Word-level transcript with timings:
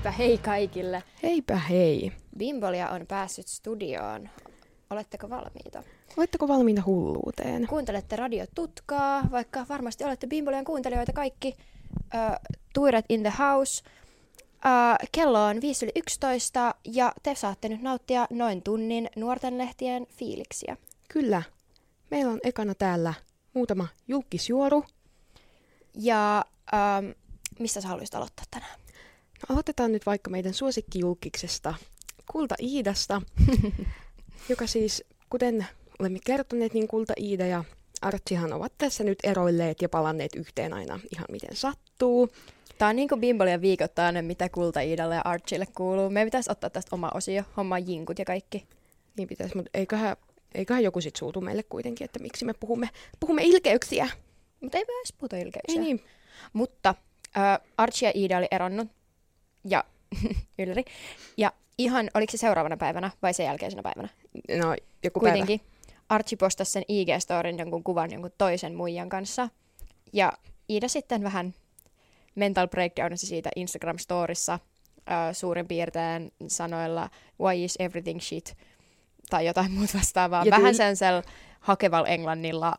Heipä 0.00 0.10
hei 0.10 0.38
kaikille. 0.38 1.02
Heipä 1.22 1.56
hei. 1.56 2.12
Bimbolia 2.38 2.88
on 2.88 3.06
päässyt 3.06 3.48
studioon. 3.48 4.28
Oletteko 4.90 5.30
valmiita? 5.30 5.82
Oletteko 6.16 6.48
valmiita 6.48 6.82
hulluuteen? 6.86 7.66
Kuuntelette 7.66 8.16
Radio 8.16 8.44
Tutkaa, 8.54 9.22
vaikka 9.30 9.66
varmasti 9.68 10.04
olette 10.04 10.26
Bimbolian 10.26 10.64
kuuntelijoita 10.64 11.12
kaikki. 11.12 11.56
Uh, 11.96 12.56
Tuiret 12.74 13.04
in 13.08 13.22
the 13.22 13.32
house. 13.38 13.82
Uh, 14.54 15.08
kello 15.12 15.44
on 15.44 15.60
5 15.60 15.84
yli 15.84 15.92
11 15.96 16.74
ja 16.84 17.12
te 17.22 17.34
saatte 17.34 17.68
nyt 17.68 17.82
nauttia 17.82 18.26
noin 18.30 18.62
tunnin 18.62 19.10
nuorten 19.16 19.58
lehtien 19.58 20.06
fiiliksiä. 20.06 20.76
Kyllä. 21.08 21.42
Meillä 22.10 22.32
on 22.32 22.40
ekana 22.42 22.74
täällä 22.74 23.14
muutama 23.54 23.88
julkisjuoru. 24.08 24.84
Ja 25.94 26.44
um, 26.72 27.14
mistä 27.58 27.80
sä 27.80 27.88
haluaisit 27.88 28.14
aloittaa 28.14 28.44
tänään? 28.50 28.80
Aloitetaan 29.48 29.92
nyt 29.92 30.06
vaikka 30.06 30.30
meidän 30.30 30.54
suosikkijulkiksesta 30.54 31.74
Kulta 32.32 32.54
Iidasta, 32.62 33.22
joka 34.50 34.66
siis, 34.66 35.04
kuten 35.30 35.66
olemme 35.98 36.18
kertoneet, 36.24 36.74
niin 36.74 36.88
Kulta 36.88 37.12
Iida 37.20 37.46
ja 37.46 37.64
Artsihan 38.02 38.52
ovat 38.52 38.72
tässä 38.78 39.04
nyt 39.04 39.18
eroilleet 39.22 39.82
ja 39.82 39.88
palanneet 39.88 40.34
yhteen 40.34 40.72
aina 40.72 41.00
ihan 41.12 41.26
miten 41.30 41.56
sattuu. 41.56 42.28
Tämä 42.78 42.88
on 42.88 42.96
niin 42.96 43.08
kuin 43.08 43.20
Bimbolia 43.20 43.60
viikoittainen, 43.60 44.24
mitä 44.24 44.48
Kulta 44.48 44.80
Iidalle 44.80 45.14
ja 45.14 45.22
Archille 45.24 45.66
kuuluu. 45.74 46.10
Meidän 46.10 46.26
pitäisi 46.26 46.52
ottaa 46.52 46.70
tästä 46.70 46.96
oma 46.96 47.10
osio, 47.14 47.42
homma 47.56 47.78
jinkut 47.78 48.18
ja 48.18 48.24
kaikki. 48.24 48.66
Niin 49.16 49.28
pitäisi, 49.28 49.56
mutta 49.56 49.70
eiköhän, 49.74 50.16
eiköhän 50.54 50.82
joku 50.82 51.00
sitten 51.00 51.18
suutu 51.18 51.40
meille 51.40 51.62
kuitenkin, 51.62 52.04
että 52.04 52.18
miksi 52.18 52.44
me 52.44 52.54
puhumme, 52.60 52.88
puhumme 53.20 53.42
ilkeyksiä. 53.44 54.08
Mutta 54.60 54.78
ei 54.78 54.84
myös 54.86 55.12
puhuta 55.18 55.36
ilkeyksiä. 55.36 55.80
Ei 55.80 55.86
niin. 55.86 56.04
Mutta 56.52 56.94
äh, 57.36 57.58
Archie 57.76 58.08
ja 58.08 58.12
Iida 58.14 58.38
oli 58.38 58.46
eronnut 58.50 58.88
ja 59.64 59.84
Ylläri. 60.58 60.84
Ja 61.36 61.52
ihan, 61.78 62.10
oliko 62.14 62.30
se 62.30 62.36
seuraavana 62.36 62.76
päivänä 62.76 63.10
vai 63.22 63.34
sen 63.34 63.46
jälkeisenä 63.46 63.82
päivänä? 63.82 64.08
No, 64.56 64.76
joku 65.04 65.20
Kuitenkin 65.20 65.60
päivä. 65.60 66.00
Archie 66.08 66.36
postasi 66.36 66.70
sen 66.72 66.82
IG-storin 66.82 67.58
jonkun 67.58 67.84
kuvan 67.84 68.12
jonkun 68.12 68.32
toisen 68.38 68.74
muijan 68.74 69.08
kanssa. 69.08 69.48
Ja 70.12 70.32
Iida 70.70 70.88
sitten 70.88 71.22
vähän 71.22 71.54
mental 72.34 72.68
breakdownasi 72.68 73.26
siitä 73.26 73.50
Instagram-storissa 73.56 74.54
uh, 74.54 75.32
suurin 75.32 75.68
piirtein 75.68 76.32
sanoilla 76.48 77.10
why 77.40 77.64
is 77.64 77.76
everything 77.78 78.20
shit 78.20 78.56
tai 79.30 79.46
jotain 79.46 79.72
muuta 79.72 79.98
vastaavaa. 79.98 80.44
Ja 80.44 80.50
vähän 80.50 80.74
sen 80.74 80.96
sel 80.96 81.22
hakeval 81.60 82.04
englannilla 82.04 82.74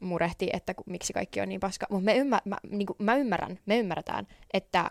murehti, 0.00 0.50
että 0.52 0.74
miksi 0.86 1.12
kaikki 1.12 1.40
on 1.40 1.48
niin 1.48 1.60
paska. 1.60 1.86
Mutta 1.90 2.04
me 2.04 2.16
ymmär, 2.16 2.40
mä, 2.44 2.56
niinku, 2.70 2.96
mä 2.98 3.16
ymmärrän, 3.16 3.58
me 3.66 3.78
ymmärretään, 3.78 4.26
että 4.52 4.90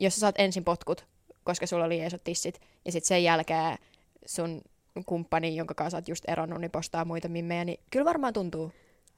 jos 0.00 0.14
sä 0.14 0.20
saat 0.20 0.34
ensin 0.38 0.64
potkut, 0.64 1.06
koska 1.44 1.66
sulla 1.66 1.84
oli 1.84 2.06
isot 2.06 2.24
tissit, 2.24 2.60
ja 2.84 2.92
sitten 2.92 3.08
sen 3.08 3.24
jälkeen 3.24 3.78
sun 4.26 4.62
kumppani, 5.06 5.56
jonka 5.56 5.74
kanssa 5.74 5.98
oot 5.98 6.08
just 6.08 6.24
eronnut, 6.28 6.60
niin 6.60 6.70
postaa 6.70 7.04
muita 7.04 7.28
mimmejä, 7.28 7.64
niin 7.64 7.80
kyllä 7.90 8.04
varmaan 8.04 8.32
tuntuu 8.32 8.72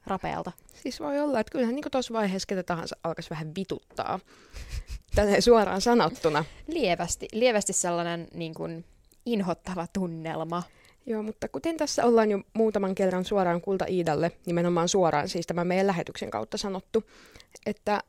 rapealta. 0.05 0.51
Siis 0.73 0.99
voi 0.99 1.19
olla, 1.19 1.39
että 1.39 1.51
kyllähän 1.51 1.75
niin 1.75 1.85
tuossa 1.91 2.13
vaiheessa 2.13 2.47
ketä 2.47 2.63
tahansa 2.63 2.95
alkaisi 3.03 3.29
vähän 3.29 3.51
vituttaa. 3.55 4.19
Tänne 5.15 5.41
suoraan 5.41 5.81
sanottuna. 5.81 6.45
Lievästi, 6.67 7.27
lievästi 7.31 7.73
sellainen 7.73 8.27
niin 8.33 8.53
kuin, 8.53 8.85
inhottava 9.25 9.87
tunnelma. 9.93 10.63
Joo, 11.05 11.23
mutta 11.23 11.47
kuten 11.47 11.77
tässä 11.77 12.05
ollaan 12.05 12.31
jo 12.31 12.39
muutaman 12.53 12.95
kerran 12.95 13.25
suoraan 13.25 13.61
Kulta 13.61 13.85
Iidalle, 13.85 14.31
nimenomaan 14.45 14.89
suoraan 14.89 15.29
siis 15.29 15.47
tämän 15.47 15.67
meidän 15.67 15.87
lähetyksen 15.87 16.29
kautta 16.29 16.57
sanottu, 16.57 17.03
että 17.65 18.03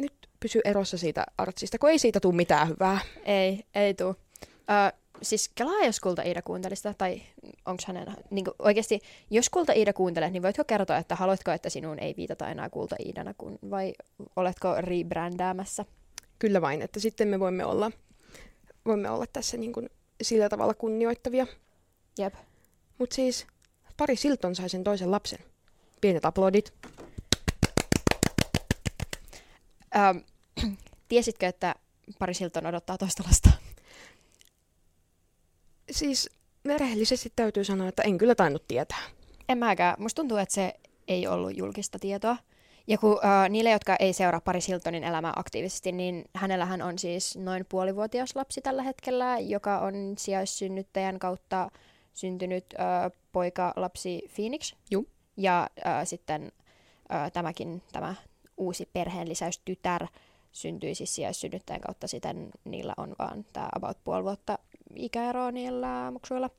nyt 0.00 0.28
pysy 0.42 0.60
erossa 0.64 0.98
siitä 0.98 1.26
artsista, 1.38 1.78
kun 1.78 1.90
ei 1.90 1.98
siitä 1.98 2.20
tule 2.20 2.34
mitään 2.34 2.68
hyvää. 2.68 3.00
Ei, 3.24 3.64
ei 3.74 3.94
tule. 3.94 4.10
Uh, 4.10 4.98
siis 5.22 5.50
kelaa, 5.54 5.84
jos 5.84 6.00
Kulta 6.00 6.22
Iida 6.22 6.42
kuuntelisi 6.42 6.80
sitä, 6.80 6.94
tai 6.98 7.22
onko 7.66 7.82
hänen, 7.86 8.16
niin 8.30 8.44
kuin, 8.44 8.54
oikeasti, 8.58 9.00
jos 9.30 9.50
Kulta 9.50 9.72
Iida 9.72 9.92
kuuntelee, 9.92 10.30
niin 10.30 10.42
voitko 10.42 10.64
kertoa, 10.64 10.96
että 10.96 11.16
haluatko, 11.16 11.50
että 11.50 11.70
sinun 11.70 11.98
ei 11.98 12.14
viitata 12.16 12.48
enää 12.48 12.70
Kulta 12.70 12.96
Iidana, 13.06 13.34
kun, 13.34 13.58
vai 13.70 13.92
oletko 14.36 14.74
rebrändäämässä? 14.78 15.84
Kyllä 16.38 16.60
vain, 16.60 16.82
että 16.82 17.00
sitten 17.00 17.28
me 17.28 17.40
voimme 17.40 17.64
olla, 17.64 17.90
voimme 18.86 19.10
olla 19.10 19.24
tässä 19.32 19.56
niin 19.56 19.72
kuin 19.72 19.90
sillä 20.22 20.48
tavalla 20.48 20.74
kunnioittavia. 20.74 21.46
Jep. 22.18 22.34
Mutta 22.98 23.14
siis 23.14 23.46
pari 23.96 24.16
Silton 24.16 24.56
sai 24.56 24.68
sen 24.68 24.84
toisen 24.84 25.10
lapsen. 25.10 25.38
Pienet 26.00 26.24
aplodit. 26.24 26.72
Ähm, 29.96 30.18
tiesitkö, 31.08 31.46
että 31.46 31.74
pari 32.18 32.34
Silton 32.34 32.66
odottaa 32.66 32.98
toista 32.98 33.22
lasta? 33.26 33.50
Siis 35.90 36.30
rehellisesti 36.64 37.32
täytyy 37.36 37.64
sanoa, 37.64 37.88
että 37.88 38.02
en 38.02 38.18
kyllä 38.18 38.34
tainnut 38.34 38.68
tietää. 38.68 39.02
En 39.48 39.58
mäkään. 39.58 39.96
Musta 39.98 40.22
tuntuu, 40.22 40.36
että 40.38 40.54
se 40.54 40.74
ei 41.08 41.26
ollut 41.26 41.56
julkista 41.56 41.98
tietoa. 41.98 42.36
Ja 42.86 42.98
kun 42.98 43.12
uh, 43.12 43.48
niille, 43.48 43.70
jotka 43.70 43.96
ei 43.98 44.12
seuraa 44.12 44.40
Paris 44.40 44.68
Hiltonin 44.68 45.04
elämää 45.04 45.32
aktiivisesti, 45.36 45.92
niin 45.92 46.24
hänellähän 46.34 46.82
on 46.82 46.98
siis 46.98 47.36
noin 47.36 47.66
puolivuotias 47.68 48.36
lapsi 48.36 48.60
tällä 48.60 48.82
hetkellä, 48.82 49.38
joka 49.38 49.78
on 49.78 49.94
sijaissynnyttäjän 50.18 51.18
kautta 51.18 51.70
syntynyt 52.14 52.64
uh, 52.74 53.18
poika 53.32 53.72
lapsi 53.76 54.30
Phoenix. 54.34 54.74
Juu. 54.90 55.08
Ja 55.36 55.70
uh, 55.78 55.84
sitten 56.04 56.42
uh, 56.44 57.32
tämäkin, 57.32 57.82
tämä 57.92 58.14
uusi 58.56 58.88
perheenlisäystytär 58.92 60.06
syntyi 60.52 60.94
siis 60.94 61.14
sijaissynnyttäjän 61.14 61.80
kautta, 61.80 62.08
siten 62.08 62.50
niillä 62.64 62.94
on 62.96 63.14
vaan 63.18 63.44
tämä 63.52 63.68
about 63.76 63.98
puoli 64.04 64.24
vuotta 64.24 64.58
ikäeroa 64.96 65.52
niillä 65.52 66.10
muksuilla. 66.10 66.50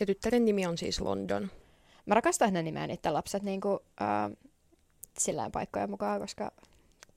Ja 0.00 0.06
tyttären 0.06 0.44
nimi 0.44 0.66
on 0.66 0.78
siis 0.78 1.00
London. 1.00 1.50
Mä 2.06 2.14
rakastan 2.14 2.48
hänen 2.48 2.64
nimeään 2.64 2.88
niiden 2.88 3.14
lapset 3.14 3.42
niin 3.42 3.60
kuin, 3.60 3.78
äh, 4.02 4.30
sillään 5.18 5.52
paikkoja 5.52 5.86
mukaan, 5.86 6.20
koska... 6.20 6.52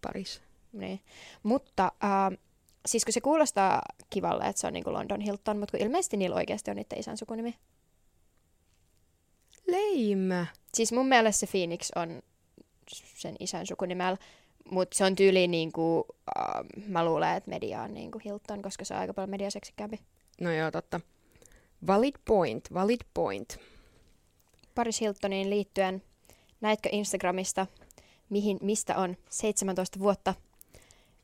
Paris. 0.02 0.42
Niin. 0.74 1.00
Mutta 1.44 1.92
äh, 2.04 2.40
siis 2.86 3.06
kun 3.06 3.14
se 3.14 3.22
kuulostaa 3.22 3.82
kivalle, 4.10 4.44
että 4.44 4.60
se 4.62 4.68
on 4.68 4.74
niin 4.74 4.84
kuin 4.84 4.94
London 4.94 5.22
Hilton, 5.22 5.60
mutta 5.60 5.78
kun 5.78 5.86
ilmeisesti 5.86 6.18
niillä 6.18 6.36
oikeasti 6.36 6.72
on 6.72 6.78
niiden 6.78 7.00
isän 7.00 7.18
sukunimi. 7.18 7.56
Leimä. 9.68 10.46
Siis 10.74 10.92
mun 10.92 11.08
mielestä 11.08 11.40
se 11.40 11.52
Phoenix 11.52 11.90
on 11.96 12.22
sen 13.16 13.36
isän 13.40 13.68
sukunimellä, 13.68 14.18
mutta 14.72 14.98
se 14.98 15.04
on 15.04 15.16
tyyli 15.16 15.48
niin 15.48 15.72
kuin, 15.72 16.00
uh, 16.00 16.86
mä 16.88 17.06
luulen, 17.06 17.38
että 17.38 17.50
media 17.50 17.82
on 17.82 17.94
niin 17.94 18.12
kuin 18.12 18.22
Hilton, 18.26 18.62
koska 18.62 18.86
se 18.86 18.94
on 18.94 19.00
aika 19.00 19.14
paljon 19.14 19.30
mediaseksikkäämpi. 19.30 20.00
No 20.42 20.52
joo, 20.52 20.72
totta. 20.72 21.02
Valid 21.88 22.16
point, 22.26 22.74
valid 22.74 23.02
point. 23.14 23.60
Paris 24.76 25.02
Hiltoniin 25.02 25.50
liittyen, 25.50 26.04
näetkö 26.62 26.90
Instagramista, 26.92 27.68
mihin, 28.30 28.58
mistä 28.62 28.98
on 28.98 29.18
17 29.30 30.00
vuotta 30.00 30.34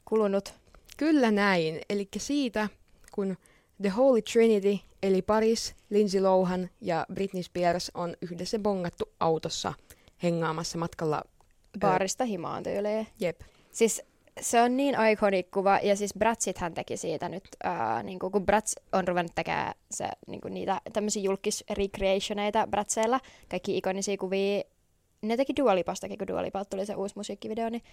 kulunut? 0.06 0.54
Kyllä 0.98 1.32
näin. 1.32 1.82
Eli 1.90 2.08
siitä, 2.18 2.70
kun 3.12 3.38
The 3.82 3.90
Holy 3.90 4.22
Trinity, 4.22 4.80
eli 5.04 5.22
Paris, 5.22 5.76
Lindsay 5.90 6.22
Lohan 6.22 6.70
ja 6.82 7.06
Britney 7.14 7.44
Spears 7.44 7.92
on 7.94 8.16
yhdessä 8.22 8.60
bongattu 8.60 9.06
autossa 9.20 9.74
hengaamassa 10.24 10.78
matkalla 10.78 11.24
Baarista 11.80 12.26
himaan 12.26 12.64
tyyliin. 12.64 13.08
Jep. 13.20 13.42
Siis 13.72 14.02
se 14.42 14.62
on 14.62 14.78
niin 14.78 14.96
iconic 15.12 15.48
kuva, 15.54 15.80
ja 15.84 15.96
siis 15.96 16.14
Bratsit 16.20 16.58
hän 16.58 16.74
teki 16.74 16.98
siitä 16.98 17.30
nyt, 17.30 17.44
ää, 17.64 18.04
niin 18.04 18.20
kuin, 18.20 18.32
kun 18.32 18.46
Brats 18.46 18.76
on 18.92 19.08
ruvennut 19.08 19.36
tekemään 19.36 19.74
se, 19.92 20.08
niin 20.28 20.42
kuin 20.42 20.54
niitä 20.54 20.82
tämmöisiä 20.94 21.24
julkis 21.24 21.64
recreationeita 21.70 22.68
Bratseilla, 22.68 23.20
kaikki 23.50 23.78
ikonisia 23.78 24.18
kuvia, 24.18 24.64
ne 25.22 25.38
teki 25.38 25.54
Dualipastakin, 25.58 26.18
kun 26.18 26.28
Dualipalta 26.28 26.70
tuli 26.70 26.86
se 26.86 26.96
uusi 26.96 27.16
musiikkivideo, 27.18 27.70
niin 27.70 27.84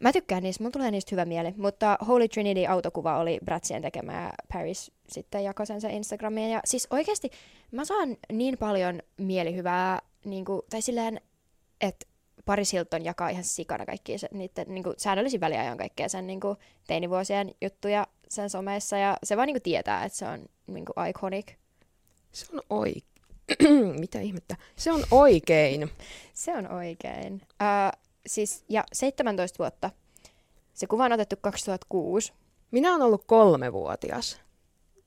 mä 0.00 0.12
tykkään 0.12 0.42
niistä, 0.42 0.62
mulla 0.62 0.72
tulee 0.72 0.90
niistä 0.90 1.10
hyvä 1.10 1.24
mieli, 1.24 1.54
mutta 1.56 1.98
Holy 2.08 2.28
Trinity 2.28 2.66
autokuva 2.66 3.18
oli 3.18 3.38
Bratsien 3.44 3.82
tekemä 3.82 4.30
Paris 4.52 4.92
sitten 5.08 5.44
jakoi 5.44 5.66
sen, 5.66 5.80
se 5.80 5.90
Instagramiin, 5.90 6.50
ja 6.50 6.60
siis 6.64 6.86
oikeasti 6.90 7.30
mä 7.70 7.84
saan 7.84 8.16
niin 8.32 8.58
paljon 8.58 9.02
mielihyvää, 9.16 9.98
niin 10.24 10.44
kuin, 10.44 10.62
tai 10.70 10.82
silleen, 10.82 11.20
että 11.80 12.06
Paris 12.50 12.72
Hilton 12.72 13.04
jakaa 13.04 13.28
ihan 13.28 13.44
sikana 13.44 13.86
kaikkia 13.86 14.18
se, 14.18 14.28
niiden 14.32 14.64
niin 14.68 14.84
kuin, 14.84 14.94
säännöllisin 14.98 15.40
väliajoin 15.40 15.78
kaikkea 15.78 16.08
sen 16.08 16.26
niin 16.26 16.40
kuin, 16.40 16.56
teinivuosien 16.86 17.54
juttuja 17.60 18.06
sen 18.28 18.50
someissa 18.50 18.96
ja 18.96 19.16
se 19.22 19.36
vaan 19.36 19.46
niin 19.46 19.54
kuin, 19.54 19.62
tietää, 19.62 20.04
että 20.04 20.18
se 20.18 20.26
on 20.26 20.46
niin 20.66 20.84
kuin, 20.84 21.08
iconic. 21.08 21.52
Se 22.32 22.46
on 22.52 22.62
oikein. 22.70 23.04
Mitä 24.00 24.20
ihmettä? 24.20 24.56
Se 24.76 24.92
on 24.92 25.04
oikein. 25.10 25.90
se 26.34 26.56
on 26.56 26.72
oikein. 26.72 27.34
Uh, 27.34 28.00
siis, 28.26 28.64
ja 28.68 28.84
17 28.92 29.58
vuotta. 29.58 29.90
Se 30.74 30.86
kuva 30.86 31.04
on 31.04 31.12
otettu 31.12 31.36
2006. 31.40 32.32
Minä 32.70 32.90
olen 32.90 33.02
ollut 33.02 33.24
kolmevuotias. 33.26 34.40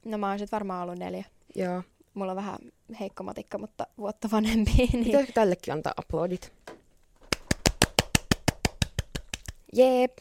No 0.06 0.18
mä 0.18 0.30
oon 0.30 0.40
sitten 0.40 0.58
varmaan 0.58 0.84
ollut 0.84 1.00
neljä. 1.00 1.26
Joo. 1.56 1.84
Mulla 2.14 2.32
on 2.32 2.36
vähän 2.36 2.58
heikko 3.00 3.24
matikka, 3.24 3.58
mutta 3.58 3.88
vuotta 3.98 4.30
vanhempi. 4.32 4.72
Niin... 4.78 5.04
Pitäisikö 5.04 5.34
tällekin 5.34 5.74
antaa 5.74 5.94
aplodit? 5.98 6.54
Jep. 9.74 10.18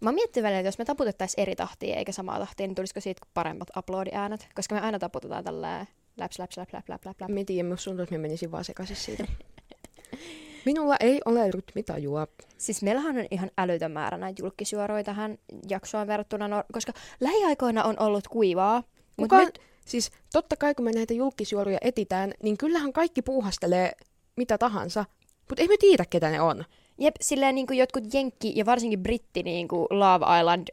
Mä 0.00 0.12
miettin 0.12 0.42
välillä, 0.42 0.60
että 0.60 0.68
jos 0.68 0.78
me 0.78 0.84
taputettaisiin 0.84 1.42
eri 1.42 1.56
tahtia 1.56 1.96
eikä 1.96 2.12
samaa 2.12 2.38
tahtia, 2.38 2.66
niin 2.66 2.74
tulisiko 2.74 3.00
siitä 3.00 3.26
paremmat 3.34 3.68
upload-äänet? 3.76 4.48
Koska 4.54 4.74
me 4.74 4.80
aina 4.80 4.98
taputetaan 4.98 5.44
tällä 5.44 5.86
läps, 6.16 6.38
läps, 6.38 6.56
läps, 6.56 6.72
läps, 6.72 6.88
läps, 6.88 7.06
läps, 7.06 7.20
läps. 7.20 7.34
Mä 7.34 7.44
tiedän, 7.46 7.70
musta 7.70 7.84
tuntuu, 7.84 8.02
että 8.02 8.14
mä 8.14 8.22
menisin 8.22 8.52
vaan 8.52 8.64
sekaisin 8.64 8.96
siitä. 8.96 9.24
Minulla 10.66 10.96
ei 11.00 11.20
ole 11.24 11.50
rytmitajua. 11.50 12.26
Siis 12.58 12.82
meillähän 12.82 13.18
on 13.18 13.26
ihan 13.30 13.50
älytön 13.58 13.92
määrä 13.92 14.18
näitä 14.18 14.42
julkisjuoroja 14.42 15.04
tähän 15.04 15.38
jaksoon 15.68 16.06
verrattuna, 16.06 16.48
no, 16.48 16.64
koska 16.72 16.92
lähiaikoina 17.20 17.84
on 17.84 17.98
ollut 17.98 18.28
kuivaa. 18.28 18.82
Mutta 19.16 19.36
Kuka, 19.36 19.44
nyt, 19.44 19.60
Siis 19.86 20.10
totta 20.32 20.56
kai 20.56 20.74
kun 20.74 20.84
me 20.84 20.92
näitä 20.92 21.14
julkisjuoruja 21.14 21.78
etitään, 21.80 22.34
niin 22.42 22.58
kyllähän 22.58 22.92
kaikki 22.92 23.22
puuhastelee 23.22 23.92
mitä 24.36 24.58
tahansa. 24.58 25.04
Mutta 25.48 25.62
ei 25.62 25.68
me 25.68 25.76
tiedä, 25.76 26.04
ketä 26.10 26.30
ne 26.30 26.40
on. 26.40 26.64
Jep, 27.02 27.14
silleen 27.20 27.54
niin 27.54 27.66
kuin 27.66 27.78
jotkut 27.78 28.14
jenkki 28.14 28.52
ja 28.56 28.66
varsinkin 28.66 29.02
britti 29.02 29.42
niin 29.42 29.68
kuin 29.68 29.86
Love 29.90 30.38
Island 30.40 30.68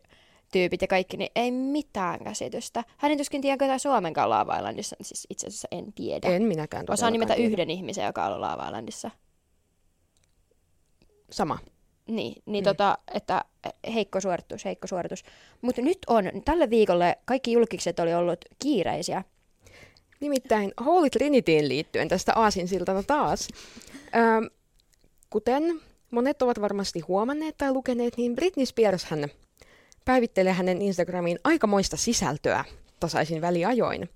tyypit 0.52 0.82
ja 0.82 0.88
kaikki, 0.88 1.18
niin 1.18 1.32
ei 1.36 1.52
mitään 1.52 2.24
käsitystä. 2.24 2.84
Hän 2.98 3.12
ei 3.12 3.18
tuskin 3.18 3.42
tiedä, 3.42 3.58
ketä 3.58 3.78
Suomenkaan 3.78 4.30
Love 4.30 4.56
Islandissa, 4.58 4.96
siis 5.02 5.28
itse 5.30 5.48
asiassa 5.48 5.68
en 5.72 5.94
tiedä. 5.94 6.28
En 6.28 6.44
minäkään 6.44 6.86
Osaan 6.90 7.14
nimetä 7.14 7.36
tiedä. 7.36 7.50
yhden 7.50 7.70
ihmisen, 7.70 8.06
joka 8.06 8.26
on 8.26 8.34
ollut 8.34 8.50
Love 8.52 8.64
Islandissa. 8.66 9.12
Sama. 11.32 11.60
Niin, 12.08 12.42
niin 12.46 12.64
Mm. 12.64 12.66
tota, 12.66 12.98
että 13.14 13.46
heikko 13.94 14.20
suoritus, 14.22 14.66
heikko 14.66 14.88
suoritus. 14.88 15.24
Mutta 15.62 15.82
nyt 15.82 15.98
on, 16.08 16.26
tälle 16.46 16.70
viikolle 16.70 17.18
kaikki 17.26 17.52
julkikset 17.52 18.00
oli 18.00 18.14
ollut 18.14 18.46
kiireisiä. 18.60 19.24
Nimittäin 20.20 20.72
Holy 20.86 21.10
Trinityin 21.10 21.70
liittyen 21.70 22.08
tästä 22.08 22.34
aasinsiltana 22.36 23.04
taas. 23.04 23.48
Öö, 24.16 24.50
kuten 25.30 25.82
monet 26.12 26.42
ovat 26.42 26.62
varmasti 26.62 27.00
huomanneet 27.00 27.58
tai 27.58 27.72
lukeneet, 27.72 28.18
niin 28.18 28.36
Britney 28.36 28.66
Spears 28.66 29.06
hän 29.06 29.28
päivittelee 30.06 30.54
hänen 30.54 30.82
Instagramiin 30.82 31.40
aikamoista 31.44 31.98
sisältöä 31.98 32.66
tasaisin 33.00 33.42
väliajoin. 33.42 34.10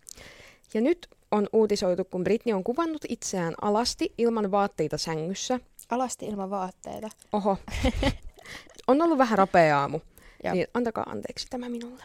Ja 0.74 0.82
nyt 0.82 1.08
on 1.32 1.48
uutisoitu, 1.54 2.06
kun 2.06 2.24
Britney 2.24 2.56
on 2.56 2.64
kuvannut 2.64 3.06
itseään 3.10 3.54
alasti 3.62 4.14
ilman 4.18 4.52
vaatteita 4.52 4.98
sängyssä. 4.98 5.60
Alasti 5.90 6.26
ilman 6.26 6.50
vaatteita. 6.50 7.10
Oho, 7.32 7.58
on 8.88 9.02
ollut 9.02 9.18
vähän 9.18 9.38
rapea 9.38 9.80
aamu, 9.80 10.00
niin 10.54 10.68
antakaa 10.74 11.04
anteeksi 11.08 11.48
tämä 11.50 11.70
minulle. 11.70 12.04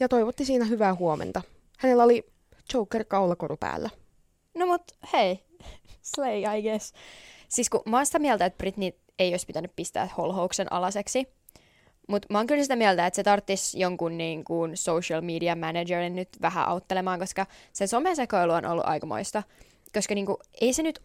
Ja 0.00 0.08
toivotti 0.08 0.44
siinä 0.44 0.64
hyvää 0.64 0.94
huomenta. 0.94 1.42
Hänellä 1.78 2.04
oli 2.04 2.26
Joker-kaulakoru 2.74 3.56
päällä. 3.60 3.90
No 4.54 4.66
mut 4.66 4.82
hei, 5.12 5.40
slay 6.14 6.38
I 6.38 6.62
guess. 6.62 6.92
Siis 7.52 7.70
kun 7.70 7.82
mä 7.86 7.96
oon 7.96 8.06
sitä 8.06 8.18
mieltä, 8.18 8.44
että 8.44 8.56
Britney 8.56 8.90
ei 9.18 9.32
olisi 9.32 9.46
pitänyt 9.46 9.76
pistää 9.76 10.08
holhouksen 10.16 10.72
alaseksi. 10.72 11.28
Mutta 12.08 12.28
mä 12.30 12.38
oon 12.38 12.46
kyllä 12.46 12.62
sitä 12.62 12.76
mieltä, 12.76 13.06
että 13.06 13.16
se 13.16 13.22
tarttisi 13.22 13.80
jonkun 13.80 14.18
niin 14.18 14.44
kuin 14.44 14.76
social 14.76 15.20
media 15.20 15.56
managerin 15.56 16.16
nyt 16.16 16.28
vähän 16.42 16.68
auttelemaan, 16.68 17.18
koska 17.18 17.46
se 17.72 17.86
somesekoilu 17.86 18.52
on 18.52 18.66
ollut 18.66 18.86
aikamoista. 18.86 19.42
Koska 19.94 20.14
niin 20.14 20.26
kuin, 20.26 20.36
ei 20.60 20.72
se 20.72 20.82
nyt 20.82 21.02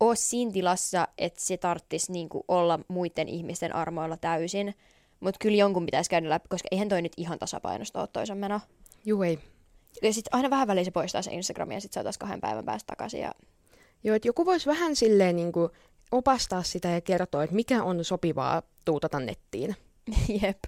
ole 0.00 0.16
siinä 0.16 0.52
tilassa, 0.52 1.08
että 1.18 1.40
se 1.40 1.56
tarttisi 1.56 2.12
niin 2.12 2.28
kuin 2.28 2.44
olla 2.48 2.80
muiden 2.88 3.28
ihmisten 3.28 3.74
armoilla 3.74 4.16
täysin. 4.16 4.74
Mutta 5.20 5.38
kyllä 5.38 5.56
jonkun 5.56 5.86
pitäisi 5.86 6.10
käydä 6.10 6.28
läpi, 6.28 6.48
koska 6.48 6.68
eihän 6.70 6.88
toi 6.88 7.02
nyt 7.02 7.12
ihan 7.16 7.38
tasapainosta 7.38 8.00
ole 8.00 8.08
toisen 8.12 8.38
meno. 8.38 8.60
Juu 9.04 9.22
ei. 9.22 9.38
Ja 10.02 10.12
sitten 10.12 10.34
aina 10.34 10.50
vähän 10.50 10.68
väliin 10.68 10.84
se 10.84 10.90
poistaa 10.90 11.22
se 11.22 11.32
Instagram 11.32 11.70
ja 11.70 11.80
sitten 11.80 11.94
saataisiin 11.94 12.20
kahden 12.20 12.40
päivän 12.40 12.64
päästä 12.64 12.86
takaisin. 12.86 13.20
Ja 13.20 13.32
Joo, 14.04 14.16
että 14.16 14.28
joku 14.28 14.46
voisi 14.46 14.66
vähän 14.66 14.96
silleen 14.96 15.36
niin 15.36 15.52
kuin 15.52 15.70
opastaa 16.12 16.62
sitä 16.62 16.88
ja 16.88 17.00
kertoa, 17.00 17.44
että 17.44 17.56
mikä 17.56 17.82
on 17.82 18.04
sopivaa 18.04 18.62
tuutata 18.84 19.20
nettiin. 19.20 19.76
Jep. 20.42 20.58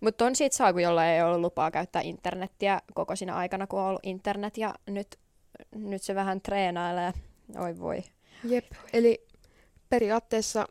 Mutta 0.00 0.24
on 0.24 0.36
siitä 0.36 0.56
saa, 0.56 0.72
kun 0.72 0.82
jolla 0.82 1.06
ei 1.06 1.22
ollut 1.22 1.40
lupaa 1.40 1.70
käyttää 1.70 2.02
internettiä 2.02 2.80
koko 2.94 3.16
siinä 3.16 3.36
aikana, 3.36 3.66
kun 3.66 3.80
on 3.80 3.86
ollut 3.86 4.06
internet, 4.06 4.58
ja 4.58 4.74
nyt, 4.86 5.18
nyt 5.74 6.02
se 6.02 6.14
vähän 6.14 6.40
treenailee. 6.40 7.12
Oi 7.58 7.78
voi. 7.78 8.02
Jep. 8.44 8.64
Eli 8.92 9.26
periaatteessa 9.88 10.66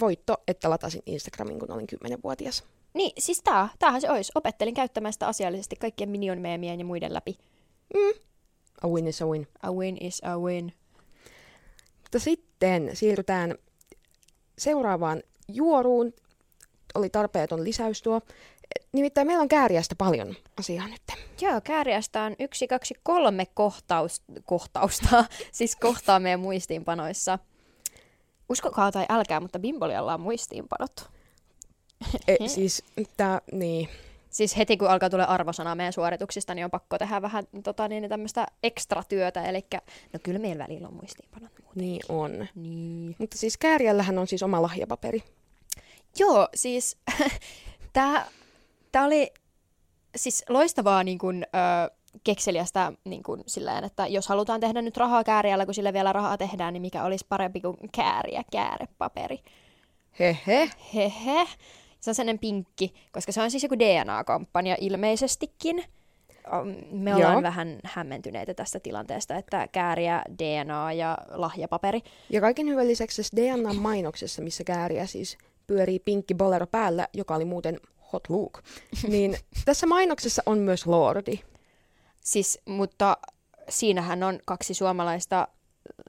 voitto, 0.00 0.36
että 0.48 0.70
latasin 0.70 1.02
Instagramin, 1.06 1.58
kun 1.58 1.70
olin 1.70 1.86
10-vuotias. 2.06 2.64
Niin, 2.94 3.12
siis 3.18 3.40
tää, 3.42 3.68
tämähän 3.78 4.00
se 4.00 4.10
olisi. 4.10 4.32
Opettelin 4.34 4.74
käyttämään 4.74 5.12
sitä 5.12 5.26
asiallisesti 5.26 5.76
kaikkien 5.76 6.10
minion 6.10 6.40
meemien 6.40 6.78
ja 6.78 6.84
muiden 6.84 7.14
läpi. 7.14 7.38
A 8.82 8.88
win 8.88 9.06
is 9.06 9.22
a 9.22 9.26
win. 9.26 9.46
A 9.62 9.72
win 9.72 9.96
is 10.00 10.20
a 10.24 10.38
win. 10.38 10.72
Mutta 12.10 12.24
sitten 12.24 12.90
siirrytään 12.96 13.54
seuraavaan 14.58 15.22
juoruun. 15.48 16.12
Oli 16.94 17.10
tarpeeton 17.10 17.64
lisäys 17.64 18.02
tuo. 18.02 18.20
Nimittäin 18.92 19.26
meillä 19.26 19.42
on 19.42 19.48
kääriästä 19.48 19.94
paljon 19.94 20.34
asiaa 20.58 20.88
nyt. 20.88 21.02
Joo, 21.40 21.60
kääriästä 21.64 22.22
on 22.22 22.36
yksi, 22.38 22.68
kaksi, 22.68 22.94
kolme 23.02 23.46
kohtaus, 23.54 24.22
kohtausta, 24.44 25.24
siis 25.52 25.76
kohtaa 25.76 26.20
meidän 26.20 26.40
muistiinpanoissa. 26.40 27.38
Uskokaa 28.48 28.92
tai 28.92 29.06
älkää, 29.08 29.40
mutta 29.40 29.58
Bimbolialla 29.58 30.14
on 30.14 30.20
muistiinpanot. 30.20 31.10
E, 32.28 32.48
siis 32.48 32.84
tää, 33.16 33.40
niin. 33.52 33.88
Siis 34.30 34.56
heti 34.56 34.76
kun 34.76 34.88
alkaa 34.88 35.10
tulla 35.10 35.24
arvosana 35.24 35.74
meidän 35.74 35.92
suorituksista, 35.92 36.54
niin 36.54 36.64
on 36.64 36.70
pakko 36.70 36.98
tehdä 36.98 37.22
vähän 37.22 37.44
tota, 37.64 37.88
niin, 37.88 38.08
tämmöistä 38.08 38.46
ekstra 38.62 39.02
työtä. 39.08 39.42
Eli 39.42 39.66
no 40.12 40.20
kyllä 40.22 40.38
meillä 40.38 40.64
välillä 40.64 40.88
on 40.88 40.94
muistiinpanot. 40.94 41.50
Niin 41.74 42.00
on. 42.08 42.48
Niin. 42.54 43.16
Mutta 43.18 43.38
siis 43.38 43.56
kääriällähän 43.56 44.18
on 44.18 44.26
siis 44.26 44.42
oma 44.42 44.62
lahjapaperi. 44.62 45.22
Joo, 46.18 46.48
siis 46.54 46.96
tämä 47.92 48.26
tää 48.92 49.04
oli 49.04 49.32
siis 50.16 50.44
loistavaa 50.48 51.04
niin 51.04 51.18
kun, 51.18 51.44
ö, 51.44 51.90
kekseliästä 52.24 52.92
niin 53.04 53.22
kun, 53.22 53.44
silleen, 53.46 53.84
että 53.84 54.06
jos 54.06 54.28
halutaan 54.28 54.60
tehdä 54.60 54.82
nyt 54.82 54.96
rahaa 54.96 55.24
kääriällä, 55.24 55.64
kun 55.64 55.74
sille 55.74 55.92
vielä 55.92 56.12
rahaa 56.12 56.36
tehdään, 56.38 56.72
niin 56.72 56.82
mikä 56.82 57.04
olisi 57.04 57.26
parempi 57.28 57.60
kuin 57.60 57.76
kääriä, 57.92 58.44
käärepaperi. 58.52 59.38
Hehe. 60.18 60.70
Hehe. 60.94 61.46
Se 62.00 62.10
on 62.10 62.14
sellainen 62.14 62.38
pinkki, 62.38 62.94
koska 63.12 63.32
se 63.32 63.42
on 63.42 63.50
siis 63.50 63.62
joku 63.62 63.78
DNA-kampanja 63.78 64.76
ilmeisestikin. 64.80 65.84
Me 66.90 67.14
ollaan 67.14 67.32
Joo. 67.32 67.42
vähän 67.42 67.80
hämmentyneitä 67.84 68.54
tästä 68.54 68.80
tilanteesta, 68.80 69.36
että 69.36 69.68
kääriä, 69.72 70.22
DNA 70.38 70.92
ja 70.92 71.18
lahjapaperi. 71.30 72.00
Ja 72.30 72.40
kaiken 72.40 72.66
hyvän 72.66 72.88
lisäksi 72.88 73.22
DNA-mainoksessa, 73.36 74.42
missä 74.42 74.64
kääriä 74.64 75.06
siis 75.06 75.38
pyörii 75.66 75.98
pinkki 75.98 76.34
bolero 76.34 76.66
päällä, 76.66 77.08
joka 77.14 77.34
oli 77.34 77.44
muuten 77.44 77.80
hot 78.12 78.28
look, 78.28 78.62
niin 79.08 79.36
tässä 79.64 79.86
mainoksessa 79.86 80.42
on 80.46 80.58
myös 80.58 80.86
Lordi. 80.86 81.40
Siis, 82.20 82.58
mutta 82.64 83.16
siinähän 83.68 84.22
on 84.22 84.38
kaksi 84.44 84.74
suomalaista 84.74 85.48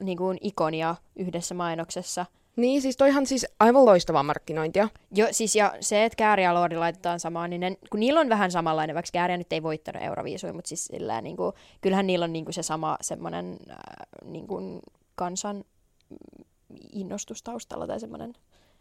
niin 0.00 0.18
kuin 0.18 0.38
ikonia 0.40 0.96
yhdessä 1.16 1.54
mainoksessa. 1.54 2.26
Niin, 2.56 2.82
siis 2.82 2.96
toihan 2.96 3.26
siis 3.26 3.46
aivan 3.60 3.84
loistavaa 3.84 4.22
markkinointia. 4.22 4.88
Jo, 5.14 5.28
siis 5.30 5.56
ja 5.56 5.74
se, 5.80 6.04
että 6.04 6.16
Kääri 6.16 6.42
ja 6.42 6.54
Lordi 6.54 6.76
laitetaan 6.76 7.20
samaan, 7.20 7.50
niin 7.50 7.60
ne, 7.60 7.76
kun 7.90 8.00
niillä 8.00 8.20
on 8.20 8.28
vähän 8.28 8.50
samanlainen, 8.50 8.94
vaikka 8.94 9.10
Kääriä 9.12 9.36
nyt 9.36 9.52
ei 9.52 9.62
voittanut 9.62 10.02
Euroviisuja, 10.02 10.52
mutta 10.52 10.68
siis 10.68 10.84
sillä, 10.84 11.20
niin 11.20 11.36
kuin, 11.36 11.52
kyllähän 11.80 12.06
niillä 12.06 12.24
on 12.24 12.32
niin 12.32 12.44
kuin 12.44 12.54
se 12.54 12.62
sama 12.62 12.96
semmoinen 13.00 13.56
äh, 13.70 13.76
niin 14.24 14.46
kuin 14.46 14.80
kansan 15.14 15.56
mm, 16.10 16.16
innostus 16.92 17.42
taustalla 17.42 17.86
tai 17.86 18.00
semmoinen 18.00 18.34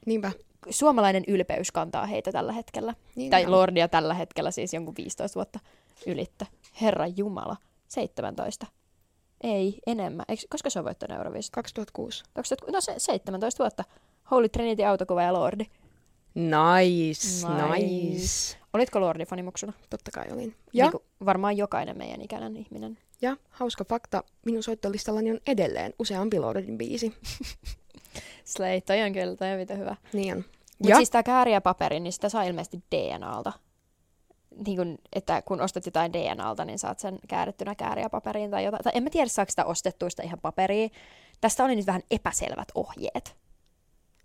Niinpä. 0.05 0.31
suomalainen 0.69 1.23
ylpeys 1.27 1.71
kantaa 1.71 2.05
heitä 2.05 2.31
tällä 2.31 2.53
hetkellä. 2.53 2.95
Niin 3.15 3.31
tai. 3.31 3.47
Lordia 3.47 3.87
tällä 3.87 4.13
hetkellä 4.13 4.51
siis 4.51 4.73
jonkun 4.73 4.95
15 4.97 5.35
vuotta 5.35 5.59
ylittä. 6.05 6.45
Herra 6.81 7.07
Jumala, 7.07 7.57
17. 7.87 8.67
Ei, 9.43 9.79
enemmän. 9.88 10.25
Eikö, 10.29 10.43
koska 10.50 10.69
se 10.69 10.79
on 10.79 10.86
voittanut 10.86 11.17
Euroviisut? 11.17 11.51
2006. 11.53 12.24
2000, 12.33 12.71
no 12.71 12.81
se, 12.81 12.93
17 12.98 13.63
vuotta. 13.63 13.83
Holy 14.31 14.50
Trinity, 14.50 14.83
autokuva 14.83 15.24
ja 15.24 15.33
Lordi. 15.33 15.65
Nice, 16.36 17.48
Nice. 17.48 17.86
nice. 17.88 18.57
Olitko 18.74 19.01
Lordi 19.01 19.25
fanimuksuna? 19.25 19.74
Totta 19.89 20.12
kai 20.12 20.25
olin. 20.31 20.55
Ja, 20.74 20.86
Niin 20.86 20.91
kuin 20.91 21.03
varmaan 21.25 21.57
jokainen 21.57 21.98
meidän 21.98 22.21
ikäinen 22.21 22.57
ihminen. 22.57 22.98
ja 23.21 23.38
hauska 23.50 23.86
fakta, 23.89 24.24
minun 24.45 24.63
soittolistallani 24.63 25.31
on 25.31 25.39
edelleen 25.48 25.93
useampi 26.00 26.39
Lordin 26.39 26.77
biisi. 26.77 27.13
Slay, 28.45 28.81
toi 28.81 29.01
on 29.01 29.13
kyllä, 29.13 29.36
toi 29.36 29.51
on 29.51 29.57
mitä 29.57 29.75
hyvä. 29.75 29.95
Niin 30.13 30.33
on. 30.33 30.38
Mutta 30.79 30.89
Ja 30.89 30.95
siis 30.95 31.10
tää 31.10 31.24
kääriä 31.24 31.62
paperi, 31.62 32.00
niin 32.00 32.13
sitä 32.13 32.29
saa 32.29 32.43
ilmeisesti 32.43 32.79
DNAlta. 32.95 33.53
Niin 34.65 34.77
kun, 34.77 34.98
että 35.13 35.41
kun 35.41 35.62
ostat 35.62 35.86
jotain 35.86 36.13
DNAlta, 36.13 36.65
niin 36.65 36.79
saat 36.79 37.00
sen 37.00 37.20
käärittynä 37.27 37.75
kääriä 37.75 38.10
paperiin 38.10 38.51
tai 38.51 38.65
jotain. 38.65 38.84
Tai 38.84 38.91
en 38.96 39.03
mä 39.03 39.10
tiedä, 39.10 39.27
saako 39.27 39.50
sitä 39.50 39.65
ostettua 39.65 40.10
sitä 40.10 40.24
ihan 40.24 40.39
paperiin. 40.39 40.91
Tästä 41.41 41.63
oli 41.63 41.75
nyt 41.75 41.88
vähän 41.88 42.01
epäselvät 42.12 42.67
ohjeet. 42.75 43.36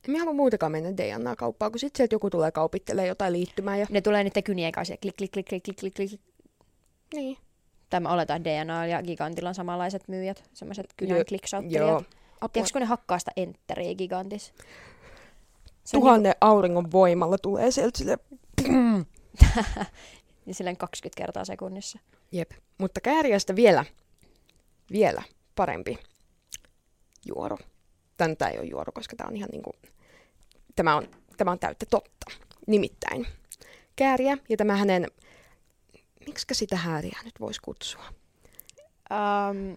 mä 0.09 0.18
halua 0.18 0.33
muutakaan 0.35 0.73
mennä 0.73 0.90
DNA-kauppaan, 0.90 1.73
kun 1.73 1.78
sitten 1.78 1.97
sieltä 1.97 2.14
joku 2.14 2.30
tulee 2.30 2.50
kaupittelemaan 2.50 3.09
jotain 3.09 3.33
liittymää. 3.33 3.76
Ja... 3.76 3.87
Ne 3.90 4.00
tulee 4.00 4.25
niiden 4.25 4.42
kynien 4.42 4.73
kanssa 4.73 4.95
klik, 4.97 5.16
klik, 5.16 5.33
klik, 5.33 5.47
klik, 5.49 5.76
klik, 5.80 5.95
klik. 5.95 6.21
Niin. 7.14 7.37
Tai 7.90 8.00
mä 8.00 8.12
oletan, 8.12 8.45
DNA 8.45 8.87
ja 8.87 9.02
Gigantilla 9.02 9.49
on 9.49 9.54
samanlaiset 9.54 10.09
myyjät, 10.09 10.45
semmoiset 10.52 10.87
kynän 10.97 11.16
Joo, 11.16 11.25
kliksauttelijat. 11.28 11.88
Joo. 11.88 12.02
Apua. 12.40 12.49
Tiedätkö, 12.52 12.73
kun 12.73 12.80
ne 12.80 12.87
hakkaa 12.87 13.18
sitä 13.18 13.30
enteriä 13.37 13.95
Gigantis? 13.95 14.52
Se 15.85 15.97
Tuhannen 15.97 16.35
auringon 16.40 16.92
voimalla 16.92 17.38
tulee 17.38 17.71
sieltä 17.71 17.99
sille... 17.99 18.18
Niin 20.46 20.54
silleen 20.54 20.76
20 20.76 21.16
kertaa 21.18 21.44
sekunnissa. 21.44 21.98
Jep. 22.32 22.50
Mutta 22.78 23.00
kääriästä 23.00 23.56
vielä, 23.56 23.84
vielä 24.92 25.22
parempi 25.54 25.98
juoru. 27.26 27.58
Tämä 28.16 28.48
ei 28.50 28.58
ole 28.58 28.66
juoru, 28.66 28.92
koska 28.92 29.16
tämä 29.16 29.28
on 29.28 29.36
ihan 29.36 29.48
niinku, 29.52 29.72
tämä 30.76 30.96
on, 30.96 31.08
tämä 31.36 31.50
on 31.50 31.58
täyttä 31.58 31.86
totta. 31.90 32.26
Nimittäin 32.66 33.26
kääriä 33.96 34.38
ja 34.48 34.56
tämä 34.56 34.76
hänen, 34.76 35.06
miksi 36.26 36.46
sitä 36.52 36.76
hääriä 36.76 37.18
nyt 37.24 37.40
voisi 37.40 37.60
kutsua? 37.64 38.04
Um, 39.10 39.76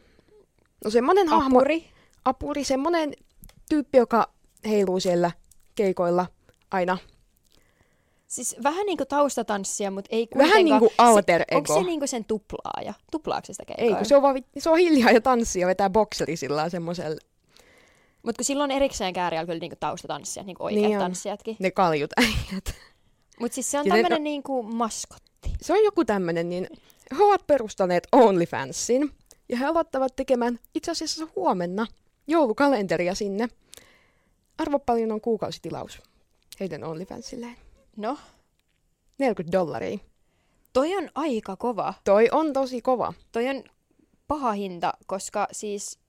No 0.86 0.90
semmonen 0.90 1.28
hahmo, 1.28 1.60
apuri. 1.60 1.90
apuri, 2.26 2.64
semmonen 2.64 3.14
tyyppi, 3.70 3.98
joka 3.98 4.34
heiluu 4.66 5.00
siellä 5.00 5.32
keikoilla 5.76 6.26
aina. 6.72 6.98
Siis 8.30 8.56
vähän 8.64 8.86
niinku 8.86 9.06
taustatanssia, 9.06 9.92
mutta 9.92 10.08
ei 10.12 10.28
kuitenkaan... 10.28 10.50
Vähän 10.50 10.66
niinku 10.66 10.94
alter 10.98 11.42
se, 11.50 11.56
Onko 11.58 11.74
ego. 11.74 11.82
se 11.82 11.86
niinku 11.88 12.08
sen 12.08 12.26
tuplaaja? 12.26 12.94
Tuplaako 13.12 13.46
se 13.46 13.54
sitä 13.54 13.64
Ei, 13.68 13.76
keikoilla? 13.76 13.98
kun 13.98 14.06
se 14.06 14.16
on, 14.16 14.22
vaan, 14.22 14.36
se 14.58 14.70
on 14.70 14.78
hiljaa 14.78 15.12
ja 15.12 15.22
tanssia 15.22 15.68
vetää 15.68 15.90
bokseri 15.90 16.38
sillä 16.38 16.70
semmoisella, 16.70 17.18
Mutta 18.24 18.40
kun 18.40 18.46
silloin 18.46 18.72
erikseen 18.72 19.14
kääriällä 19.14 19.46
kyllä 19.48 19.60
niinku 19.60 19.76
taustatanssijat, 19.80 20.46
niinku 20.48 20.64
oikeat 20.64 20.82
Niin 20.86 20.98
on. 20.98 21.04
tanssijatkin. 21.04 21.56
ne 21.60 21.72
kaljut 21.72 22.12
äijät. 22.18 22.76
Mutta 23.40 23.56
siis 23.56 23.72
se 23.72 23.80
on 23.80 23.86
Ja 23.88 23.94
ne- 23.94 24.02
tämmönen 24.02 24.24
niinku 24.24 24.64
maskotti. 24.64 25.50
Se 25.62 25.74
on 25.74 25.84
joku 25.84 26.06
tämmönen, 26.06 26.50
niin 26.50 26.68
he 27.18 27.24
ovat 27.24 27.48
perustaneet 27.48 28.08
OnlyFansin 28.12 29.12
ja 29.50 29.58
he 29.58 29.66
aloittavat 29.66 30.16
tekemään 30.16 30.60
itse 30.76 30.92
asiassa 30.92 31.28
huomenna 31.36 31.88
joulukalenteria 32.28 33.16
sinne. 33.16 33.48
Arvo 34.58 34.80
paljon 34.80 35.12
on 35.12 35.22
kuukausitilaus 35.22 36.02
heidän 36.60 36.84
OnlyFansilleen. 36.84 37.56
No, 38.00 38.18
40 39.18 39.52
dollaria. 39.52 39.98
toi 40.74 40.96
on 40.96 41.10
aika 41.16 41.56
kova. 41.56 41.94
Toi 42.04 42.30
on 42.32 42.54
tosi 42.54 42.82
kova. 42.82 43.14
Toi 43.32 43.50
on 43.50 43.64
paha 44.28 44.52
hinta, 44.52 44.94
koska 45.06 45.48
siis... 45.52 46.00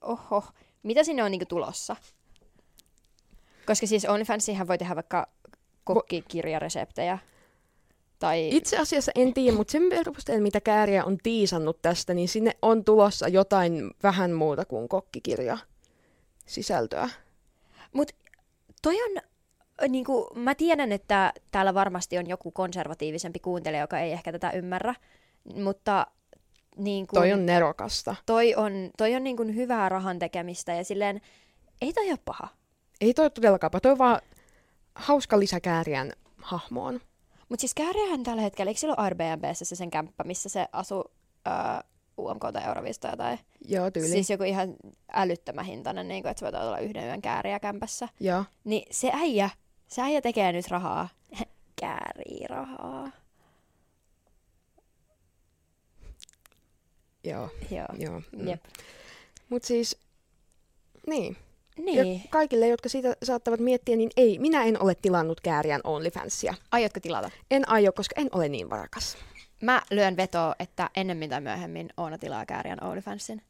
Oho, 0.00 0.44
mitä 0.82 1.04
sinne 1.04 1.22
on 1.22 1.30
niinku 1.30 1.46
tulossa? 1.46 1.96
Koska 3.66 3.86
siis 3.86 4.04
OnlyFansihan 4.04 4.68
voi 4.68 4.78
tehdä 4.78 4.94
vaikka 4.94 5.28
kokkikirjareseptejä. 5.84 7.18
Tai... 8.18 8.48
Itse 8.56 8.78
asiassa 8.78 9.12
en 9.14 9.34
tiedä, 9.34 9.56
mutta 9.56 9.72
sen 9.72 9.88
perusteella, 9.90 10.42
mitä 10.42 10.60
Kääriä 10.60 11.04
on 11.04 11.18
tiisannut 11.22 11.82
tästä, 11.82 12.14
niin 12.14 12.28
sinne 12.28 12.56
on 12.62 12.84
tulossa 12.84 13.28
jotain 13.28 13.90
vähän 14.02 14.32
muuta 14.32 14.64
kuin 14.64 14.88
kokkikirja 14.88 15.58
sisältöä. 16.46 17.08
Mut 17.92 18.12
toi 18.82 19.02
on, 19.02 19.29
niinku, 19.88 20.28
mä 20.34 20.54
tiedän, 20.54 20.92
että 20.92 21.32
täällä 21.52 21.74
varmasti 21.74 22.18
on 22.18 22.28
joku 22.28 22.50
konservatiivisempi 22.50 23.38
kuuntelija, 23.38 23.80
joka 23.80 23.98
ei 23.98 24.12
ehkä 24.12 24.32
tätä 24.32 24.50
ymmärrä, 24.50 24.94
mutta 25.54 26.06
niinku, 26.76 27.16
Toi 27.16 27.32
on 27.32 27.46
nerokasta. 27.46 28.16
toi 28.26 28.54
on, 28.54 28.72
toi 28.98 29.14
on 29.14 29.24
niinku 29.24 29.44
hyvää 29.44 29.88
rahan 29.88 30.18
tekemistä 30.18 30.74
ja 30.74 30.84
silleen, 30.84 31.20
ei 31.80 31.92
toi 31.92 32.10
ole 32.10 32.18
paha. 32.24 32.48
Ei 33.00 33.14
toi 33.14 33.30
todellakaan, 33.30 33.70
toi 33.82 33.92
on 33.92 33.98
vaan 33.98 34.20
hauska 34.94 35.38
lisä 35.38 35.60
Kääriän 35.60 36.12
hahmoon. 36.42 37.00
Mutta 37.48 37.60
siis 37.60 37.74
Kääriähän 37.74 38.22
tällä 38.22 38.42
hetkellä, 38.42 38.70
eikö 38.70 38.80
sillä 38.80 38.94
ole 38.98 39.04
Airbnbssä 39.04 39.64
se 39.64 39.76
sen 39.76 39.90
kämppä, 39.90 40.24
missä 40.24 40.48
se 40.48 40.66
asuu 40.72 41.04
öö, 41.46 41.52
UMK 42.18 42.42
tai 42.52 42.64
Eurovista 42.64 43.16
tai 43.16 43.38
Joo, 43.68 43.90
tyyli. 43.90 44.08
Siis 44.08 44.30
joku 44.30 44.44
ihan 44.44 44.74
älyttömän 45.12 45.64
hintainen, 45.64 46.08
niin 46.08 46.22
kuin, 46.22 46.30
että 46.30 46.40
sä 46.40 46.44
voit 46.46 46.54
olla 46.64 46.78
yhden 46.78 47.04
yön 47.04 47.22
kääriä 47.22 47.60
kämpässä. 47.60 48.08
Joo. 48.20 48.44
Niin 48.64 48.82
se 48.90 49.10
äijä, 49.14 49.50
se 49.90 50.02
äijä 50.02 50.20
tekee 50.20 50.52
nyt 50.52 50.68
rahaa. 50.68 51.08
Käärii 51.80 52.46
rahaa. 52.46 53.10
Joo, 57.24 57.48
Joo. 57.70 57.86
joo. 57.98 58.22
Mm. 58.32 58.48
Jep. 58.48 58.64
Mut 59.48 59.64
siis, 59.64 59.98
niin. 61.06 61.36
Niin. 61.76 62.14
Ja 62.14 62.20
kaikille, 62.30 62.68
jotka 62.68 62.88
sitä 62.88 63.16
saattavat 63.22 63.60
miettiä, 63.60 63.96
niin 63.96 64.10
ei, 64.16 64.38
minä 64.38 64.64
en 64.64 64.82
ole 64.82 64.94
tilannut 64.94 65.40
Kääriän 65.40 65.80
OnlyFansia. 65.84 66.54
Aiotko 66.72 67.00
tilata? 67.00 67.30
En 67.50 67.68
aio, 67.68 67.92
koska 67.92 68.20
en 68.20 68.28
ole 68.32 68.48
niin 68.48 68.70
varakas. 68.70 69.18
Mä 69.62 69.82
lyön 69.90 70.16
vetoa, 70.16 70.54
että 70.58 70.90
ennemmin 70.96 71.30
tai 71.30 71.40
myöhemmin 71.40 71.90
Oona 71.96 72.18
tilaa 72.18 72.46
Kääriän 72.46 72.84
OnlyFansin. 72.84 73.42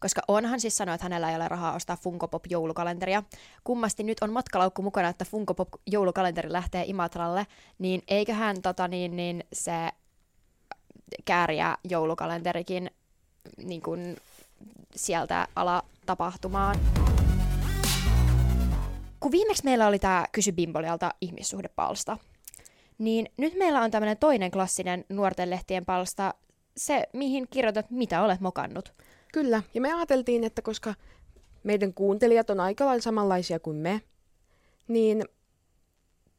Koska 0.00 0.22
Oonahan 0.28 0.60
siis 0.60 0.76
sanoi, 0.76 0.94
että 0.94 1.04
hänellä 1.04 1.30
ei 1.30 1.36
ole 1.36 1.48
rahaa 1.48 1.74
ostaa 1.74 1.96
Funko 1.96 2.28
Pop 2.28 2.44
joulukalenteria. 2.50 3.22
Kummasti 3.64 4.02
nyt 4.02 4.18
on 4.20 4.32
matkalaukku 4.32 4.82
mukana, 4.82 5.08
että 5.08 5.24
Funko 5.24 5.54
Pop 5.54 5.68
joulukalenteri 5.86 6.52
lähtee 6.52 6.84
Imatralle, 6.86 7.46
niin 7.78 8.02
eiköhän 8.08 8.62
tota 8.62 8.88
niin, 8.88 9.16
niin 9.16 9.44
se 9.52 9.72
kääriä 11.24 11.76
joulukalenterikin 11.84 12.90
niin 13.64 13.82
kun 13.82 14.16
sieltä 14.96 15.48
ala 15.56 15.82
tapahtumaan. 16.06 16.76
Kun 19.20 19.32
viimeksi 19.32 19.64
meillä 19.64 19.86
oli 19.86 19.98
tämä 19.98 20.26
Kysy 20.32 20.52
Bimbolialta 20.52 21.10
ihmissuhdepalsta, 21.20 22.18
niin 22.98 23.28
nyt 23.36 23.54
meillä 23.54 23.82
on 23.82 23.90
tämmöinen 23.90 24.16
toinen 24.16 24.50
klassinen 24.50 25.04
nuorten 25.08 25.50
lehtien 25.50 25.84
palsta, 25.84 26.34
se 26.76 27.08
mihin 27.12 27.46
kirjoitat, 27.50 27.90
mitä 27.90 28.22
olet 28.22 28.40
mokannut. 28.40 28.92
Kyllä, 29.32 29.62
ja 29.74 29.80
me 29.80 29.92
ajateltiin, 29.92 30.44
että 30.44 30.62
koska 30.62 30.94
meidän 31.62 31.94
kuuntelijat 31.94 32.50
on 32.50 32.60
aika 32.60 32.86
lailla 32.86 33.02
samanlaisia 33.02 33.60
kuin 33.60 33.76
me, 33.76 34.02
niin 34.88 35.24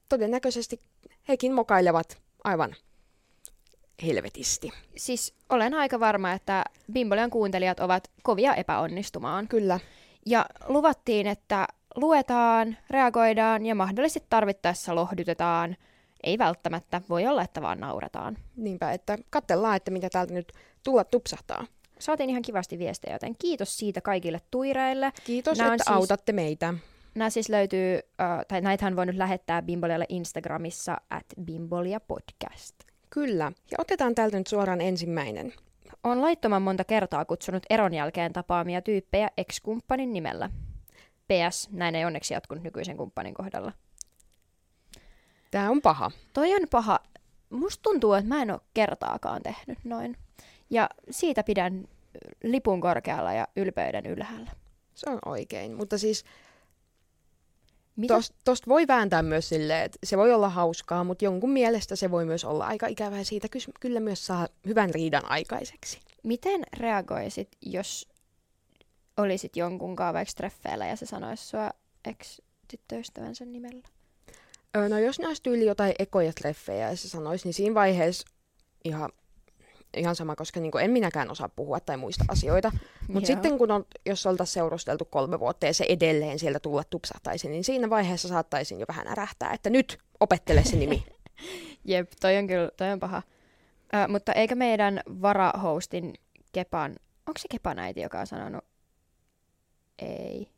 todennäköisesti 0.09 0.79
hekin 1.27 1.53
mokailevat 1.53 2.21
aivan 2.43 2.75
helvetisti. 4.05 4.71
Siis 4.97 5.33
olen 5.49 5.73
aika 5.73 5.99
varma, 5.99 6.31
että 6.31 6.63
Bimbolian 6.91 7.29
kuuntelijat 7.29 7.79
ovat 7.79 8.11
kovia 8.23 8.55
epäonnistumaan. 8.55 9.47
Kyllä, 9.47 9.79
Ja 10.25 10.45
luvattiin, 10.67 11.27
että 11.27 11.67
luetaan, 11.95 12.77
reagoidaan 12.89 13.65
ja 13.65 13.75
mahdollisesti 13.75 14.27
tarvittaessa 14.29 14.95
lohdutetaan. 14.95 15.77
Ei 16.23 16.37
välttämättä, 16.37 17.01
voi 17.09 17.27
olla, 17.27 17.41
että 17.43 17.61
vaan 17.61 17.79
nauretaan. 17.79 18.37
niinpä, 18.55 18.91
että 18.91 19.17
katsellaan, 19.29 19.75
että 19.75 19.91
mitä 19.91 20.09
täältä 20.09 20.33
nyt 20.33 20.53
tulla 20.83 21.03
tupsahtaa. 21.03 21.65
Saatiin 21.99 22.29
ihan 22.29 22.41
kivasti 22.41 22.79
viestejä, 22.79 23.15
joten 23.15 23.35
kiitos 23.39 23.77
siitä 23.77 24.01
kaikille 24.01 24.41
tuireille. 24.51 25.11
Kiitos, 25.23 25.59
on 25.59 25.65
että 25.73 25.83
siis- 25.83 25.95
autatte 25.97 26.31
meitä. 26.31 26.73
Nämä 27.15 27.29
siis 27.29 27.49
löytyy, 27.49 27.95
äh, 28.21 28.45
tai 28.47 28.61
näitähän 28.61 28.95
voi 28.95 29.05
nyt 29.05 29.15
lähettää 29.15 29.61
Bimbolialle 29.61 30.05
Instagramissa 30.09 30.97
at 31.09 31.25
Bimbolia 31.43 31.99
Podcast. 31.99 32.75
Kyllä, 33.09 33.51
ja 33.71 33.77
otetaan 33.77 34.15
täältä 34.15 34.37
nyt 34.37 34.47
suoraan 34.47 34.81
ensimmäinen. 34.81 35.53
On 36.03 36.21
laittoman 36.21 36.61
monta 36.61 36.83
kertaa 36.83 37.25
kutsunut 37.25 37.63
eron 37.69 37.93
jälkeen 37.93 38.33
tapaamia 38.33 38.81
tyyppejä 38.81 39.29
ex-kumppanin 39.37 40.13
nimellä. 40.13 40.49
PS, 41.27 41.69
näin 41.71 41.95
ei 41.95 42.05
onneksi 42.05 42.33
jatkunut 42.33 42.63
nykyisen 42.63 42.97
kumppanin 42.97 43.33
kohdalla. 43.33 43.71
Tämä 45.51 45.69
on 45.69 45.81
paha. 45.81 46.11
Toi 46.33 46.53
on 46.55 46.67
paha. 46.71 46.99
Musta 47.49 47.81
tuntuu, 47.83 48.13
että 48.13 48.27
mä 48.27 48.41
en 48.41 48.51
ole 48.51 48.59
kertaakaan 48.73 49.41
tehnyt 49.43 49.77
noin. 49.83 50.17
Ja 50.69 50.89
siitä 51.09 51.43
pidän 51.43 51.87
lipun 52.43 52.81
korkealla 52.81 53.33
ja 53.33 53.47
ylpeyden 53.55 54.05
ylhäällä. 54.05 54.51
Se 54.95 55.09
on 55.09 55.19
oikein, 55.25 55.75
mutta 55.75 55.97
siis 55.97 56.25
Mitä? 57.95 58.13
Tost, 58.13 58.33
tosta 58.45 58.69
voi 58.69 58.87
vääntää 58.87 59.23
myös 59.23 59.49
silleen, 59.49 59.85
että 59.85 59.99
se 60.03 60.17
voi 60.17 60.33
olla 60.33 60.49
hauskaa, 60.49 61.03
mutta 61.03 61.25
jonkun 61.25 61.49
mielestä 61.49 61.95
se 61.95 62.11
voi 62.11 62.25
myös 62.25 62.45
olla 62.45 62.65
aika 62.65 62.87
ikävää. 62.87 63.23
Siitä 63.23 63.47
kyllä 63.79 63.99
myös 63.99 64.25
saa 64.25 64.47
hyvän 64.65 64.89
riidan 64.89 65.31
aikaiseksi. 65.31 65.99
Miten 66.23 66.61
reagoisit, 66.77 67.49
jos 67.61 68.09
olisit 69.17 69.55
jonkun 69.55 69.95
kanssa 69.95 70.13
vaikka 70.13 70.33
treffeillä 70.37 70.87
ja 70.87 70.95
se 70.95 71.05
sanoisi 71.05 71.45
sua 71.45 71.69
ex-tyttöystävänsä 72.05 73.45
nimellä? 73.45 73.87
Öö, 74.77 74.89
no 74.89 74.99
jos 74.99 75.19
ne 75.19 75.27
olisi 75.27 75.43
tyyli 75.43 75.65
jotain 75.65 75.93
ekoja 75.99 76.33
treffejä 76.33 76.89
ja 76.89 76.95
se 76.95 77.09
sanoisi, 77.09 77.47
niin 77.47 77.53
siinä 77.53 77.75
vaiheessa 77.75 78.27
ihan, 78.83 79.09
ihan 79.97 80.15
sama, 80.15 80.35
koska 80.35 80.59
niin 80.59 80.71
en 80.81 80.91
minäkään 80.91 81.31
osaa 81.31 81.49
puhua 81.49 81.79
tai 81.79 81.97
muista 81.97 82.25
asioita. 82.27 82.71
Mutta 83.07 83.27
sitten 83.27 83.57
kun 83.57 83.71
on, 83.71 83.85
jos 84.05 84.25
oltaisiin 84.25 84.53
seurusteltu 84.53 85.05
kolme 85.05 85.39
vuotta 85.39 85.65
ja 85.65 85.73
se 85.73 85.85
edelleen 85.89 86.39
sieltä 86.39 86.59
tulla 86.59 86.83
tupsahtaisi, 86.83 87.49
niin 87.49 87.63
siinä 87.63 87.89
vaiheessa 87.89 88.27
saattaisin 88.27 88.79
jo 88.79 88.85
vähän 88.87 89.07
ärähtää, 89.07 89.53
että 89.53 89.69
nyt 89.69 89.99
opettele 90.19 90.63
se 90.63 90.75
nimi. 90.75 91.05
Jep, 91.85 92.11
toi 92.21 92.37
on 92.37 92.47
kyllä, 92.47 92.71
toi 92.77 92.91
on 92.91 92.99
paha. 92.99 93.21
Ö, 93.93 94.07
mutta 94.07 94.33
eikö 94.33 94.55
meidän 94.55 95.01
varahostin 95.21 96.13
Kepan, 96.51 96.91
onko 97.27 97.37
se 97.37 97.47
Kepan 97.51 97.79
äiti, 97.79 98.01
joka 98.01 98.19
on 98.19 98.27
sanonut, 98.27 98.65
ei. 99.99 100.49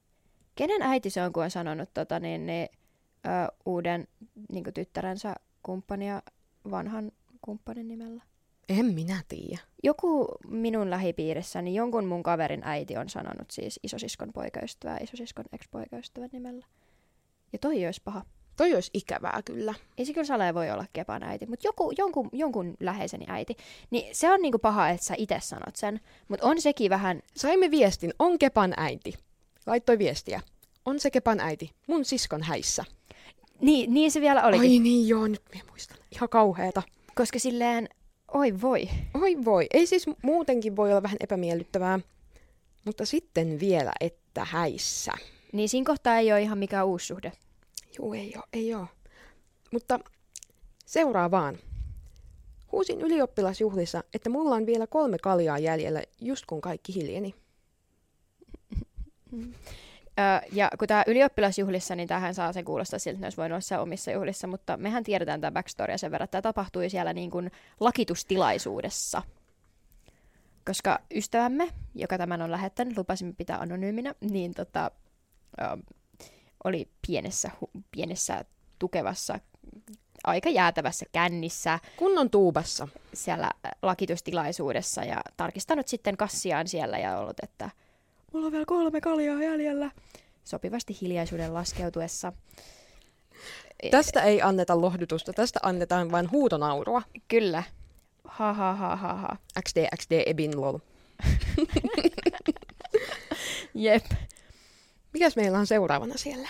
Kenen 0.55 0.81
äiti 0.81 1.09
se 1.09 1.23
on, 1.23 1.33
kun 1.33 1.43
on 1.43 1.51
sanonut 1.51 1.89
tota, 1.93 2.19
niin, 2.19 2.45
niin, 2.45 2.69
ö, 3.25 3.29
uuden 3.65 4.07
niin 4.51 4.73
tyttärensä 4.73 5.35
kumppania 5.63 6.21
vanhan 6.71 7.11
kumppanin 7.41 7.88
nimellä? 7.88 8.23
En 8.79 8.85
minä 8.85 9.21
tiedä. 9.27 9.61
Joku 9.83 10.27
minun 10.47 10.89
lähipiirissäni, 10.89 11.75
jonkun 11.75 12.05
mun 12.05 12.23
kaverin 12.23 12.61
äiti 12.63 12.97
on 12.97 13.09
sanonut 13.09 13.51
siis 13.51 13.79
isosiskon 13.83 14.33
poikaystävää, 14.33 14.97
isosiskon 15.03 15.45
ex-poikaystävän 15.53 16.29
nimellä. 16.31 16.65
Ja 17.53 17.59
toi 17.59 17.85
olisi 17.85 18.01
paha. 18.03 18.25
Toi 18.57 18.75
olisi 18.75 18.91
ikävää 18.93 19.41
kyllä. 19.45 19.73
Ei 19.97 20.05
se 20.05 20.13
kyllä 20.13 20.25
Sale 20.25 20.53
voi 20.53 20.71
olla 20.71 20.85
Kepan 20.93 21.23
äiti, 21.23 21.45
mutta 21.45 21.67
joku, 21.67 21.93
jonkun, 21.97 22.29
jonkun 22.31 22.77
läheiseni 22.79 23.25
äiti. 23.27 23.55
Niin 23.89 24.15
se 24.15 24.31
on 24.31 24.41
niinku 24.41 24.59
paha, 24.59 24.89
että 24.89 25.05
sä 25.05 25.13
itse 25.17 25.39
sanot 25.41 25.75
sen. 25.75 25.99
Mutta 26.27 26.47
on 26.47 26.61
sekin 26.61 26.89
vähän, 26.89 27.21
Saimme 27.35 27.71
viestin, 27.71 28.13
on 28.19 28.39
Kepan 28.39 28.73
äiti. 28.77 29.13
Laittoi 29.65 29.97
viestiä. 29.99 30.41
On 30.85 30.99
se 30.99 31.11
Kepan 31.11 31.39
äiti, 31.39 31.71
mun 31.87 32.05
siskon 32.05 32.43
häissä. 32.43 32.85
niin, 33.61 33.93
niin 33.93 34.11
se 34.11 34.21
vielä 34.21 34.43
olikin. 34.43 34.71
Ai 34.71 34.79
niin 34.79 35.07
joo, 35.07 35.27
nyt 35.27 35.41
minä 35.51 35.63
muistan. 35.69 35.97
Ihan 36.11 36.29
kauheeta. 36.29 36.81
Koska 37.15 37.39
silleen, 37.39 37.89
oi 38.33 38.61
voi. 38.61 38.89
Oi 39.13 39.45
voi, 39.45 39.67
ei 39.73 39.88
siis 39.88 40.05
muutenkin 40.21 40.75
voi 40.75 40.89
olla 40.89 41.03
vähän 41.03 41.17
epämiellyttävää. 41.19 42.00
Mutta 42.85 43.05
sitten 43.05 43.59
vielä, 43.59 43.91
että 44.00 44.45
häissä. 44.45 45.11
Niin 45.53 45.69
siinä 45.69 45.85
kohtaa 45.85 46.17
ei 46.17 46.31
ole 46.31 46.41
ihan 46.41 46.57
mikään 46.57 46.88
uusi 46.88 47.05
suhde. 47.05 47.31
Juu, 47.97 48.13
ei 48.13 48.33
oo, 48.38 48.43
ei 48.53 48.73
oo. 48.75 48.88
Mutta 49.71 50.00
seuraavaan. 50.85 51.57
Huusin 52.71 53.01
ylioppilasjuhlissa, 53.01 54.03
että 54.13 54.29
mulla 54.29 54.55
on 54.55 54.65
vielä 54.65 54.88
kolme 54.88 55.17
kaljaa 55.17 55.59
jäljellä, 55.59 56.03
just 56.21 56.45
kun 56.45 56.61
kaikki 56.61 56.95
hiljeni. 56.95 57.35
Öö, 60.21 60.49
ja 60.51 60.69
kun 60.79 60.87
tämä 60.87 61.03
ylioppilasjuhlissa, 61.07 61.95
niin 61.95 62.07
tähän 62.07 62.35
saa 62.35 62.53
sen 62.53 62.65
kuulostaa 62.65 62.99
siltä, 62.99 63.15
että 63.15 63.21
ne 63.21 63.25
olisi 63.25 63.37
voinut 63.37 63.59
olla 63.71 63.81
omissa 63.81 64.11
juhlissa, 64.11 64.47
mutta 64.47 64.77
mehän 64.77 65.03
tiedetään 65.03 65.41
tämä 65.41 65.51
backstory 65.51 65.97
sen 65.97 66.11
verran, 66.11 66.23
että 66.23 66.31
tämä 66.41 66.53
tapahtui 66.53 66.89
siellä 66.89 67.13
niin 67.13 67.31
kuin 67.31 67.51
lakitustilaisuudessa. 67.79 69.21
Koska 70.65 70.99
ystävämme, 71.15 71.69
joka 71.95 72.17
tämän 72.17 72.41
on 72.41 72.51
lähettänyt, 72.51 72.97
lupasimme 72.97 73.33
pitää 73.37 73.57
anonyyminä, 73.57 74.15
niin 74.21 74.53
tota, 74.53 74.91
ö, 75.61 75.77
oli 76.63 76.89
pienessä, 77.07 77.51
hu- 77.61 77.81
pienessä 77.91 78.45
tukevassa, 78.79 79.39
aika 80.23 80.49
jäätävässä 80.49 81.05
kännissä 81.11 81.79
Kunnon 81.97 82.29
tuubassa. 82.29 82.87
siellä 83.13 83.51
lakitustilaisuudessa 83.81 85.03
ja 85.03 85.21
tarkistanut 85.37 85.87
sitten 85.87 86.17
kassiaan 86.17 86.67
siellä 86.67 86.97
ja 86.99 87.17
ollut, 87.17 87.39
että 87.43 87.69
mulla 88.33 88.45
on 88.45 88.51
vielä 88.51 88.65
kolme 88.65 89.01
kaljaa 89.01 89.43
jäljellä. 89.43 89.91
Sopivasti 90.43 90.97
hiljaisuuden 91.01 91.53
laskeutuessa. 91.53 92.33
Tästä 93.91 94.23
ei 94.23 94.41
anneta 94.41 94.81
lohdutusta, 94.81 95.33
tästä 95.33 95.59
annetaan 95.63 96.11
vain 96.11 96.31
huutonaurua. 96.31 97.01
Kyllä. 97.27 97.63
Ha 98.23 98.53
ha 98.53 98.75
ha 98.75 98.95
ha 98.95 99.15
ha. 99.15 99.38
XD, 99.69 99.77
XD, 99.97 100.23
ebin 100.25 100.61
lol. 100.61 100.77
Jep. 103.73 104.05
Mikäs 105.13 105.35
meillä 105.35 105.59
on 105.59 105.67
seuraavana 105.67 106.17
siellä? 106.17 106.50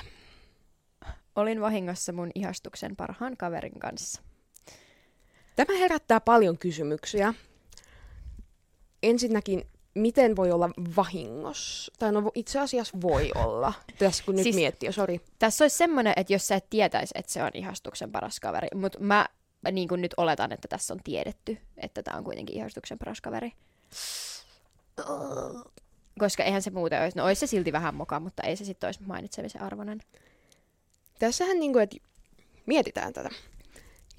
Olin 1.36 1.62
vahingossa 1.62 2.12
mun 2.12 2.32
ihastuksen 2.36 2.96
parhaan 2.96 3.38
kaverin 3.38 3.80
kanssa. 3.80 4.22
Tämä 5.56 5.78
herättää 5.78 6.20
paljon 6.20 6.58
kysymyksiä. 6.58 7.34
Ensinnäkin, 9.04 9.68
miten 9.94 10.36
voi 10.36 10.52
olla 10.52 10.70
vahingossa? 10.96 11.92
Tai 12.00 12.12
no 12.12 12.32
itse 12.36 12.60
asiassa 12.60 12.98
voi 13.02 13.32
olla. 13.36 13.74
Tässä 13.98 14.24
kun 14.24 14.36
nyt 14.36 14.44
Siis- 14.44 14.54
siis... 14.54 14.62
miettii, 14.62 14.94
sori. 14.94 15.22
Tässä 15.40 15.64
olisi 15.64 15.78
semmoinen, 15.78 16.14
että 16.16 16.34
jos 16.34 16.48
sä 16.48 16.56
et 16.56 16.70
tietäisi, 16.70 17.12
että 17.16 17.32
se 17.32 17.44
on 17.44 17.52
ihastuksen 17.54 18.12
paras 18.12 18.40
kaveri, 18.40 18.68
mutta 18.76 19.00
mä 19.00 19.28
niin 19.72 19.88
kuin 19.88 20.02
nyt 20.02 20.14
oletan, 20.18 20.52
että 20.52 20.68
tässä 20.68 20.94
on 20.94 21.00
tiedetty, 21.04 21.58
että 21.78 22.04
tämä 22.04 22.18
on 22.18 22.24
kuitenkin 22.24 22.56
ihastuksen 22.58 23.00
paras 23.00 23.22
kaveri. 23.22 23.54
Koska 26.20 26.44
eihän 26.44 26.62
se 26.62 26.70
muuten 26.70 27.02
olisi, 27.02 27.18
no 27.18 27.26
olisi 27.26 27.40
se 27.40 27.48
silti 27.48 27.72
vähän 27.72 27.96
moka, 27.96 28.20
mutta 28.20 28.44
ei 28.44 28.56
se 28.56 28.66
sitten 28.66 28.88
olisi 28.88 29.04
mainitsemisen 29.06 29.62
arvoinen. 29.62 30.00
Tässähän 31.20 31.60
niin 31.60 31.74
kuin, 31.74 31.84
että 31.84 31.98
mietitään 32.66 33.14
tätä. 33.14 33.30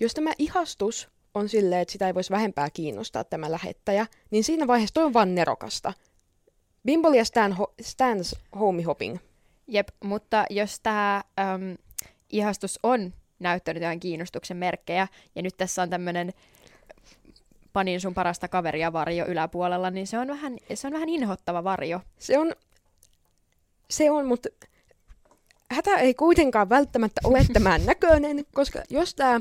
Jos 0.00 0.14
tämä 0.14 0.32
ihastus 0.38 1.08
on 1.34 1.48
silleen, 1.48 1.80
että 1.80 1.92
sitä 1.92 2.06
ei 2.06 2.14
voisi 2.14 2.30
vähempää 2.30 2.70
kiinnostaa 2.70 3.24
tämä 3.24 3.50
lähettäjä, 3.50 4.06
niin 4.30 4.44
siinä 4.44 4.66
vaiheessa 4.66 4.94
toi 4.94 5.04
on 5.04 5.12
vaan 5.12 5.34
nerokasta. 5.34 5.92
Bimbol 6.84 7.12
ja 7.12 7.24
Stan 7.24 7.52
ho- 7.52 7.74
Stans 7.80 8.36
homie 8.58 8.84
hopping. 8.84 9.18
Jep, 9.66 9.88
mutta 10.04 10.44
jos 10.50 10.80
tämä 10.80 11.22
äm, 11.40 11.76
ihastus 12.30 12.78
on 12.82 13.14
näyttänyt 13.38 13.82
jotain 13.82 14.00
kiinnostuksen 14.00 14.56
merkkejä, 14.56 15.08
ja 15.34 15.42
nyt 15.42 15.56
tässä 15.56 15.82
on 15.82 15.90
tämmöinen 15.90 16.32
panin 17.72 18.00
sun 18.00 18.14
parasta 18.14 18.48
kaveria 18.48 18.92
varjo 18.92 19.26
yläpuolella, 19.26 19.90
niin 19.90 20.06
se 20.06 20.18
on 20.18 20.28
vähän, 20.28 20.56
se 20.74 20.86
on 20.86 20.92
vähän 20.92 21.08
inhottava 21.08 21.64
varjo. 21.64 22.00
Se 22.18 22.38
on, 22.38 22.54
se 23.90 24.10
on, 24.10 24.26
mutta 24.26 24.48
hätä 25.70 25.96
ei 25.96 26.14
kuitenkaan 26.14 26.68
välttämättä 26.68 27.20
ole 27.24 27.46
tämän 27.52 27.86
näköinen, 27.86 28.44
koska 28.54 28.82
jos 28.90 29.14
tää, 29.14 29.40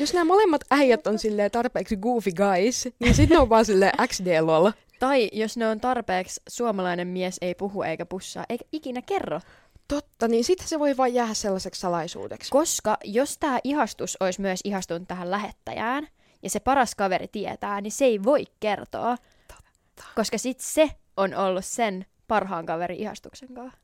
jos 0.00 0.14
nämä 0.14 0.24
molemmat 0.24 0.64
äijät 0.70 1.06
on 1.06 1.18
silleen 1.18 1.50
tarpeeksi 1.50 1.96
goofy 1.96 2.30
guys, 2.32 2.88
niin 2.98 3.14
sitten 3.14 3.40
on 3.40 3.48
vaan 3.48 3.64
silleen 3.64 3.92
XD-lol. 4.06 4.70
Tai 4.98 5.30
jos 5.32 5.56
ne 5.56 5.68
on 5.68 5.80
tarpeeksi 5.80 6.40
suomalainen 6.48 7.08
mies 7.08 7.36
ei 7.40 7.54
puhu 7.54 7.82
eikä 7.82 8.06
pussaa, 8.06 8.44
eikä 8.48 8.64
ikinä 8.72 9.02
kerro. 9.02 9.40
Totta, 9.88 10.28
niin 10.28 10.44
sitten 10.44 10.68
se 10.68 10.78
voi 10.78 10.96
vaan 10.96 11.14
jäädä 11.14 11.34
sellaiseksi 11.34 11.80
salaisuudeksi. 11.80 12.50
Koska 12.50 12.96
jos 13.04 13.38
tämä 13.38 13.58
ihastus 13.64 14.16
olisi 14.20 14.40
myös 14.40 14.60
ihastunut 14.64 15.08
tähän 15.08 15.30
lähettäjään, 15.30 16.08
ja 16.42 16.50
se 16.50 16.60
paras 16.60 16.94
kaveri 16.94 17.28
tietää, 17.28 17.80
niin 17.80 17.92
se 17.92 18.04
ei 18.04 18.22
voi 18.22 18.44
kertoa. 18.60 19.16
Totta. 19.48 20.04
Koska 20.14 20.38
sit 20.38 20.60
se 20.60 20.90
on 21.16 21.34
ollut 21.34 21.64
sen 21.64 22.06
parhaan 22.28 22.66
kaverin 22.66 22.98
ihastuksen 22.98 23.54
kanssa. 23.54 23.78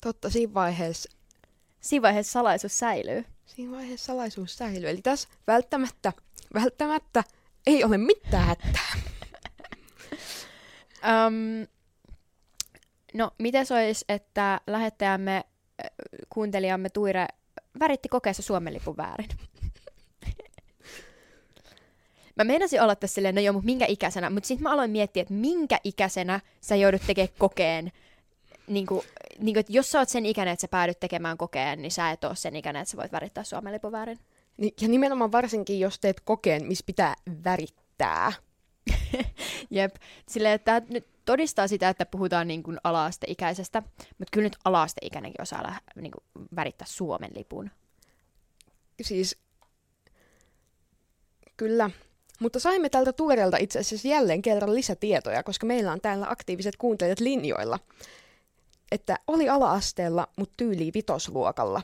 Totta, 0.00 0.30
siinä 0.30 0.54
vaiheessa, 0.54 1.10
Siinä 1.80 2.02
vaiheessa 2.02 2.32
salaisuus 2.32 2.78
säilyy. 2.78 3.24
Siinä 3.46 3.72
vaiheessa 3.72 4.06
salaisuus 4.06 4.56
säilyy. 4.56 4.90
Eli 4.90 5.02
tässä 5.02 5.28
välttämättä, 5.46 6.12
välttämättä 6.54 7.24
ei 7.66 7.84
ole 7.84 7.98
mitään 7.98 8.46
hätää. 8.46 8.92
Um, 11.26 11.66
no, 13.14 13.30
miten 13.38 13.66
se 13.66 13.74
olisi, 13.74 14.04
että 14.08 14.60
lähettäjämme, 14.66 15.36
äh, 15.36 15.44
kuuntelijamme 16.28 16.90
Tuire 16.90 17.26
väritti 17.80 18.08
kokeessa 18.08 18.42
Suomen 18.42 18.74
lipun 18.74 18.96
väärin? 18.96 19.28
Mä 22.36 22.44
meinasin 22.44 22.82
olla 22.82 22.96
tässä 22.96 23.14
silleen, 23.14 23.34
no 23.34 23.40
joo, 23.40 23.52
mutta 23.52 23.66
minkä 23.66 23.86
ikäisenä? 23.88 24.30
Mutta 24.30 24.46
sitten 24.46 24.62
mä 24.62 24.72
aloin 24.72 24.90
miettiä, 24.90 25.22
että 25.22 25.34
minkä 25.34 25.78
ikäisenä 25.84 26.40
sä 26.60 26.76
joudut 26.76 27.02
tekemään 27.06 27.34
kokeen. 27.38 27.92
Niin 28.66 28.86
kuin, 28.86 29.02
niin 29.38 29.54
kuin, 29.54 29.60
että 29.60 29.72
jos 29.72 29.90
sä 29.90 29.98
oot 29.98 30.08
sen 30.08 30.26
ikäinen, 30.26 30.52
että 30.52 30.60
sä 30.60 30.68
päädyt 30.68 31.00
tekemään 31.00 31.38
kokeen, 31.38 31.82
niin 31.82 31.92
sä 31.92 32.10
et 32.10 32.24
ole 32.24 32.36
sen 32.36 32.56
ikäinen, 32.56 32.82
että 32.82 32.90
sä 32.90 32.96
voit 32.96 33.12
värittää 33.12 33.44
Suomen 33.44 33.72
lipun 33.72 33.92
väärin. 33.92 34.18
Ni- 34.56 34.74
Ja 34.80 34.88
nimenomaan 34.88 35.32
varsinkin, 35.32 35.80
jos 35.80 35.98
teet 35.98 36.20
kokeen, 36.20 36.66
missä 36.66 36.84
pitää 36.86 37.14
värittää. 37.44 38.32
Jep. 39.70 39.94
Silleen, 40.28 40.54
että 40.54 40.82
nyt 40.88 41.06
todistaa 41.24 41.68
sitä, 41.68 41.88
että 41.88 42.06
puhutaan 42.06 42.48
niin 42.48 42.62
kuin 42.62 42.78
ala-asteikäisestä, 42.84 43.82
mutta 44.18 44.30
kyllä 44.32 44.44
nyt 44.46 44.56
ala-asteikäinenkin 44.64 45.42
osaa 45.42 45.62
lä- 45.62 45.80
niin 46.02 46.12
kuin 46.12 46.48
värittää 46.56 46.86
Suomen 46.90 47.30
lipun. 47.34 47.70
Siis, 49.02 49.38
kyllä. 51.56 51.90
Mutta 52.40 52.60
saimme 52.60 52.88
tältä 52.88 53.12
Tuurelta 53.12 53.56
itse 53.56 53.78
asiassa 53.78 54.08
jälleen 54.08 54.42
kerran 54.42 54.74
lisätietoja, 54.74 55.42
koska 55.42 55.66
meillä 55.66 55.92
on 55.92 56.00
täällä 56.00 56.26
aktiiviset 56.28 56.76
kuuntelijat 56.76 57.20
linjoilla. 57.20 57.78
Että 58.92 59.18
oli 59.26 59.48
ala-asteella, 59.48 60.26
mutta 60.36 60.54
tyyli 60.56 60.90
vitosluokalla. 60.94 61.82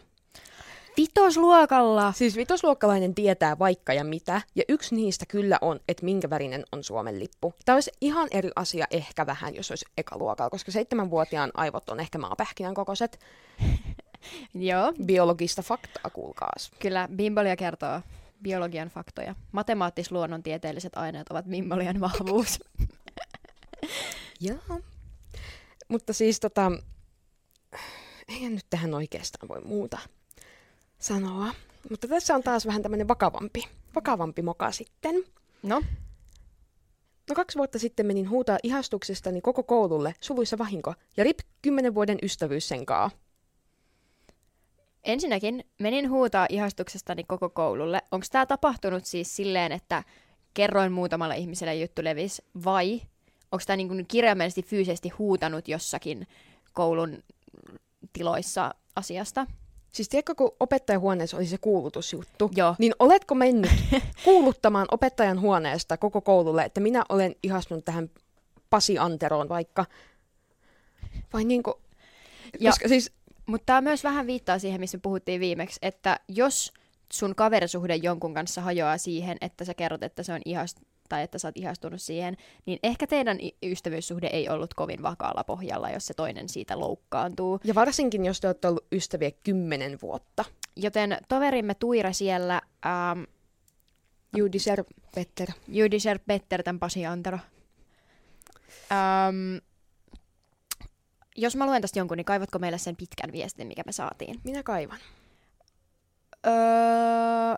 Vitosluokalla! 0.96 2.12
Siis 2.12 2.36
vitosluokkalainen 2.36 3.14
tietää 3.14 3.58
vaikka 3.58 3.92
ja 3.92 4.04
mitä, 4.04 4.40
ja 4.54 4.62
yksi 4.68 4.94
niistä 4.94 5.26
kyllä 5.26 5.58
on, 5.60 5.80
että 5.88 6.04
minkä 6.04 6.30
värinen 6.30 6.64
on 6.72 6.84
Suomen 6.84 7.18
lippu. 7.18 7.54
Tämä 7.64 7.76
olisi 7.76 7.90
ihan 8.00 8.28
eri 8.30 8.50
asia 8.56 8.86
ehkä 8.90 9.26
vähän, 9.26 9.54
jos 9.54 9.70
olisi 9.70 9.86
ekaluokalla, 9.96 10.50
koska 10.50 10.72
seitsemänvuotiaan 10.72 11.50
aivot 11.54 11.88
on 11.88 12.00
ehkä 12.00 12.18
maapähkinän 12.18 12.74
kokoiset. 12.74 13.20
Joo, 14.54 14.92
Biologista 15.06 15.62
faktaa, 15.62 16.10
kuulkaas. 16.10 16.70
kyllä 16.78 17.08
Bimbolia 17.16 17.56
kertoo 17.56 18.00
biologian 18.42 18.88
faktoja. 18.88 19.34
Matemaattis-luonnontieteelliset 19.52 20.96
aineet 20.96 21.26
ovat 21.30 21.44
Bimbolian 21.46 22.00
vahvuus. 22.00 22.60
Joo. 24.40 24.80
Mutta 25.88 26.12
siis 26.12 26.40
tota, 26.40 26.72
eihän 28.28 28.54
nyt 28.54 28.66
tähän 28.70 28.94
oikeastaan 28.94 29.48
voi 29.48 29.60
muuta 29.60 29.98
sanoa. 30.98 31.54
Mutta 31.90 32.08
tässä 32.08 32.34
on 32.34 32.42
taas 32.42 32.66
vähän 32.66 32.82
tämmöinen 32.82 33.08
vakavampi, 33.08 33.64
vakavampi 33.94 34.42
moka 34.42 34.72
sitten. 34.72 35.24
No, 35.62 35.82
No 37.28 37.34
kaksi 37.34 37.58
vuotta 37.58 37.78
sitten 37.78 38.06
menin 38.06 38.30
huutaa 38.30 38.58
ihastuksestani 38.62 39.40
koko 39.40 39.62
koululle, 39.62 40.14
suluissa 40.20 40.58
vahinko, 40.58 40.94
ja 41.16 41.24
rip 41.24 41.38
kymmenen 41.62 41.94
vuoden 41.94 42.18
ystävyys 42.22 42.68
sen 42.68 42.86
kaa. 42.86 43.10
ensinnäkin 45.04 45.64
menin 45.80 46.10
huutaa 46.10 46.46
ihastuksestani 46.50 47.24
koko 47.24 47.48
koululle. 47.48 48.02
Onko 48.10 48.26
tämä 48.32 48.46
tapahtunut 48.46 49.04
siis 49.04 49.36
silleen, 49.36 49.72
että 49.72 50.04
kerroin 50.54 50.92
muutamalle 50.92 51.36
ihmiselle 51.36 51.74
juttu 51.74 52.04
levis, 52.04 52.42
vai 52.64 53.00
onko 53.52 53.62
tämä 53.66 53.76
niin 53.76 54.06
kirjaimellisesti 54.06 54.62
fyysisesti 54.62 55.08
huutanut 55.08 55.68
jossakin 55.68 56.26
koulun 56.72 57.22
tiloissa 58.18 58.74
asiasta? 58.96 59.46
Siis 59.92 60.08
tiedätkö, 60.08 60.34
kun 60.34 60.56
opettajahuoneessa 60.60 61.36
oli 61.36 61.46
se 61.46 61.58
kuulutusjuttu, 61.58 62.50
Joo. 62.56 62.74
niin 62.78 62.92
oletko 62.98 63.34
mennyt 63.34 63.70
kuuluttamaan 64.24 64.86
opettajan 64.90 65.40
huoneesta 65.40 65.96
koko 65.96 66.20
koululle, 66.20 66.62
että 66.64 66.80
minä 66.80 67.04
olen 67.08 67.36
ihastunut 67.42 67.84
tähän 67.84 68.10
Pasi 68.70 68.98
Anteroon 68.98 69.48
vaikka? 69.48 69.86
Vai 71.32 71.44
niin 71.44 71.62
kuin, 71.62 71.74
Ja- 72.60 72.70
koska 72.70 72.88
siis, 72.88 73.12
Mutta 73.46 73.66
tämä 73.66 73.80
myös 73.80 74.04
vähän 74.04 74.26
viittaa 74.26 74.58
siihen, 74.58 74.80
missä 74.80 74.98
puhuttiin 75.02 75.40
viimeksi, 75.40 75.78
että 75.82 76.20
jos 76.28 76.72
sun 77.12 77.34
kaverisuhde 77.34 77.96
jonkun 77.96 78.34
kanssa 78.34 78.60
hajoaa 78.60 78.98
siihen, 78.98 79.36
että 79.40 79.64
sä 79.64 79.74
kerrot, 79.74 80.02
että 80.02 80.22
se 80.22 80.32
on 80.32 80.40
ihast 80.44 80.78
tai 81.08 81.22
että 81.22 81.38
sä 81.38 81.48
oot 81.48 81.56
ihastunut 81.56 82.02
siihen, 82.02 82.36
niin 82.66 82.78
ehkä 82.82 83.06
teidän 83.06 83.38
ystävyyssuhde 83.62 84.26
ei 84.26 84.48
ollut 84.48 84.74
kovin 84.74 85.02
vakaalla 85.02 85.44
pohjalla, 85.44 85.90
jos 85.90 86.06
se 86.06 86.14
toinen 86.14 86.48
siitä 86.48 86.78
loukkaantuu. 86.80 87.60
ja 87.64 87.74
varsinkin 87.74 88.24
jos 88.24 88.40
te 88.40 88.48
olette 88.48 88.68
ollut 88.68 88.86
ystäviä 88.92 89.30
kymmenen 89.44 89.98
vuotta. 90.02 90.44
Joten 90.76 91.18
toverimme 91.28 91.74
Tuira 91.74 92.12
siellä, 92.12 92.60
ähm, 92.86 93.22
You 94.38 94.52
deserve 94.52 94.84
better. 95.14 95.48
you 95.68 95.90
deserve 95.90 96.24
better 96.26 96.62
than 96.62 96.78
Pasi 96.78 97.06
Antero. 97.06 97.38
Ähm, 98.92 99.56
jos 101.36 101.56
mä 101.56 101.66
luen 101.66 101.82
tästä 101.82 101.98
jonkun, 101.98 102.16
niin 102.16 102.24
kaivatko 102.24 102.58
meille 102.58 102.78
sen 102.78 102.96
pitkän 102.96 103.32
viestin, 103.32 103.66
mikä 103.66 103.82
me 103.86 103.92
saatiin? 103.92 104.40
Minä 104.44 104.62
kaivan. 104.62 104.98
Öö, 106.46 106.52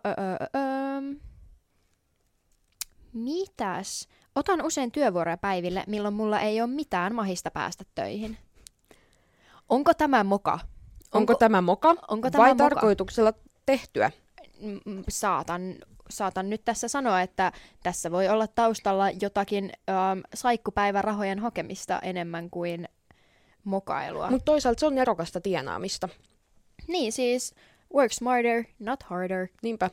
öö, 0.07 0.15
öö, 0.19 0.37
öö. 0.57 1.30
Mitäs? 3.13 4.09
Otan 4.35 4.63
usein 4.63 4.93
työvuoroja 4.93 5.37
päiville, 5.37 5.85
milloin 5.87 6.15
mulla 6.15 6.41
ei 6.41 6.61
ole 6.61 6.71
mitään 6.71 7.15
mahista 7.15 7.51
päästä 7.51 7.85
töihin. 7.95 8.37
Onko 9.69 9.95
tämä 9.95 10.25
moka? 10.25 10.53
Onko, 10.53 11.19
onko 11.19 11.35
tämä 11.35 11.61
moka 11.61 11.95
onko 12.09 12.31
tämä 12.31 12.43
vai 12.45 12.55
moka? 12.55 12.65
tarkoituksella 12.69 13.33
tehtyä? 13.67 14.11
M- 14.61 14.91
m- 14.91 15.03
Saatan, 15.09 15.75
saatan 16.11 16.51
nyt 16.51 16.65
tässä 16.65 16.89
sanoa, 16.89 17.23
että 17.23 17.53
tässä 17.83 18.11
voi 18.11 18.29
olla 18.29 18.47
taustalla 18.47 19.11
jotakin 19.11 19.73
ähm, 19.89 20.21
saikkupäivärahojen 20.35 21.39
hakemista 21.39 21.99
enemmän 21.99 22.51
kuin 22.51 22.89
mokailua. 23.65 24.31
Mutta 24.31 24.45
toisaalta 24.45 24.81
se 24.81 24.87
on 24.87 24.95
nerokasta 24.95 25.41
tienaamista. 25.41 26.09
Niin 26.89 27.13
siis, 27.13 27.55
work 27.95 28.13
smarter, 28.13 28.65
not 28.79 29.03
harder. 29.03 29.47
Niinpä. 29.63 29.91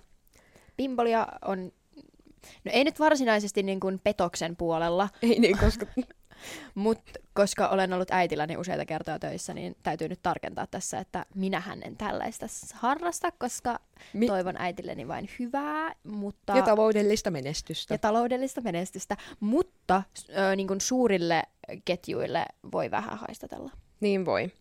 Pimpolia 0.78 1.28
on, 1.46 1.72
no 2.64 2.72
ei 2.72 2.84
nyt 2.84 3.00
varsinaisesti 3.00 3.64
niin 3.64 3.80
kuin 3.80 4.00
petoksen 4.04 4.56
puolella, 4.56 5.10
Ei 5.22 5.40
niin, 5.40 5.58
koska 5.58 5.86
mutta 6.76 7.12
koska 7.34 7.68
olen 7.68 7.94
ollut 7.94 8.12
äitilläni 8.12 8.58
useita 8.58 8.86
kertoja 8.86 9.20
töissä, 9.20 9.54
niin 9.54 9.76
täytyy 9.84 10.08
nyt 10.08 10.20
tarkentaa 10.24 10.68
tässä, 10.68 11.00
että 11.00 11.26
minähän 11.36 11.84
en 11.84 11.98
tällaista 11.98 12.46
harrasta, 12.74 13.32
koska 13.32 13.80
Mi- 14.14 14.28
toivon 14.28 14.56
äitilleni 14.58 15.08
vain 15.08 15.30
hyvää, 15.40 15.96
mutta... 16.04 16.58
ja 16.58 16.62
taloudellista 16.62 17.32
menestystä. 17.32 17.94
ja 17.94 17.98
taloudellista 17.98 18.62
menestystä, 18.62 19.18
mutta 19.40 20.04
ö, 20.30 20.56
niin 20.56 20.68
kuin 20.68 20.82
suurille 20.82 21.44
ketjuille 21.86 22.46
voi 22.72 22.92
vähän 22.92 23.18
haistatella. 23.18 23.72
Niin 24.00 24.26
voi. 24.26 24.52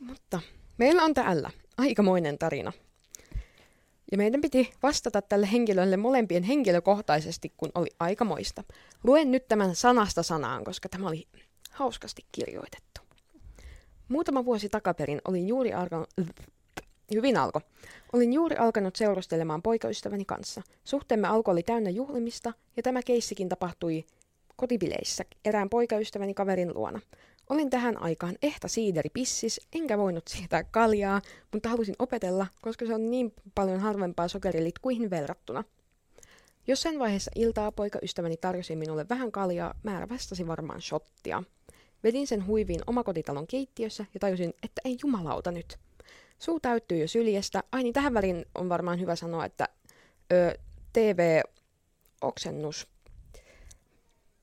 Mutta 0.00 0.40
meillä 0.78 1.02
on 1.02 1.14
täällä 1.14 1.50
aikamoinen 1.78 2.38
tarina. 2.38 2.72
Ja 4.12 4.18
meidän 4.18 4.40
piti 4.40 4.72
vastata 4.82 5.22
tälle 5.22 5.48
henkilölle 5.52 5.96
molempien 5.96 6.42
henkilökohtaisesti, 6.42 7.52
kun 7.56 7.70
oli 7.74 7.88
aikamoista. 8.00 8.64
Luen 9.04 9.30
nyt 9.30 9.48
tämän 9.48 9.74
sanasta 9.76 10.22
sanaan, 10.22 10.64
koska 10.64 10.88
tämä 10.88 11.08
oli 11.08 11.28
hauskasti 11.70 12.22
kirjoitettu. 12.32 13.00
Muutama 14.08 14.44
vuosi 14.44 14.68
takaperin 14.68 15.20
olin 15.24 15.48
juuri 15.48 15.72
alkanut... 15.72 16.08
Hyvin 17.14 17.36
alko. 17.36 17.60
Olin 18.12 18.32
juuri 18.32 18.56
alkanut 18.56 18.96
seurustelemaan 18.96 19.62
poikaystäväni 19.62 20.24
kanssa. 20.24 20.62
Suhteemme 20.84 21.28
alkoi 21.28 21.52
oli 21.52 21.62
täynnä 21.62 21.90
juhlimista, 21.90 22.52
ja 22.76 22.82
tämä 22.82 23.02
keissikin 23.02 23.48
tapahtui 23.48 24.04
kotibileissä 24.56 25.24
erään 25.44 25.68
poikaystäväni 25.68 26.34
kaverin 26.34 26.74
luona. 26.74 27.00
Olin 27.48 27.70
tähän 27.70 28.02
aikaan 28.02 28.36
ehta 28.42 28.68
siideri 28.68 29.10
pissis, 29.10 29.60
enkä 29.72 29.98
voinut 29.98 30.28
sietää 30.28 30.64
kaljaa, 30.64 31.22
mutta 31.52 31.68
halusin 31.68 31.94
opetella, 31.98 32.46
koska 32.62 32.86
se 32.86 32.94
on 32.94 33.10
niin 33.10 33.32
paljon 33.54 33.80
harvempaa 33.80 34.28
sokerilitkuihin 34.28 35.10
verrattuna. 35.10 35.64
Jossain 36.66 36.98
vaiheessa 36.98 37.30
iltaa 37.34 37.72
poikaystäväni 37.72 38.36
tarjosi 38.36 38.76
minulle 38.76 39.06
vähän 39.08 39.32
kaljaa, 39.32 39.74
määrä 39.82 40.08
vastasi 40.08 40.46
varmaan 40.46 40.82
shottia. 40.82 41.42
Vedin 42.04 42.26
sen 42.26 42.46
huiviin 42.46 42.80
omakotitalon 42.86 43.46
keittiössä 43.46 44.04
ja 44.14 44.20
tajusin, 44.20 44.54
että 44.62 44.80
ei 44.84 44.98
jumalauta 45.02 45.52
nyt. 45.52 45.78
Suu 46.38 46.60
täyttyy 46.60 46.98
jo 46.98 47.08
syljestä. 47.08 47.62
Ai 47.72 47.82
niin, 47.82 47.92
tähän 47.92 48.14
väliin 48.14 48.46
on 48.54 48.68
varmaan 48.68 49.00
hyvä 49.00 49.16
sanoa, 49.16 49.44
että 49.44 49.68
ö, 50.32 50.58
TV-oksennus 50.92 52.88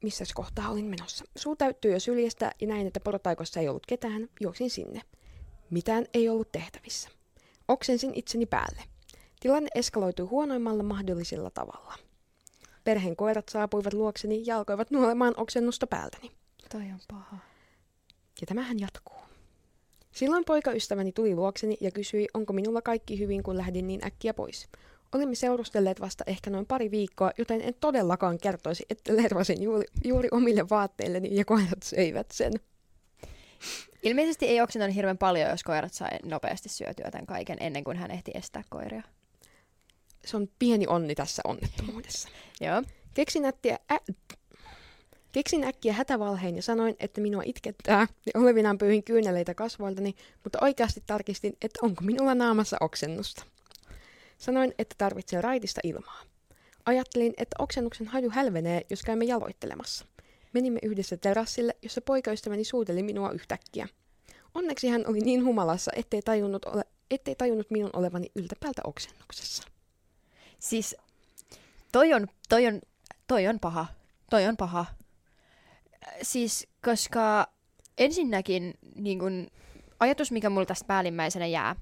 missä 0.05 0.25
kohtaa 0.33 0.69
olin 0.69 0.85
menossa. 0.85 1.25
Suu 1.35 1.55
täyttyi 1.55 1.91
jo 1.91 1.99
syljestä 1.99 2.51
ja 2.61 2.67
näin, 2.67 2.87
että 2.87 2.99
porotaikossa 2.99 3.59
ei 3.59 3.69
ollut 3.69 3.85
ketään, 3.85 4.29
juoksin 4.41 4.69
sinne. 4.69 5.01
Mitään 5.69 6.05
ei 6.13 6.29
ollut 6.29 6.51
tehtävissä. 6.51 7.09
Oksensin 7.67 8.11
itseni 8.15 8.45
päälle. 8.45 8.83
Tilanne 9.39 9.69
eskaloitui 9.75 10.25
huonoimmalla 10.25 10.83
mahdollisella 10.83 11.51
tavalla. 11.51 11.93
Perheen 12.83 13.15
koirat 13.15 13.49
saapuivat 13.49 13.93
luokseni 13.93 14.43
ja 14.45 14.57
alkoivat 14.57 14.91
nuolemaan 14.91 15.33
oksennusta 15.37 15.87
päältäni. 15.87 16.31
Toi 16.71 16.81
on 16.81 16.99
paha. 17.07 17.37
Ja 18.41 18.47
tämähän 18.47 18.79
jatkuu. 18.79 19.17
Silloin 20.11 20.45
poikaystäväni 20.45 21.11
tuli 21.11 21.35
luokseni 21.35 21.77
ja 21.81 21.91
kysyi, 21.91 22.27
onko 22.33 22.53
minulla 22.53 22.81
kaikki 22.81 23.19
hyvin, 23.19 23.43
kun 23.43 23.57
lähdin 23.57 23.87
niin 23.87 24.05
äkkiä 24.05 24.33
pois. 24.33 24.67
Olimme 25.11 25.35
seurustelleet 25.35 26.01
vasta 26.01 26.23
ehkä 26.27 26.49
noin 26.49 26.65
pari 26.65 26.91
viikkoa, 26.91 27.31
joten 27.37 27.61
en 27.61 27.73
todellakaan 27.79 28.37
kertoisi, 28.37 28.85
että 28.89 29.15
lervasin 29.15 29.63
juuri, 29.63 29.85
juuri 30.03 30.29
omille 30.31 30.69
vaatteilleni 30.69 31.35
ja 31.35 31.45
koirat 31.45 31.83
söivät 31.83 32.31
sen. 32.31 32.53
Ilmeisesti 34.03 34.45
ei 34.45 34.61
oksentanut 34.61 34.95
hirveän 34.95 35.17
paljon, 35.17 35.49
jos 35.49 35.63
koirat 35.63 35.93
sai 35.93 36.09
nopeasti 36.23 36.69
syötyä 36.69 37.11
tämän 37.11 37.25
kaiken 37.25 37.57
ennen 37.59 37.83
kuin 37.83 37.97
hän 37.97 38.11
ehti 38.11 38.31
estää 38.33 38.63
koiria. 38.69 39.03
Se 40.25 40.37
on 40.37 40.47
pieni 40.59 40.87
onni 40.87 41.15
tässä 41.15 41.41
onnettomuudessa. 41.45 42.29
Joo. 42.61 42.83
Keksin 43.13 43.45
äkkiä, 43.45 43.79
ä, 43.91 43.97
Keksin 45.31 45.63
äkkiä 45.63 45.93
hätävalheen 45.93 46.55
ja 46.55 46.61
sanoin, 46.61 46.95
että 46.99 47.21
minua 47.21 47.41
itkettää 47.45 48.07
ja 48.25 48.41
olevinaan 48.41 48.77
pyyhin 48.77 49.03
kyyneleitä 49.03 49.53
kasvoiltani, 49.53 50.15
mutta 50.43 50.59
oikeasti 50.61 51.03
tarkistin, 51.07 51.57
että 51.61 51.79
onko 51.81 52.01
minulla 52.01 52.35
naamassa 52.35 52.77
oksennusta. 52.79 53.45
Sanoin, 54.37 54.73
että 54.79 54.95
tarvitsee 54.97 55.41
raitista 55.41 55.81
ilmaa. 55.83 56.21
Ajattelin, 56.85 57.33
että 57.37 57.55
oksennuksen 57.59 58.07
haju 58.07 58.29
hälvenee, 58.29 58.85
jos 58.89 59.01
käymme 59.01 59.25
jaloittelemassa. 59.25 60.05
Menimme 60.53 60.79
yhdessä 60.83 61.17
terassille, 61.17 61.75
jossa 61.81 62.01
poikaystäväni 62.01 62.63
suuteli 62.63 63.03
minua 63.03 63.31
yhtäkkiä. 63.31 63.87
Onneksi 64.53 64.87
hän 64.87 65.03
oli 65.07 65.19
niin 65.19 65.45
humalassa, 65.45 65.91
ettei 65.95 66.21
tajunnut, 66.21 66.65
ole, 66.65 66.83
ettei 67.11 67.35
tajunnut 67.35 67.71
minun 67.71 67.89
olevani 67.93 68.31
yltäpäältä 68.35 68.81
oksennuksessa. 68.83 69.63
Siis 70.59 70.95
toi 71.91 72.13
on, 72.13 72.27
toi 72.49 72.67
on, 72.67 72.81
toi 73.27 73.47
on 73.47 73.59
paha. 73.59 73.85
Toi 74.29 74.45
on 74.45 74.57
paha. 74.57 74.85
Siis 76.21 76.67
koska 76.85 77.47
ensinnäkin 77.97 78.73
niin 78.95 79.19
kun, 79.19 79.47
ajatus, 79.99 80.31
mikä 80.31 80.49
mulla 80.49 80.65
tästä 80.65 80.87
päällimmäisenä 80.87 81.45
jää, 81.45 81.75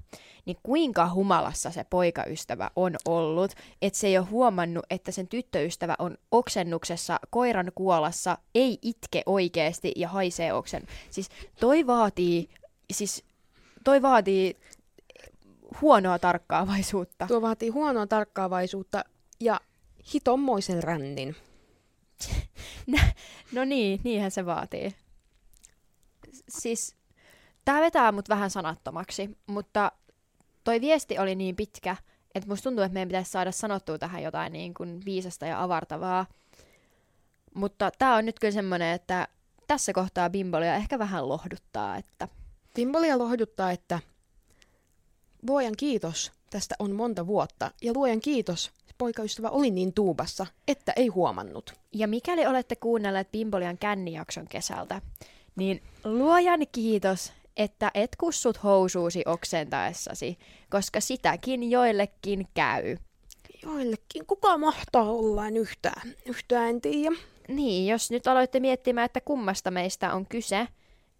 niin 0.44 0.56
kuinka 0.62 1.10
humalassa 1.14 1.70
se 1.70 1.84
poikaystävä 1.90 2.70
on 2.76 2.96
ollut, 3.04 3.52
että 3.82 3.98
se 3.98 4.06
ei 4.06 4.18
ole 4.18 4.26
huomannut, 4.26 4.86
että 4.90 5.12
sen 5.12 5.28
tyttöystävä 5.28 5.94
on 5.98 6.18
oksennuksessa, 6.30 7.20
koiran 7.30 7.72
kuolassa, 7.74 8.38
ei 8.54 8.78
itke 8.82 9.22
oikeasti 9.26 9.92
ja 9.96 10.08
haisee 10.08 10.52
oksen. 10.52 10.82
Siis 11.10 11.28
toi 11.60 11.86
vaatii, 11.86 12.48
siis 12.92 13.24
toi 13.84 14.02
vaatii 14.02 14.56
huonoa 15.80 16.18
tarkkaavaisuutta. 16.18 17.26
Tuo 17.26 17.42
vaatii 17.42 17.68
huonoa 17.68 18.06
tarkkaavaisuutta 18.06 19.04
ja 19.40 19.60
hitommoisen 20.14 20.82
rännin. 20.82 21.36
No 23.52 23.64
niin, 23.64 24.00
niinhän 24.04 24.30
se 24.30 24.46
vaatii. 24.46 24.94
Siis, 26.48 26.96
tää 27.64 27.80
vetää 27.80 28.12
mut 28.12 28.28
vähän 28.28 28.50
sanattomaksi, 28.50 29.38
mutta 29.46 29.92
toi 30.64 30.80
viesti 30.80 31.18
oli 31.18 31.34
niin 31.34 31.56
pitkä, 31.56 31.96
että 32.34 32.48
musta 32.48 32.62
tuntuu, 32.62 32.84
että 32.84 32.94
meidän 32.94 33.08
pitäisi 33.08 33.30
saada 33.30 33.52
sanottua 33.52 33.98
tähän 33.98 34.22
jotain 34.22 34.52
niin 34.52 34.74
kuin 34.74 35.00
viisasta 35.04 35.46
ja 35.46 35.62
avartavaa. 35.62 36.26
Mutta 37.54 37.90
tää 37.98 38.14
on 38.14 38.26
nyt 38.26 38.38
kyllä 38.38 38.52
semmonen, 38.52 38.94
että 38.94 39.28
tässä 39.66 39.92
kohtaa 39.92 40.30
bimbolia 40.30 40.74
ehkä 40.74 40.98
vähän 40.98 41.28
lohduttaa, 41.28 41.96
että 41.96 42.28
Timbolia 42.74 43.18
lohduttaa, 43.18 43.70
että 43.70 44.00
luojan 45.48 45.74
kiitos, 45.76 46.32
tästä 46.50 46.74
on 46.78 46.92
monta 46.92 47.26
vuotta. 47.26 47.70
Ja 47.82 47.92
luojan 47.94 48.20
kiitos, 48.20 48.70
poikaystävä 48.98 49.48
oli 49.50 49.70
niin 49.70 49.92
tuubassa, 49.92 50.46
että 50.68 50.92
ei 50.96 51.08
huomannut. 51.08 51.74
Ja 51.92 52.08
mikäli 52.08 52.46
olette 52.46 52.76
kuunnelleet 52.76 53.32
Bimbolian 53.32 53.78
kännijakson 53.78 54.48
kesältä, 54.48 55.02
niin 55.56 55.82
luojan 56.04 56.60
kiitos, 56.72 57.32
että 57.56 57.90
et 57.94 58.16
kussut 58.16 58.62
housuusi 58.62 59.22
oksentaessasi, 59.26 60.38
koska 60.70 61.00
sitäkin 61.00 61.70
joillekin 61.70 62.48
käy. 62.54 62.96
Joillekin. 63.62 64.26
Kuka 64.26 64.58
mahtaa 64.58 65.10
olla 65.10 65.46
en 65.46 65.56
yhtään? 65.56 66.14
Yhtään 66.26 66.68
en 66.68 66.80
tiedä. 66.80 67.16
Niin, 67.48 67.86
jos 67.86 68.10
nyt 68.10 68.26
aloitte 68.26 68.60
miettimään, 68.60 69.04
että 69.04 69.20
kummasta 69.20 69.70
meistä 69.70 70.14
on 70.14 70.26
kyse, 70.26 70.68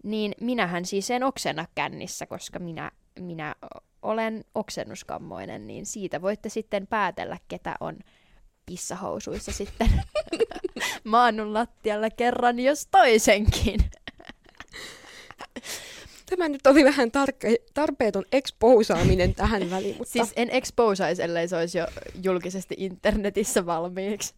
niin 0.05 0.35
minähän 0.41 0.85
siis 0.85 1.11
en 1.11 1.23
oksenna 1.23 1.67
kännissä, 1.75 2.27
koska 2.27 2.59
minä, 2.59 2.91
minä 3.21 3.55
olen 4.03 4.45
oksennuskammoinen, 4.55 5.67
niin 5.67 5.87
siitä 5.87 6.23
voitte 6.23 6.49
sitten 6.49 6.87
päätellä, 6.87 7.39
ketä 7.49 7.75
on 7.81 7.99
pissahousuissa 8.67 9.53
sitten 9.53 9.91
maannun 11.05 11.55
lattialla 11.55 12.11
kerran 12.11 12.61
jos 12.61 12.89
toisenkin. 12.91 13.81
Tämä 16.27 16.49
nyt 16.49 16.67
oli 16.67 16.85
vähän 16.85 17.09
tarke- 17.09 17.65
tarpeeton 17.75 18.25
exposaaminen 18.33 19.35
tähän 19.35 19.71
väliin, 19.71 19.97
mutta... 19.99 20.13
Siis 20.13 20.33
en 20.37 20.51
exposaisi, 20.51 21.23
ellei 21.23 21.49
se 21.49 21.57
olisi 21.57 21.79
jo 21.79 21.87
julkisesti 22.23 22.75
internetissä 22.79 23.67
valmiiksi. 23.67 24.35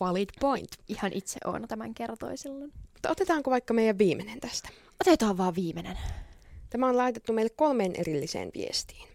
Valid 0.00 0.28
point. 0.40 0.70
Ihan 0.88 1.12
itse 1.14 1.38
Oona 1.44 1.66
tämän 1.66 1.94
kertoi 1.94 2.36
silloin. 2.36 2.72
Mutta 2.92 3.10
otetaanko 3.10 3.50
vaikka 3.50 3.74
meidän 3.74 3.98
viimeinen 3.98 4.40
tästä? 4.40 4.68
Otetaan 5.00 5.38
vaan 5.38 5.54
viimeinen. 5.54 5.98
Tämä 6.70 6.88
on 6.88 6.96
laitettu 6.96 7.32
meille 7.32 7.50
kolmeen 7.56 7.92
erilliseen 7.98 8.50
viestiin. 8.54 9.08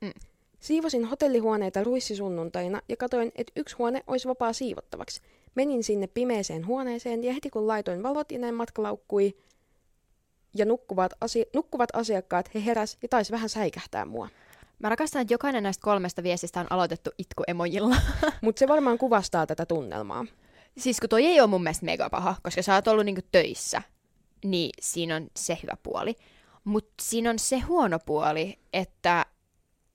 Mm. 0.00 0.12
Siivosin 0.60 1.04
hotellihuoneita 1.04 1.84
ruissisunnuntaina 1.84 2.82
ja 2.88 2.96
katoin, 2.96 3.32
että 3.34 3.52
yksi 3.56 3.76
huone 3.76 4.02
olisi 4.06 4.28
vapaa 4.28 4.52
siivottavaksi. 4.52 5.20
Menin 5.54 5.84
sinne 5.84 6.06
pimeeseen 6.06 6.66
huoneeseen 6.66 7.24
ja 7.24 7.32
heti 7.32 7.50
kun 7.50 7.66
laitoin 7.66 8.02
valot 8.02 8.32
ja 8.32 8.38
näin 8.38 8.54
matkalaukkui 8.54 9.36
ja 10.54 10.64
nukkuvat, 10.64 11.12
asi- 11.20 11.46
nukkuvat 11.54 11.88
asiakkaat, 11.92 12.54
he 12.54 12.64
heräs 12.64 12.98
ja 13.02 13.08
taisi 13.08 13.32
vähän 13.32 13.48
säikähtää 13.48 14.04
mua. 14.04 14.28
Mä 14.78 14.88
rakastan, 14.88 15.22
että 15.22 15.34
jokainen 15.34 15.62
näistä 15.62 15.82
kolmesta 15.82 16.22
viestistä 16.22 16.60
on 16.60 16.66
aloitettu 16.70 17.10
itkuemojilla. 17.18 17.96
Mutta 18.42 18.58
se 18.58 18.68
varmaan 18.68 18.98
kuvastaa 18.98 19.46
tätä 19.46 19.66
tunnelmaa. 19.66 20.24
siis 20.78 21.00
kun 21.00 21.08
toi 21.08 21.26
ei 21.26 21.40
ole 21.40 21.50
mun 21.50 21.62
mielestä 21.62 21.84
mega 21.84 22.10
paha, 22.10 22.36
koska 22.42 22.62
sä 22.62 22.74
oot 22.74 22.88
ollut 22.88 23.04
niinku 23.04 23.20
töissä, 23.32 23.82
niin 24.44 24.70
siinä 24.80 25.16
on 25.16 25.28
se 25.36 25.58
hyvä 25.62 25.76
puoli. 25.82 26.16
Mutta 26.64 26.94
siinä 27.02 27.30
on 27.30 27.38
se 27.38 27.58
huono 27.58 27.98
puoli, 27.98 28.58
että 28.72 29.26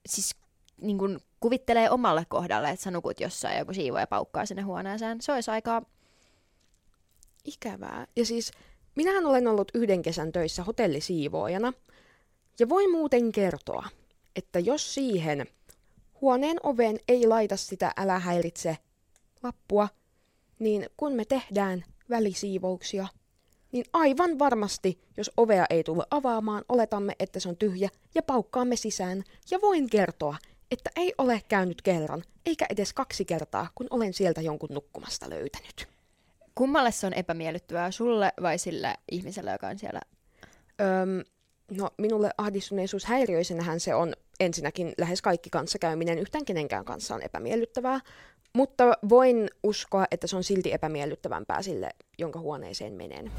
siis 0.08 0.36
niin 0.82 0.98
kun 0.98 1.20
kuvittelee 1.40 1.90
omalle 1.90 2.26
kohdalle, 2.30 2.70
että 2.70 2.84
sä 2.84 2.92
nukut 2.92 3.20
jossain 3.20 3.54
ja 3.54 3.60
joku 3.60 3.74
siivoja 3.74 4.08
paukkaa 4.08 4.46
sinne 4.46 4.62
huoneeseen. 4.62 5.22
Se 5.22 5.34
olisi 5.34 5.52
aika... 5.52 5.82
Ikävää. 7.46 8.08
Ja 8.16 8.26
siis 8.26 8.52
minähän 8.98 9.26
olen 9.26 9.48
ollut 9.48 9.72
yhden 9.74 10.02
kesän 10.02 10.32
töissä 10.32 10.64
hotellisiivoojana. 10.64 11.74
Ja 12.60 12.70
voin 12.70 12.92
muuten 12.92 13.32
kertoa, 13.32 13.90
että 14.36 14.60
jos 14.60 14.94
siihen 14.94 15.46
huoneen 16.22 16.58
oveen 16.64 17.00
ei 17.08 17.28
laita 17.28 17.58
sitä 17.58 17.92
älä 17.98 18.20
häiritse 18.20 18.78
lappua, 19.44 19.90
niin 20.60 20.90
kun 20.98 21.14
me 21.14 21.26
tehdään 21.26 21.84
välisiivouksia, 22.10 23.08
niin 23.72 23.86
aivan 23.94 24.40
varmasti, 24.40 25.00
jos 25.18 25.32
ovea 25.38 25.66
ei 25.70 25.84
tule 25.84 26.04
avaamaan, 26.12 26.66
oletamme, 26.70 27.14
että 27.20 27.40
se 27.40 27.50
on 27.50 27.58
tyhjä 27.58 27.90
ja 28.16 28.24
paukkaamme 28.24 28.76
sisään. 28.76 29.24
Ja 29.52 29.62
voin 29.62 29.90
kertoa, 29.90 30.38
että 30.72 30.90
ei 30.96 31.14
ole 31.18 31.42
käynyt 31.48 31.82
kerran, 31.82 32.24
eikä 32.46 32.66
edes 32.70 32.94
kaksi 32.94 33.26
kertaa, 33.26 33.68
kun 33.76 33.88
olen 33.90 34.14
sieltä 34.14 34.42
jonkun 34.42 34.70
nukkumasta 34.72 35.30
löytänyt. 35.30 35.97
Kummalle 36.58 36.92
se 36.92 37.08
on 37.08 37.14
epämiellyttävää, 37.14 37.92
sulle 37.92 38.34
vai 38.42 38.58
sille 38.58 38.94
ihmiselle, 39.12 39.52
joka 39.52 39.68
on 39.68 39.80
siellä? 39.80 40.02
Öm, 40.82 41.24
no, 41.78 41.90
minulle 41.98 42.30
ahdistuneisuushäiriöisenähän 42.38 43.80
se 43.80 43.96
on 43.96 44.14
ensinnäkin 44.40 44.94
lähes 44.98 45.22
kaikki 45.22 45.50
kanssakäyminen 45.50 46.20
yhtään 46.20 46.46
kenenkään 46.46 46.86
kanssa 46.86 47.16
on 47.16 47.22
epämiellyttävää, 47.22 48.00
mutta 48.54 48.94
voin 49.10 49.50
uskoa, 49.64 50.06
että 50.12 50.28
se 50.28 50.36
on 50.36 50.44
silti 50.44 50.74
epämiellyttävämpää 50.74 51.62
sille, 51.62 51.90
jonka 52.18 52.40
huoneeseen 52.40 52.94
menen. 52.94 53.32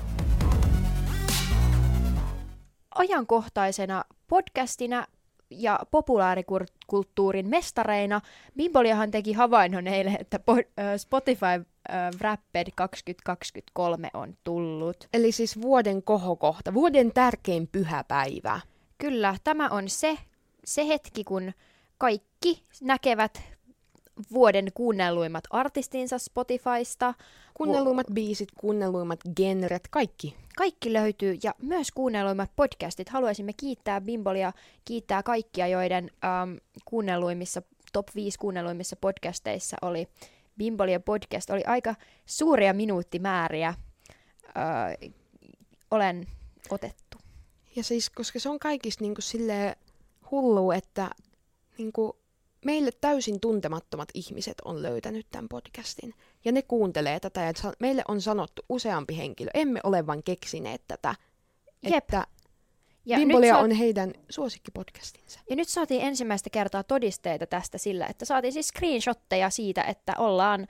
ajankohtaisena 2.95 4.05
podcastina 4.29 5.07
ja 5.51 5.81
populaarikulttuurin 5.91 7.49
mestareina 7.49 8.21
Bimboliahan 8.57 9.11
teki 9.11 9.33
havainnon 9.33 9.87
eilen, 9.87 10.17
että 10.21 10.41
Spotify 10.97 11.67
Wrapped 12.19 12.69
2023 12.75 14.11
on 14.15 14.37
tullut. 14.45 15.09
Eli 15.13 15.33
siis 15.33 15.61
vuoden 15.61 16.03
kohokohta, 16.03 16.75
vuoden 16.75 17.13
tärkein 17.13 17.69
pyhäpäivä. 17.73 18.61
Kyllä, 18.99 19.35
tämä 19.45 19.69
on 19.69 19.89
se, 19.89 20.19
se 20.65 20.89
hetki, 20.89 21.25
kun 21.25 21.53
kaikki 21.99 22.63
näkevät 22.81 23.43
vuoden 24.33 24.67
kuunnelluimmat 24.75 25.45
artistinsa 25.51 26.19
Spotifysta. 26.19 27.15
Kuunnelluimmat 27.55 28.07
biisit, 28.15 28.49
kuunnelluimmat 28.61 29.21
genret, 29.37 29.89
kaikki. 29.91 30.37
Kaikki 30.57 30.93
löytyy 30.93 31.39
ja 31.43 31.55
myös 31.63 31.91
kuunnelluimmat 31.91 32.51
podcastit. 32.57 33.09
Haluaisimme 33.09 33.53
kiittää 33.53 34.01
Bimbolia, 34.01 34.53
kiittää 34.85 35.23
kaikkia, 35.23 35.67
joiden 35.67 36.11
ähm, 36.25 36.57
kuunnelluimmissa, 36.85 37.63
top 37.93 38.09
5 38.15 38.39
kuunnelluimmissa 38.39 38.97
podcasteissa 38.97 39.77
oli 39.83 40.09
Bimbolia 40.59 41.01
podcast. 41.01 41.51
Oli 41.51 41.65
aika 41.65 41.95
suuria 42.27 42.73
minuuttimääriä. 42.73 43.69
Äh, 43.69 45.13
olen 45.91 46.27
otettu. 46.71 47.19
Ja 47.77 47.85
siis, 47.85 48.11
koska 48.11 48.41
se 48.41 48.49
on 48.49 48.59
kaikista 48.59 49.05
niin 49.05 49.15
sille 49.19 49.77
hullu, 50.31 50.71
että 50.71 51.11
niin 51.79 51.93
meille 52.65 52.91
täysin 53.01 53.41
tuntemattomat 53.41 54.09
ihmiset 54.15 54.61
on 54.65 54.83
löytänyt 54.83 55.27
tämän 55.31 55.49
podcastin. 55.49 56.15
Ja 56.45 56.53
ne 56.53 56.63
kuuntelee 56.63 57.21
tätä, 57.21 57.41
ja 57.41 57.53
meille 57.81 58.03
on 58.09 58.21
sanottu 58.21 58.63
useampi 58.69 59.17
henkilö, 59.17 59.51
emme 59.55 59.81
ole 59.85 60.07
vain 60.07 60.23
keksineet 60.23 60.83
tätä, 60.89 61.15
Jep. 61.83 61.95
että 61.95 62.27
Ja 63.07 63.19
Bimbolia 63.19 63.55
nyt, 63.55 63.63
on 63.63 63.71
heidän 63.71 64.13
suosikkipodcastinsa. 64.29 65.41
ja 65.51 65.57
nyt 65.57 65.69
saatiin 65.69 66.03
ensimmäistä 66.03 66.51
kertaa 66.51 66.85
todisteita 66.85 67.47
tästä 67.47 67.79
sillä, 67.79 68.07
että 68.07 68.25
saatiin 68.25 68.53
siis 68.53 68.69
screenshotteja 68.69 69.51
siitä, 69.51 69.83
että 69.83 70.15
ollaan 70.19 70.67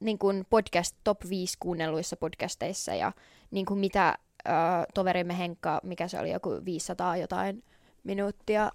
niin 0.00 0.18
kuin 0.18 0.46
podcast 0.50 0.96
top 1.04 1.18
5 1.28 1.56
kuunnelluissa 1.60 2.16
podcasteissa 2.16 2.94
ja 2.94 3.12
niin 3.50 3.66
kuin 3.66 3.80
mitä 3.80 4.08
äh, 4.08 4.54
toverimme 4.94 5.38
Henkka, 5.38 5.80
mikä 5.82 6.08
se 6.08 6.18
oli, 6.18 6.30
joku 6.30 6.50
500 6.64 7.16
jotain 7.16 7.64
minuuttia 8.04 8.70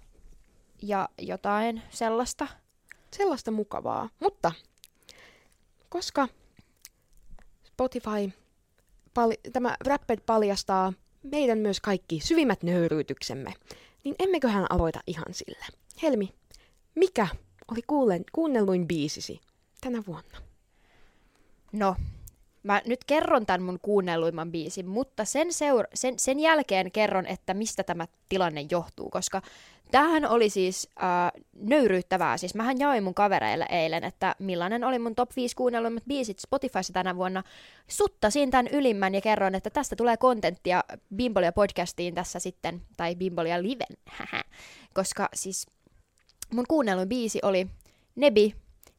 ja 0.82 1.08
jotain 1.18 1.82
sellaista. 1.90 2.46
Sellaista 3.16 3.50
mukavaa. 3.50 4.08
Mutta 4.20 4.52
koska 5.88 6.28
Spotify, 7.64 8.32
pal- 9.14 9.50
tämä 9.52 9.76
Rapped 9.80 10.18
paljastaa 10.26 10.92
meidän 11.22 11.58
myös 11.58 11.80
kaikki 11.80 12.20
syvimmät 12.20 12.62
nöyryytyksemme, 12.62 13.54
niin 14.04 14.14
emmeköhän 14.18 14.66
aloita 14.70 15.00
ihan 15.06 15.34
sillä. 15.34 15.66
Helmi, 16.02 16.34
mikä 16.94 17.28
oli 17.70 17.82
kuulen, 17.86 18.24
kuunnelluin 18.32 18.88
biisisi 18.88 19.40
tänä 19.80 20.02
vuonna? 20.06 20.38
No, 21.72 21.96
mä 22.68 22.82
nyt 22.86 23.04
kerron 23.04 23.46
tämän 23.46 23.62
mun 23.62 23.78
kuunnelluimman 23.82 24.52
biisin, 24.52 24.86
mutta 24.86 25.24
sen, 25.24 25.52
seura- 25.52 25.88
sen, 25.94 26.18
sen 26.18 26.40
jälkeen 26.40 26.92
kerron, 26.92 27.26
että 27.26 27.54
mistä 27.54 27.82
tämä 27.82 28.06
tilanne 28.28 28.66
johtuu, 28.70 29.10
koska 29.10 29.42
tämähän 29.90 30.28
oli 30.28 30.50
siis 30.50 30.88
äh, 31.02 31.42
nöyryyttävää. 31.52 32.36
Siis 32.36 32.54
mähän 32.54 32.78
jaoin 32.78 33.04
mun 33.04 33.14
kavereille 33.14 33.66
eilen, 33.70 34.04
että 34.04 34.34
millainen 34.38 34.84
oli 34.84 34.98
mun 34.98 35.14
top 35.14 35.30
5 35.36 35.56
kuunnelluimmat 35.56 36.04
biisit 36.08 36.38
Spotifyssa 36.38 36.92
tänä 36.92 37.16
vuonna. 37.16 37.42
Suttasin 37.86 38.50
tämän 38.50 38.68
ylimmän 38.68 39.14
ja 39.14 39.20
kerron, 39.20 39.54
että 39.54 39.70
tästä 39.70 39.96
tulee 39.96 40.16
kontenttia 40.16 40.84
Bimbolia 41.16 41.52
podcastiin 41.52 42.14
tässä 42.14 42.38
sitten, 42.38 42.82
tai 42.96 43.16
Bimbolia 43.16 43.62
liven, 43.62 43.96
koska 44.94 45.28
siis 45.34 45.66
mun 46.54 46.64
kuunnelluin 46.68 47.08
biisi 47.08 47.38
oli 47.42 47.66
Nebi, 48.16 48.54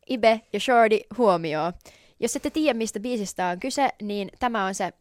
Ibe 0.10 0.42
ja 0.54 0.60
Shorty 0.60 1.00
huomioon. 1.18 1.74
Jos 2.20 2.36
ette 2.36 2.50
tiedä, 2.50 2.78
mistä 2.78 3.00
biisistä 3.00 3.48
on 3.48 3.60
kyse, 3.60 3.90
niin 4.02 4.30
tämä 4.40 4.66
on 4.66 4.76
se 4.76 4.94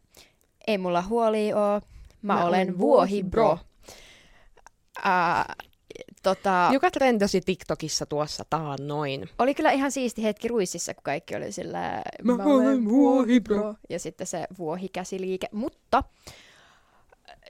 Ei 0.67 0.77
mulla 0.77 1.01
huoli 1.01 1.53
oo, 1.53 1.81
mä, 2.21 2.33
mä 2.33 2.45
olen 2.45 2.77
vuohi 2.77 3.23
bro. 3.23 3.59
Uh, 4.99 5.55
tota, 6.23 6.69
Joka 6.73 6.91
trendasi 6.91 7.41
TikTokissa 7.41 8.05
tuossa 8.05 8.43
taannoin. 8.49 9.29
oli 9.39 9.55
kyllä 9.55 9.71
ihan 9.71 9.91
siisti 9.91 10.23
hetki 10.23 10.47
ruississa, 10.47 10.93
kun 10.93 11.03
kaikki 11.03 11.35
oli 11.35 11.51
sillä 11.51 12.01
Mä 12.23 12.37
olen 12.43 12.89
vuohi 12.89 13.39
bro. 13.39 13.75
Ja 13.89 13.99
sitten 13.99 14.27
se 14.27 14.47
vuohikäsiliike. 14.57 15.47
Mutta 15.51 16.03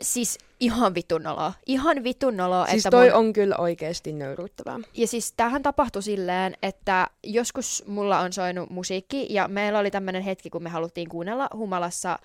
siis 0.02 0.38
ihan 0.60 0.96
vitun 0.96 1.28
oloa. 1.28 1.54
Ihan 1.66 2.04
vitun 2.04 2.42
oloa. 2.42 2.68
Siis 2.68 2.86
että 2.86 2.98
toi 2.98 3.10
mun... 3.10 3.18
on 3.18 3.34
kyllä 3.34 3.56
oikeasti 3.58 4.14
nöyryyttävää. 4.14 4.80
Ja 4.94 5.08
siis 5.08 5.34
tämähän 5.38 5.64
tapahtui 5.64 6.04
silleen, 6.04 6.58
että 6.64 7.08
joskus 7.24 7.84
mulla 7.88 8.20
on 8.20 8.34
soinut 8.34 8.70
musiikki 8.70 9.28
ja 9.30 9.48
meillä 9.48 9.80
oli 9.80 9.92
tämmöinen 9.92 10.22
hetki, 10.22 10.50
kun 10.50 10.64
me 10.64 10.70
haluttiin 10.70 11.10
kuunnella 11.10 11.50
humalassa 11.54 12.20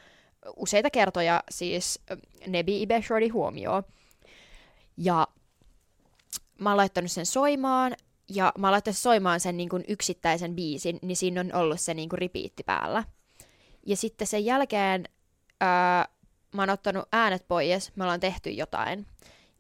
useita 0.57 0.91
kertoja 0.91 1.43
siis 1.51 2.01
Nebi 2.47 2.83
Ibe 2.83 3.03
Shorty 3.03 3.29
huomioon. 3.29 3.83
Ja 4.97 5.29
mä 6.59 6.71
oon 6.71 6.77
laittanut 6.77 7.11
sen 7.11 7.27
soimaan, 7.27 7.97
ja 8.29 8.53
mä 8.59 8.67
oon 8.67 8.73
laittanut 8.73 8.99
soimaan 8.99 9.41
sen 9.41 9.57
niin 9.57 9.69
kuin 9.69 9.85
yksittäisen 9.89 10.55
biisin, 10.55 10.99
niin 11.03 11.17
siinä 11.17 11.41
on 11.41 11.55
ollut 11.55 11.81
se 11.81 11.95
niin 11.95 12.09
kuin 12.09 12.19
ripiitti 12.19 12.63
päällä. 12.63 13.05
Ja 13.87 13.97
sitten 13.97 14.27
sen 14.27 14.45
jälkeen 14.45 15.05
ää, 15.61 16.09
mä 16.55 16.62
oon 16.62 16.71
ottanut 16.71 17.09
äänet 17.12 17.49
pois, 17.49 17.93
me 17.97 18.05
ollaan 18.05 18.21
tehty 18.21 18.51
jotain. 18.51 19.07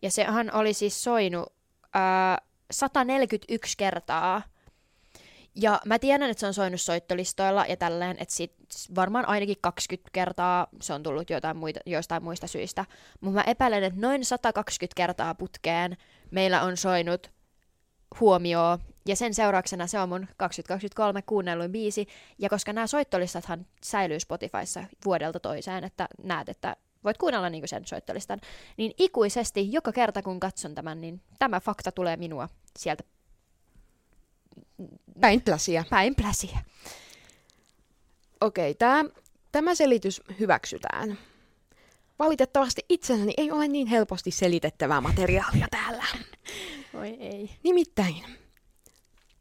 Ja 0.02 0.10
sehän 0.10 0.54
oli 0.54 0.72
siis 0.72 1.04
soinut 1.04 1.52
ää, 1.94 2.38
141 2.70 3.76
kertaa. 3.76 4.42
Ja 5.54 5.80
mä 5.86 5.98
tiedän, 5.98 6.30
että 6.30 6.40
se 6.40 6.46
on 6.46 6.54
soinut 6.54 6.80
soittolistoilla 6.80 7.66
ja 7.68 7.76
tälleen, 7.76 8.16
että 8.18 8.34
sit 8.34 8.54
varmaan 8.94 9.28
ainakin 9.28 9.56
20 9.60 10.10
kertaa 10.12 10.66
se 10.80 10.92
on 10.92 11.02
tullut 11.02 11.30
jotain 11.30 11.56
muita, 11.56 11.80
joistain 11.86 12.24
muista 12.24 12.46
syistä. 12.46 12.84
Mutta 13.20 13.34
mä 13.38 13.44
epäilen, 13.50 13.84
että 13.84 14.00
noin 14.00 14.24
120 14.24 14.96
kertaa 14.96 15.34
putkeen 15.34 15.96
meillä 16.30 16.62
on 16.62 16.76
soinut 16.76 17.30
huomioon 18.20 18.78
ja 19.08 19.16
sen 19.16 19.34
seurauksena 19.34 19.86
se 19.86 19.98
on 20.00 20.08
mun 20.08 20.28
2023 20.36 21.22
kuunnelluin 21.22 21.72
biisi. 21.72 22.06
Ja 22.38 22.48
koska 22.48 22.72
nämä 22.72 22.86
soittolistathan 22.86 23.66
säilyy 23.84 24.20
Spotifyssa 24.20 24.84
vuodelta 25.04 25.40
toiseen, 25.40 25.84
että 25.84 26.08
näet, 26.22 26.48
että 26.48 26.76
voit 27.04 27.18
kuunnella 27.18 27.50
niinku 27.50 27.66
sen 27.66 27.86
soittolistan, 27.86 28.40
niin 28.76 28.92
ikuisesti 28.98 29.72
joka 29.72 29.92
kerta 29.92 30.22
kun 30.22 30.40
katson 30.40 30.74
tämän, 30.74 31.00
niin 31.00 31.20
tämä 31.38 31.60
fakta 31.60 31.92
tulee 31.92 32.16
minua 32.16 32.48
sieltä 32.78 33.04
Päin 35.20 35.42
pläsiä. 35.42 35.84
päin 35.90 36.14
pläsiä. 36.14 36.58
Okei, 38.40 38.74
tää, 38.74 39.04
tämä 39.52 39.74
selitys 39.74 40.22
hyväksytään. 40.40 41.18
Valitettavasti 42.18 42.82
itselläni 42.88 43.32
ei 43.36 43.50
ole 43.50 43.68
niin 43.68 43.86
helposti 43.86 44.30
selitettävää 44.30 45.00
materiaalia 45.00 45.66
täällä. 45.70 46.04
Voi 46.94 47.08
ei. 47.08 47.50
Nimittäin, 47.62 48.24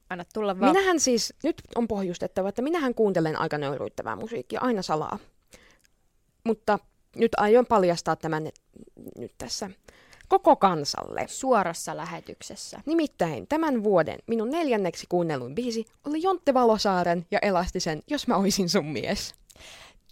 Anna 0.09 0.25
tulla 0.33 0.59
vaan. 0.59 0.71
minähän 0.71 0.99
siis, 0.99 1.33
nyt 1.43 1.61
on 1.75 1.87
pohjustettava, 1.87 2.49
että 2.49 2.61
minähän 2.61 2.95
kuuntelen 2.95 3.39
aika 3.39 3.57
nöyryyttävää 3.57 4.15
musiikkia, 4.15 4.61
aina 4.61 4.81
salaa. 4.81 5.19
Mutta 6.43 6.79
nyt 7.15 7.31
aion 7.37 7.65
paljastaa 7.65 8.15
tämän 8.15 8.43
nyt- 9.17 9.31
tässä 9.37 9.69
koko 10.27 10.55
kansalle. 10.55 11.25
Suorassa 11.27 11.97
lähetyksessä. 11.97 12.79
Nimittäin 12.85 13.47
tämän 13.47 13.83
vuoden 13.83 14.19
minun 14.27 14.49
neljänneksi 14.49 15.05
kuunnelluin 15.09 15.55
biisi 15.55 15.85
oli 16.07 16.21
Jontte 16.21 16.53
Valosaaren 16.53 17.25
ja 17.31 17.39
Elastisen 17.41 18.03
Jos 18.07 18.27
mä 18.27 18.35
oisin 18.37 18.69
sun 18.69 18.85
mies. 18.85 19.35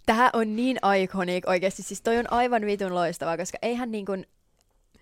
Tää 0.06 0.30
on 0.32 0.56
niin 0.56 0.78
iconic 1.02 1.48
oikeasti. 1.48 1.82
Siis 1.82 2.02
toi 2.02 2.18
on 2.18 2.32
aivan 2.32 2.62
vitun 2.66 2.94
loistavaa, 2.94 3.36
koska 3.36 3.58
eihän 3.62 3.92
niin 3.92 4.06
kuin, 4.06 4.26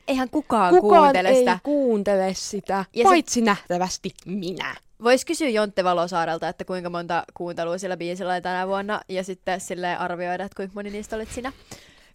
eihän 0.09 0.31
kukaan, 0.31 0.75
Kukaan 0.77 1.03
kuuntele 1.03 1.29
ei 1.29 1.35
sitä. 1.39 1.59
kuuntele 1.63 2.35
sitä, 2.35 2.75
Ja 2.75 2.85
ja 2.95 3.03
se- 3.05 3.09
paitsi 3.09 3.41
nähtävästi 3.41 4.11
minä. 4.27 4.77
Voisi 5.03 5.27
kysyä 5.27 5.49
Jontte 5.49 5.85
Valosaarelta, 5.85 6.49
että 6.49 6.65
kuinka 6.65 6.91
monta 6.91 7.25
kuuntelua 7.35 7.79
sillä 7.79 7.97
biisillä 7.97 8.33
oli 8.33 8.41
tänä 8.41 8.67
vuonna, 8.69 9.01
ja 9.09 9.25
sitten 9.25 9.61
sille 9.61 9.97
arvioida, 9.97 10.45
että 10.45 10.57
kuinka 10.57 10.73
moni 10.75 10.91
niistä 10.91 11.17
olit 11.17 11.31
sinä. 11.33 11.53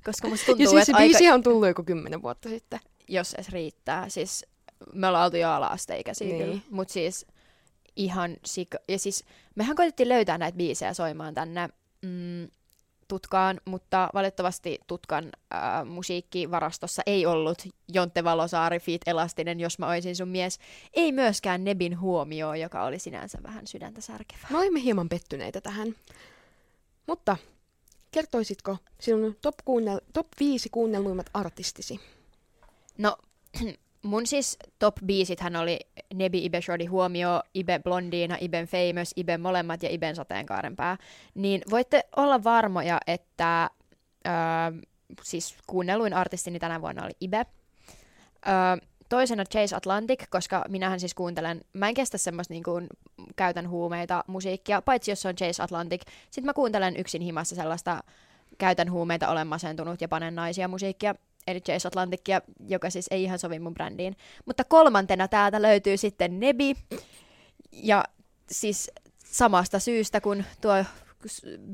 Koska 0.05 0.27
musta 0.27 0.45
tuntuu, 0.45 0.63
ja 0.63 0.69
siis 0.69 0.85
se 0.85 0.91
aika, 0.93 0.99
biisi 1.07 1.31
on 1.31 1.43
tullut 1.43 1.67
joku 1.67 1.83
kymmenen 1.83 2.21
vuotta 2.21 2.49
sitten. 2.49 2.79
jos 3.07 3.33
edes 3.33 3.49
riittää. 3.49 4.09
Siis 4.09 4.45
me 4.93 5.07
ollaan 5.07 5.25
oltu 5.25 5.37
jo 5.37 5.49
ala-asteikäisiä 5.49 6.27
Niin. 6.27 6.43
kyllä. 6.45 6.57
Mutta 6.69 6.93
siis 6.93 7.25
ihan 7.95 8.37
sika... 8.45 8.77
Ja 8.89 8.99
siis 8.99 9.23
mehän 9.55 9.75
koitettiin 9.75 10.09
löytää 10.09 10.37
näitä 10.37 10.55
biisejä 10.57 10.93
soimaan 10.93 11.33
tänne 11.33 11.69
mm, 12.01 12.47
Tutkaan, 13.07 13.61
mutta 13.65 14.09
valitettavasti 14.13 14.79
Tutkan 14.87 15.29
äh, 15.53 15.85
musiikkivarastossa 15.85 17.01
ei 17.05 17.25
ollut 17.25 17.57
Jontte 17.93 18.23
Valosaari, 18.23 18.79
Feet 18.79 19.01
Elastinen, 19.07 19.59
jos 19.59 19.79
mä 19.79 19.87
oisin 19.87 20.15
sun 20.15 20.27
mies. 20.27 20.59
Ei 20.93 21.11
myöskään 21.11 21.63
Nebin 21.63 21.99
huomio, 21.99 22.53
joka 22.53 22.83
oli 22.83 22.99
sinänsä 22.99 23.37
vähän 23.43 23.67
sydäntä 23.67 24.01
särkevää. 24.01 24.47
Me 24.49 24.57
olimme 24.57 24.81
hieman 24.83 25.09
pettyneitä 25.09 25.61
tähän. 25.61 25.95
Mutta 27.07 27.37
kertoisitko 28.15 28.77
sinun 28.99 29.35
top, 29.41 29.55
kuunnel- 29.59 30.05
top 30.13 30.27
5 30.39 30.69
kuunnelluimmat 30.69 31.29
artistisi? 31.33 31.99
No, 32.97 33.17
mun 34.11 34.27
siis 34.27 34.57
top 34.79 34.95
biisithän 35.05 35.55
oli 35.55 35.79
Nebi 36.13 36.45
Ibe 36.45 36.61
Shorty 36.61 36.85
Huomio, 36.85 37.41
Ibe 37.53 37.79
Blondiina, 37.83 38.37
Iben 38.41 38.65
Famous, 38.65 39.13
Iben 39.15 39.41
Molemmat 39.41 39.83
ja 39.83 39.89
Iben 39.89 40.15
Sateenkaarenpää. 40.15 40.97
Niin 41.33 41.61
voitte 41.69 42.03
olla 42.15 42.43
varmoja, 42.43 42.97
että 43.07 43.69
öö, 44.27 44.33
siis 45.23 45.55
kuunnelluin 45.67 46.13
artistini 46.13 46.59
tänä 46.59 46.81
vuonna 46.81 47.05
oli 47.05 47.13
Ibe. 47.21 47.45
Öö, 48.47 48.87
toisena 49.09 49.43
Chase 49.45 49.75
Atlantic, 49.75 50.23
koska 50.29 50.65
minähän 50.69 50.99
siis 50.99 51.13
kuuntelen, 51.13 51.61
mä 51.73 51.87
en 51.87 51.93
kestä 51.93 52.17
semmoista 52.17 52.53
niin 52.53 52.63
kuin, 52.63 52.87
käytän 53.35 53.69
huumeita 53.69 54.23
musiikkia, 54.27 54.81
paitsi 54.81 55.11
jos 55.11 55.21
se 55.21 55.27
on 55.27 55.35
Chase 55.35 55.63
Atlantic. 55.63 56.01
Sitten 56.23 56.45
mä 56.45 56.53
kuuntelen 56.53 56.97
yksin 56.97 57.21
himassa 57.21 57.55
sellaista 57.55 58.03
käytän 58.57 58.91
huumeita, 58.91 59.29
olen 59.29 59.47
masentunut 59.47 60.01
ja 60.01 60.07
panen 60.07 60.35
naisia 60.35 60.67
musiikkia, 60.67 61.15
eli 61.47 61.61
Chase 61.61 61.87
Atlanticia, 61.87 62.41
joka 62.67 62.89
siis 62.89 63.07
ei 63.11 63.23
ihan 63.23 63.39
sovi 63.39 63.59
mun 63.59 63.73
brändiin. 63.73 64.17
Mutta 64.45 64.63
kolmantena 64.63 65.27
täältä 65.27 65.61
löytyy 65.61 65.97
sitten 65.97 66.39
Nebi, 66.39 66.75
ja 67.71 68.03
siis 68.51 68.91
samasta 69.25 69.79
syystä 69.79 70.21
kuin 70.21 70.45
tuo 70.61 70.85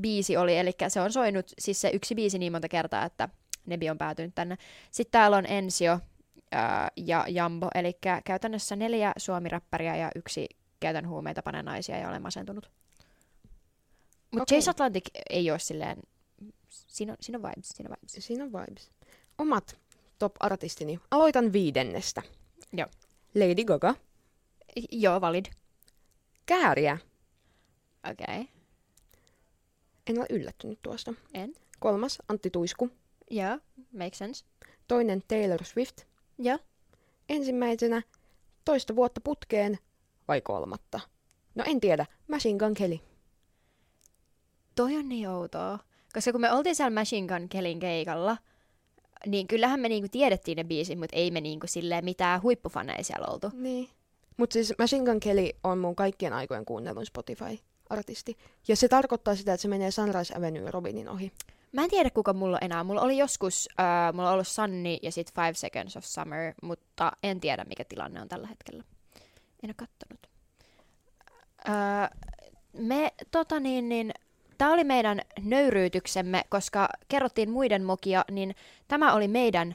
biisi 0.00 0.36
oli, 0.36 0.58
eli 0.58 0.72
se 0.88 1.00
on 1.00 1.12
soinut 1.12 1.46
siis 1.58 1.80
se 1.80 1.90
yksi 1.92 2.14
biisi 2.14 2.38
niin 2.38 2.52
monta 2.52 2.68
kertaa, 2.68 3.04
että 3.04 3.28
Nebi 3.66 3.90
on 3.90 3.98
päätynyt 3.98 4.34
tänne. 4.34 4.56
Sitten 4.90 5.12
täällä 5.12 5.36
on 5.36 5.46
Ensio 5.46 5.98
ja 6.96 7.24
Jambo, 7.28 7.68
eli 7.74 7.98
käytännössä 8.24 8.76
neljä 8.76 9.12
suomiräppäriä 9.16 9.96
ja 9.96 10.10
yksi 10.16 10.48
käytän 10.80 11.08
huumeita, 11.08 11.42
panen 11.42 11.64
naisia 11.64 11.98
ja 11.98 12.08
olen 12.08 12.22
masentunut. 12.22 12.70
Mutta 14.30 14.42
Okei. 14.42 14.58
Chase 14.58 14.70
Atlantic 14.70 15.04
ei 15.30 15.50
ole 15.50 15.58
silleen, 15.58 15.98
siinä 16.68 17.12
on, 17.12 17.16
siinä 17.20 17.38
on 17.38 17.42
vibes, 17.42 17.68
siinä 17.68 17.90
on 17.90 17.96
vibes. 18.00 18.26
Siinä 18.26 18.44
on 18.44 18.52
vibes. 18.52 18.90
Omat 19.38 19.80
top-artistini. 20.18 21.00
Aloitan 21.10 21.52
viidennestä. 21.52 22.22
Joo. 22.72 22.88
Lady 23.34 23.64
Gaga. 23.64 23.94
Joo, 24.92 25.20
valid. 25.20 25.46
Kääriä. 26.46 26.98
Okei. 28.10 28.40
Okay. 28.40 28.46
En 30.06 30.18
ole 30.18 30.26
yllättynyt 30.30 30.78
tuosta. 30.82 31.14
En. 31.34 31.54
Kolmas 31.80 32.18
Antti 32.28 32.50
Tuisku. 32.50 32.90
Joo, 33.30 33.58
make 33.98 34.14
sense. 34.14 34.44
Toinen 34.88 35.22
Taylor 35.28 35.64
Swift. 35.64 36.11
Joo. 36.38 36.58
Ensimmäisenä 37.28 38.02
toista 38.64 38.96
vuotta 38.96 39.20
putkeen 39.20 39.78
vai 40.28 40.40
kolmatta? 40.40 41.00
No 41.54 41.64
en 41.66 41.80
tiedä. 41.80 42.06
Machine 42.28 42.58
Gun 42.58 42.74
Kelly. 42.74 42.98
Toi 44.74 44.96
on 44.96 45.08
niin 45.08 45.28
outoa. 45.28 45.78
Koska 46.14 46.32
kun 46.32 46.40
me 46.40 46.52
oltiin 46.52 46.76
siellä 46.76 47.00
Machine 47.00 47.26
Gun 47.26 47.48
Kellyn 47.48 47.78
keikalla, 47.78 48.36
niin 49.26 49.46
kyllähän 49.46 49.80
me 49.80 49.88
niinku 49.88 50.08
tiedettiin 50.08 50.56
ne 50.56 50.64
biisit, 50.64 50.98
mutta 50.98 51.16
ei 51.16 51.30
me 51.30 51.40
niinku 51.40 51.66
silleen 51.66 52.04
mitään 52.04 52.42
huippufaneja 52.42 53.04
siellä 53.04 53.26
oltu. 53.26 53.50
Niin. 53.52 53.88
Mutta 54.36 54.52
siis 54.54 54.74
Machine 54.78 55.04
Gun 55.04 55.20
Kelly 55.20 55.50
on 55.64 55.78
mun 55.78 55.96
kaikkien 55.96 56.32
aikojen 56.32 56.64
kuunnellun 56.64 57.06
Spotify-artisti. 57.06 58.36
Ja 58.68 58.76
se 58.76 58.88
tarkoittaa 58.88 59.36
sitä, 59.36 59.52
että 59.54 59.62
se 59.62 59.68
menee 59.68 59.90
Sunrise 59.90 60.34
Avenue 60.38 60.70
Robinin 60.70 61.08
ohi. 61.08 61.32
Mä 61.72 61.82
en 61.82 61.90
tiedä, 61.90 62.10
kuka 62.10 62.32
mulla 62.32 62.56
on 62.56 62.64
enää. 62.64 62.84
Mulla 62.84 63.00
oli 63.00 63.18
joskus, 63.18 63.68
uh, 63.72 64.14
mulla 64.16 64.28
on 64.28 64.34
ollut 64.34 64.48
Sunny 64.48 64.96
ja 65.02 65.12
sitten 65.12 65.44
Five 65.44 65.54
Seconds 65.54 65.96
of 65.96 66.04
Summer, 66.04 66.54
mutta 66.62 67.12
en 67.22 67.40
tiedä, 67.40 67.64
mikä 67.64 67.84
tilanne 67.84 68.20
on 68.20 68.28
tällä 68.28 68.46
hetkellä. 68.46 68.84
En 69.62 69.68
ole 69.68 69.74
kattonut. 69.76 70.26
Uh, 71.68 72.32
me, 72.72 73.12
tota 73.30 73.60
niin, 73.60 73.88
niin, 73.88 74.12
tää 74.58 74.70
oli 74.70 74.84
meidän 74.84 75.20
nöyryytyksemme, 75.40 76.42
koska 76.48 76.88
kerrottiin 77.08 77.50
muiden 77.50 77.84
mokia, 77.84 78.24
niin 78.30 78.54
tämä 78.88 79.14
oli 79.14 79.28
meidän, 79.28 79.74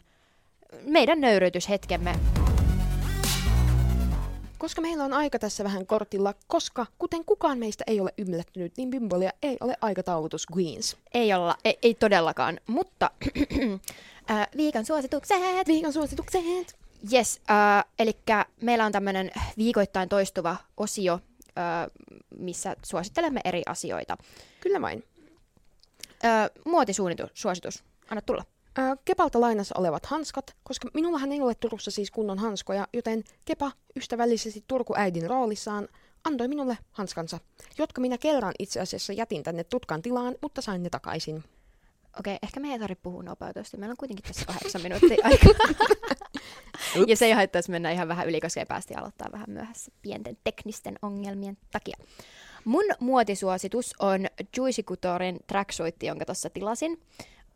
meidän 0.84 1.22
nöyryytyshetkemme. 1.22 2.37
Koska 4.58 4.82
meillä 4.82 5.04
on 5.04 5.14
aika 5.14 5.40
tässä 5.40 5.64
vähän 5.64 5.88
kortilla, 5.88 6.34
koska 6.48 6.86
kuten 7.00 7.26
kukaan 7.26 7.60
meistä 7.60 7.84
ei 7.88 8.00
ole 8.00 8.14
yllättynyt, 8.18 8.74
niin 8.78 8.90
Bimbolia 8.90 9.32
ei 9.42 9.58
ole 9.60 9.78
aikataulutus 9.82 10.46
Queens. 10.58 10.98
Ei 11.14 11.34
olla, 11.34 11.56
ei, 11.66 11.80
ei 11.82 11.94
todellakaan, 11.94 12.60
mutta 12.68 13.12
äh, 14.32 14.48
viikon 14.58 14.86
suositukset. 14.86 15.38
Viikon 15.68 15.94
suositukset! 15.94 16.78
Yes, 17.14 17.42
äh, 17.52 17.86
eli 18.00 18.18
meillä 18.62 18.86
on 18.86 18.92
tämmöinen 18.92 19.32
viikoittain 19.58 20.10
toistuva 20.10 20.56
osio, 20.78 21.14
äh, 21.14 21.88
missä 22.38 22.76
suosittelemme 22.84 23.42
eri 23.44 23.62
asioita. 23.66 24.18
Kyllä 24.60 24.82
vain. 24.82 25.04
Äh, 26.26 26.50
muotisuositus, 26.66 27.84
anna 28.10 28.22
tulla. 28.22 28.44
Kepalta 29.06 29.42
lainassa 29.42 29.76
olevat 29.78 30.06
hanskat, 30.06 30.56
koska 30.64 30.90
minullahan 30.94 31.32
ei 31.32 31.42
ole 31.42 31.56
Turussa 31.56 31.92
siis 31.92 32.12
kunnon 32.12 32.40
hanskoja, 32.40 32.88
joten 32.94 33.24
Kepa 33.46 33.72
ystävällisesti 33.96 34.64
Turku-äidin 34.68 35.30
roolissaan 35.30 35.88
antoi 36.24 36.48
minulle 36.48 36.78
hanskansa, 36.92 37.40
jotka 37.78 38.02
minä 38.02 38.18
kerran 38.18 38.54
itse 38.60 38.80
asiassa 38.80 39.14
jätin 39.14 39.44
tänne 39.44 39.64
tutkan 39.64 40.02
tilaan, 40.02 40.36
mutta 40.42 40.62
sain 40.62 40.84
ne 40.84 40.90
takaisin. 40.90 41.44
Okei, 42.20 42.38
ehkä 42.44 42.60
meidän 42.60 42.74
ei 42.74 42.80
tarvitse 42.80 43.02
puhua 43.04 43.24
nopeutusti. 43.24 43.78
Meillä 43.78 43.94
on 43.94 43.98
kuitenkin 43.98 44.26
tässä 44.26 44.46
kahdeksan 44.46 44.82
minuuttia 44.82 45.18
aikaa. 45.24 45.54
ja 47.08 47.18
se 47.18 47.26
ei 47.26 47.32
haittaisi 47.32 47.72
mennä 47.72 47.92
ihan 47.92 48.08
vähän 48.08 48.28
yli, 48.28 48.42
koska 48.42 48.60
ei 48.60 48.66
päästi 48.66 48.96
aloittaa 48.96 49.32
vähän 49.32 49.50
myöhässä 49.50 49.92
pienten 50.02 50.38
teknisten 50.44 51.00
ongelmien 51.02 51.58
takia. 51.72 51.98
Mun 52.66 52.86
muotisuositus 53.00 53.94
on 54.00 54.26
Juicy 54.58 54.84
Couturein 54.84 55.40
tracksuitti, 55.48 56.06
jonka 56.06 56.26
tuossa 56.26 56.50
tilasin. 56.50 57.02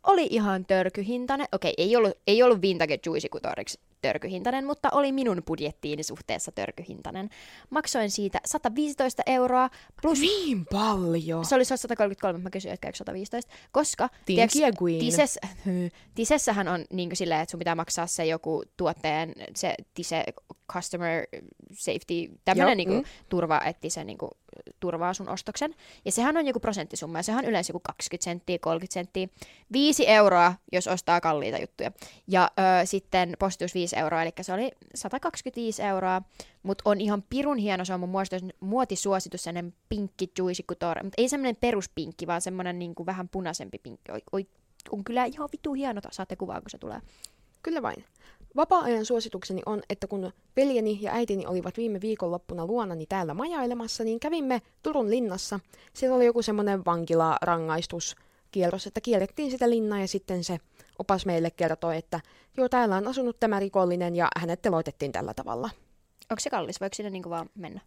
Oli 0.06 0.26
ihan 0.30 0.66
törkyhintainen. 0.66 1.46
Okei, 1.52 1.74
ei 1.78 1.96
ollut, 1.96 2.18
ei 2.26 2.42
ollut 2.42 2.62
vintage 2.62 2.98
Juicy 3.06 3.28
Coutureiksi 3.28 3.80
törkyhintainen, 4.02 4.66
mutta 4.66 4.88
oli 4.92 5.12
minun 5.12 5.42
budjettiini 5.46 6.02
suhteessa 6.02 6.52
törkyhintainen. 6.52 7.28
Maksoin 7.70 8.10
siitä 8.10 8.40
115 8.44 9.22
euroa 9.26 9.70
plus... 10.02 10.20
Niin 10.20 10.66
paljon! 10.66 11.44
Se 11.44 11.54
oli 11.54 11.64
133, 11.64 12.38
mä 12.38 12.50
kysyin, 12.50 12.74
että 12.74 12.90
115, 12.94 13.52
koska 13.72 14.08
Queen. 14.82 15.00
Tises, 15.00 15.38
Tisessähän 16.14 16.68
on 16.68 16.84
niin 16.92 17.16
silleen, 17.16 17.40
että 17.40 17.50
sun 17.50 17.58
pitää 17.58 17.74
maksaa 17.74 18.06
se 18.06 18.24
joku 18.26 18.62
tuotteen, 18.76 19.34
se 19.56 19.74
Tise 19.94 20.24
Customer 20.72 21.26
Safety, 21.72 22.40
tämmöinen 22.44 22.76
niinku 22.76 22.94
mm. 22.94 23.04
turva, 23.28 23.60
että 23.64 23.88
se 23.88 24.04
niinku 24.04 24.30
turvaa 24.80 25.14
sun 25.14 25.28
ostoksen. 25.28 25.74
Ja 26.04 26.12
sehän 26.12 26.36
on 26.36 26.46
joku 26.46 26.60
prosenttisumma, 26.60 27.18
ja 27.18 27.22
sehän 27.22 27.44
on 27.44 27.50
yleensä 27.50 27.70
joku 27.70 27.80
20 27.80 28.24
senttiä, 28.24 28.58
30 28.58 28.94
senttiä. 28.94 29.28
5 29.72 30.08
euroa, 30.08 30.54
jos 30.72 30.88
ostaa 30.88 31.20
kalliita 31.20 31.58
juttuja. 31.58 31.92
Ja 32.26 32.50
ö, 32.58 32.86
sitten 32.86 33.36
postius 33.38 33.74
5 33.74 33.91
euroa, 33.96 34.22
eli 34.22 34.30
se 34.40 34.52
oli 34.52 34.70
125 34.94 35.82
euroa, 35.82 36.22
mutta 36.62 36.82
on 36.84 37.00
ihan 37.00 37.24
pirun 37.30 37.58
hieno, 37.58 37.84
se 37.84 37.94
on 37.94 38.00
mun 38.00 38.08
muotis- 38.08 38.54
muotisuositus, 38.60 39.42
sellainen 39.42 39.74
pinkki 39.88 40.32
juicy 40.38 40.62
couture, 40.62 41.02
mutta 41.02 41.22
ei 41.22 41.28
semmoinen 41.28 41.56
peruspinkki, 41.56 42.26
vaan 42.26 42.40
semmoinen 42.40 42.78
niinku 42.78 43.06
vähän 43.06 43.28
punaisempi 43.28 43.78
pinkki. 43.78 44.12
Oi, 44.12 44.22
oi, 44.32 44.46
on 44.90 45.04
kyllä 45.04 45.24
ihan 45.24 45.48
vitu 45.52 45.72
hieno, 45.72 46.00
saatte 46.10 46.36
kuvaa, 46.36 46.60
kun 46.60 46.70
se 46.70 46.78
tulee. 46.78 47.00
Kyllä 47.62 47.82
vain. 47.82 48.04
Vapaa-ajan 48.56 49.04
suositukseni 49.04 49.62
on, 49.66 49.82
että 49.88 50.06
kun 50.06 50.32
veljeni 50.56 50.98
ja 51.02 51.12
äitini 51.12 51.46
olivat 51.46 51.76
viime 51.76 52.00
viikonloppuna 52.00 52.66
luonani 52.66 53.06
täällä 53.06 53.34
majailemassa, 53.34 54.04
niin 54.04 54.20
kävimme 54.20 54.62
Turun 54.82 55.10
linnassa. 55.10 55.60
Siellä 55.92 56.16
oli 56.16 56.26
joku 56.26 56.42
semmoinen 56.42 56.84
vankila-rangaistuskierros, 56.84 58.86
että 58.86 59.00
kierrettiin 59.00 59.50
sitä 59.50 59.70
linnaa 59.70 60.00
ja 60.00 60.08
sitten 60.08 60.44
se 60.44 60.58
opas 61.02 61.26
meille 61.26 61.50
kertoi, 61.50 61.96
että 61.96 62.20
joo, 62.56 62.68
täällä 62.68 62.96
on 62.96 63.08
asunut 63.08 63.40
tämä 63.40 63.60
rikollinen 63.60 64.16
ja 64.16 64.28
hänet 64.36 64.62
teloitettiin 64.62 65.12
tällä 65.12 65.34
tavalla. 65.34 65.70
Onko 66.30 66.40
se 66.40 66.50
kallis? 66.50 66.80
Voiko 66.80 66.94
sinne 66.94 67.10
niinku 67.10 67.30
vaan 67.30 67.50
mennä? 67.54 67.80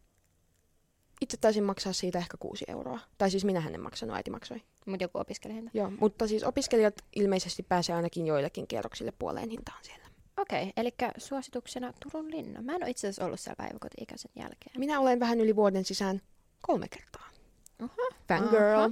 Itse 1.22 1.38
taisin 1.38 1.64
maksaa 1.64 1.94
siitä 1.94 2.20
ehkä 2.20 2.38
kuusi 2.38 2.66
euroa. 2.68 3.00
Tai 3.18 3.32
siis 3.32 3.46
minä 3.46 3.64
en 3.74 3.82
maksanut, 3.82 4.16
äiti 4.16 4.32
maksoi. 4.32 4.62
Mutta 4.86 5.04
joku 5.04 5.20
opiskelijahinta. 5.20 5.72
Joo, 5.74 5.92
mutta 6.00 6.28
siis 6.28 6.44
opiskelijat 6.44 6.96
ilmeisesti 7.16 7.64
pääsee 7.64 7.96
ainakin 7.96 8.28
joillekin 8.28 8.68
kierroksille 8.68 9.14
puoleen 9.20 9.50
hintaan 9.50 9.84
siellä. 9.84 10.06
Okei, 10.38 10.62
okay, 10.62 10.74
eli 10.78 10.94
suosituksena 11.18 11.94
Turun 12.00 12.32
linna. 12.32 12.62
Mä 12.62 12.76
en 12.76 12.84
ole 12.84 12.90
itse 12.90 13.08
asiassa 13.08 13.26
ollut 13.26 13.40
siellä 13.40 13.56
päiväkoti-ikäisen 13.56 14.32
jälkeen. 14.36 14.80
Minä 14.80 15.00
olen 15.00 15.20
vähän 15.20 15.40
yli 15.40 15.56
vuoden 15.56 15.86
sisään 15.86 16.22
kolme 16.62 16.88
kertaa. 16.88 17.30
Aha. 17.80 18.16
Fangirl. 18.28 18.80
Aha. 18.80 18.92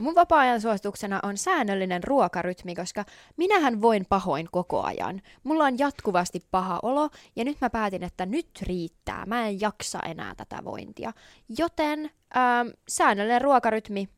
Mun 0.00 0.14
vapaa-ajan 0.14 0.60
suosituksena 0.60 1.20
on 1.22 1.36
säännöllinen 1.38 2.04
ruokarytmi, 2.04 2.74
koska 2.74 3.04
minähän 3.36 3.82
voin 3.82 4.06
pahoin 4.08 4.48
koko 4.52 4.82
ajan. 4.82 5.22
Mulla 5.44 5.64
on 5.64 5.78
jatkuvasti 5.78 6.40
paha 6.50 6.78
olo, 6.82 7.08
ja 7.36 7.44
nyt 7.44 7.56
mä 7.60 7.70
päätin, 7.70 8.02
että 8.02 8.26
nyt 8.26 8.48
riittää. 8.62 9.26
Mä 9.26 9.46
en 9.46 9.60
jaksa 9.60 9.98
enää 10.00 10.34
tätä 10.34 10.64
vointia. 10.64 11.12
Joten 11.58 12.10
ähm, 12.36 12.68
säännöllinen 12.88 13.42
ruokarytmi, 13.42 14.08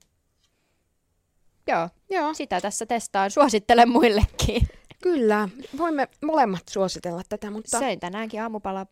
joo, 1.68 1.89
Joo, 2.11 2.35
sitä 2.35 2.61
tässä 2.61 2.87
testaan. 2.87 3.30
Suosittelen 3.30 3.89
muillekin. 3.89 4.68
kyllä. 5.03 5.49
Voimme 5.78 6.09
molemmat 6.24 6.62
suositella 6.70 7.22
tätä, 7.28 7.51
mutta, 7.51 7.78
Söin 7.78 8.01
tänäänkin 8.01 8.43
aamupala 8.43 8.87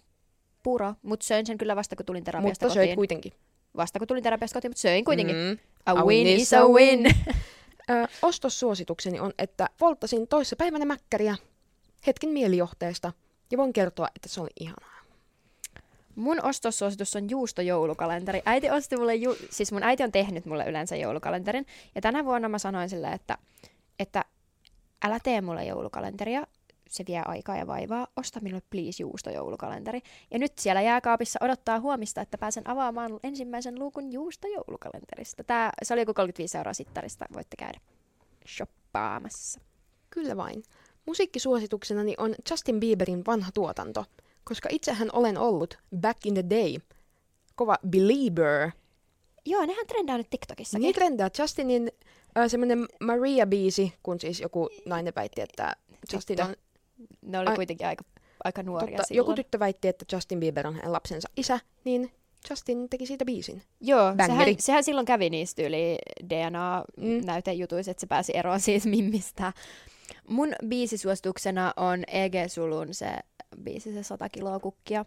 puro, 0.62 0.95
mutta 1.03 1.26
söin 1.26 1.47
sen 1.47 1.59
kyllä 1.59 1.76
vasta 1.76 1.97
kun 1.97 2.07
tulin 2.07 2.24
terapiasta 2.24 2.66
mutta 2.66 2.74
söit 2.74 2.84
kotiin. 2.84 2.97
kuitenkin. 2.97 3.32
Vasta 3.77 3.99
kun 3.99 4.09
tulin 4.09 4.23
terapiasta 4.23 4.57
kotiin, 4.57 4.71
mutta 4.71 4.81
söin 4.81 5.05
kuitenkin. 5.05 5.37
Mm. 5.37 5.59
A 5.87 5.91
A 6.01 6.05
win 6.05 6.27
is 6.27 6.53
a 6.53 6.68
win. 6.68 7.07
Ö, 7.91 8.09
ostossuositukseni 8.23 9.21
on, 9.21 9.33
että 9.39 9.68
polttasin 9.79 10.29
toissapäivänä 10.29 10.85
mäkkäriä 10.85 11.37
hetken 12.07 12.31
mielijohteesta 12.31 13.12
ja 13.51 13.59
voin 13.59 13.73
kertoa, 13.73 14.09
että 14.16 14.29
se 14.29 14.41
oli 14.41 14.51
ihanaa. 14.61 15.01
Mun 16.14 16.45
ostossuositus 16.45 17.16
on 17.16 17.31
juustojoulukalenteri. 17.31 18.43
Äiti 18.45 18.71
osti 18.71 18.97
mulle, 18.97 19.14
ju- 19.14 19.37
siis 19.51 19.73
mun 19.73 19.83
äiti 19.83 20.03
on 20.03 20.12
tehnyt 20.12 20.47
mulle 20.47 20.64
yleensä 20.64 20.97
joulukalenterin. 20.97 21.66
Ja 21.95 22.01
tänä 22.01 22.25
vuonna 22.25 22.49
mä 22.49 22.59
sanoin 22.59 22.89
silleen, 22.89 23.12
että, 23.12 23.39
että 23.99 24.25
älä 25.05 25.18
tee 25.23 25.41
mulle 25.41 25.64
joulukalenteria, 25.64 26.47
se 26.91 27.05
vie 27.09 27.22
aikaa 27.24 27.57
ja 27.57 27.66
vaivaa, 27.66 28.07
osta 28.16 28.41
minulle 28.41 28.62
please 28.70 29.03
juustojoulukalenteri. 29.03 30.01
Ja 30.30 30.38
nyt 30.38 30.59
siellä 30.59 30.82
jääkaapissa 30.82 31.38
odottaa 31.43 31.80
huomista, 31.80 32.20
että 32.20 32.38
pääsen 32.38 32.70
avaamaan 32.70 33.20
ensimmäisen 33.22 33.78
luukun 33.78 34.12
juustojoulukalenterista. 34.12 35.45
Tää, 35.45 35.70
se 35.82 35.95
oli 35.95 36.01
joku 36.01 36.14
35 36.14 36.59
euroa 36.59 36.72
sittarista, 36.72 37.26
voitte 37.34 37.57
käydä 37.57 37.80
shoppaamassa. 38.47 39.61
Kyllä 40.11 40.36
vain. 40.36 40.62
Musiikkisuosituksenani 41.07 42.14
on 42.18 42.34
Justin 42.51 42.80
Bieberin 42.80 43.26
vanha 43.26 43.51
tuotanto, 43.55 44.05
koska 44.45 44.68
itsehän 44.72 45.09
olen 45.12 45.38
ollut 45.38 45.78
back 46.01 46.26
in 46.26 46.34
the 46.34 46.45
day 46.51 46.74
kova 47.55 47.78
belieber. 47.91 48.70
Joo, 49.47 49.66
nehän 49.66 49.86
trendaa 49.86 50.18
nyt 50.18 50.30
TikTokissakin. 50.30 50.82
Niin 50.82 50.95
trendaa 50.95 51.30
Justinin 51.38 51.93
äh, 52.38 52.49
semmoinen 52.49 52.88
Maria-biisi, 53.01 53.93
kun 54.03 54.20
siis 54.20 54.41
joku 54.41 54.68
nainen 54.86 55.12
väitti, 55.16 55.41
että 55.41 55.76
Justin 56.12 56.36
Tyttö. 56.36 56.51
on... 56.51 56.57
Ne 57.22 57.38
oli 57.38 57.46
Ai- 57.48 57.57
kuitenkin 57.57 57.86
aika, 57.86 58.05
aika 58.44 58.62
nuoria 58.62 58.96
Totta, 58.96 59.03
silloin. 59.09 59.16
joku 59.16 59.34
tyttö 59.34 59.59
väitti, 59.59 59.88
että 59.88 60.05
Justin 60.12 60.40
Bieber 60.40 60.66
on 60.66 60.74
hänen 60.74 60.92
lapsensa 60.92 61.28
isä, 61.36 61.61
niin 61.84 62.12
Justin 62.51 62.88
teki 62.88 63.07
siitä 63.07 63.24
biisin. 63.24 63.62
Joo, 63.80 64.01
sehän, 64.01 64.16
Bangeri. 64.16 64.57
sehän 64.59 64.84
silloin 64.84 65.07
kävi 65.07 65.30
niistä 65.30 65.62
yli 65.62 65.98
DNA-näytejutuissa, 66.28 67.90
että 67.90 68.01
se 68.01 68.07
pääsi 68.07 68.36
eroon 68.36 68.61
siitä 68.61 68.88
mimmistä. 68.88 69.53
Mun 70.28 70.53
biisisuosituksena 70.68 71.72
on 71.76 72.05
Ege 72.09 72.48
Sulun 72.48 72.94
se 72.94 73.11
biisi, 73.62 73.92
se 73.94 74.03
100 74.03 74.28
kiloa 74.28 74.61
kukkia. 74.61 75.05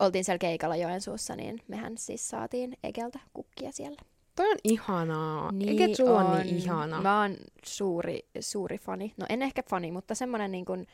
Oltiin 0.00 0.24
siellä 0.24 0.38
keikalla 0.38 0.76
Joensuussa, 0.76 1.36
niin 1.36 1.60
mehän 1.68 1.98
siis 1.98 2.28
saatiin 2.28 2.76
Egeltä 2.84 3.18
kukkia 3.32 3.72
siellä. 3.72 4.02
Toi 4.36 4.50
on 4.50 4.56
ihanaa. 4.64 5.52
Niin 5.52 5.68
Eikä 5.82 6.04
on, 6.04 6.26
on 6.26 6.38
niin 6.42 6.56
ihana. 6.56 7.02
Mä 7.02 7.20
oon 7.22 7.36
suuri, 7.64 8.20
suuri 8.40 8.78
fani. 8.78 9.14
No 9.16 9.26
en 9.28 9.42
ehkä 9.42 9.62
fani, 9.70 9.90
mutta 9.92 10.14
semmonen 10.14 10.52
niin 10.52 10.64
kuin, 10.64 10.86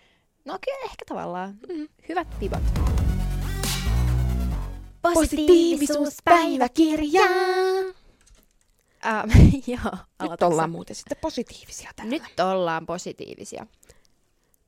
no 0.45 0.59
kyllä 0.65 0.85
ehkä 0.85 1.05
tavallaan 1.09 1.55
Mm. 1.69 1.89
hyvät 2.09 2.29
vibat. 2.41 2.63
Positiivisuuspäiväkirja! 5.03 7.23
Ähm, 9.07 9.31
joo, 9.67 9.93
Nyt 10.31 10.43
ollaan 10.43 10.71
muuten 10.71 10.97
sitten 10.97 11.17
positiivisia 11.21 11.91
täällä. 11.97 12.11
Nyt 12.11 12.41
ollaan 12.53 12.87
positiivisia. 12.87 13.67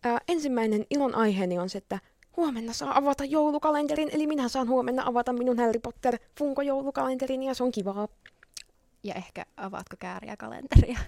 Ää, 0.04 0.18
ensimmäinen 0.28 0.86
ilon 0.90 1.14
aiheeni 1.14 1.58
on 1.58 1.70
se, 1.70 1.78
että 1.78 1.98
huomenna 2.36 2.72
saa 2.72 2.98
avata 2.98 3.24
joulukalenterin, 3.24 4.08
eli 4.12 4.26
minä 4.26 4.48
saan 4.48 4.68
huomenna 4.68 5.02
avata 5.06 5.32
minun 5.32 5.58
Harry 5.58 5.80
Potter 5.80 6.18
Funko 6.38 6.62
joulukalenterin 6.62 7.42
ja 7.42 7.54
se 7.54 7.62
on 7.62 7.72
kivaa. 7.72 8.08
Ja 9.02 9.14
ehkä 9.14 9.46
avaatko 9.56 9.96
kääriä 9.98 10.36
kalenteria? 10.36 10.98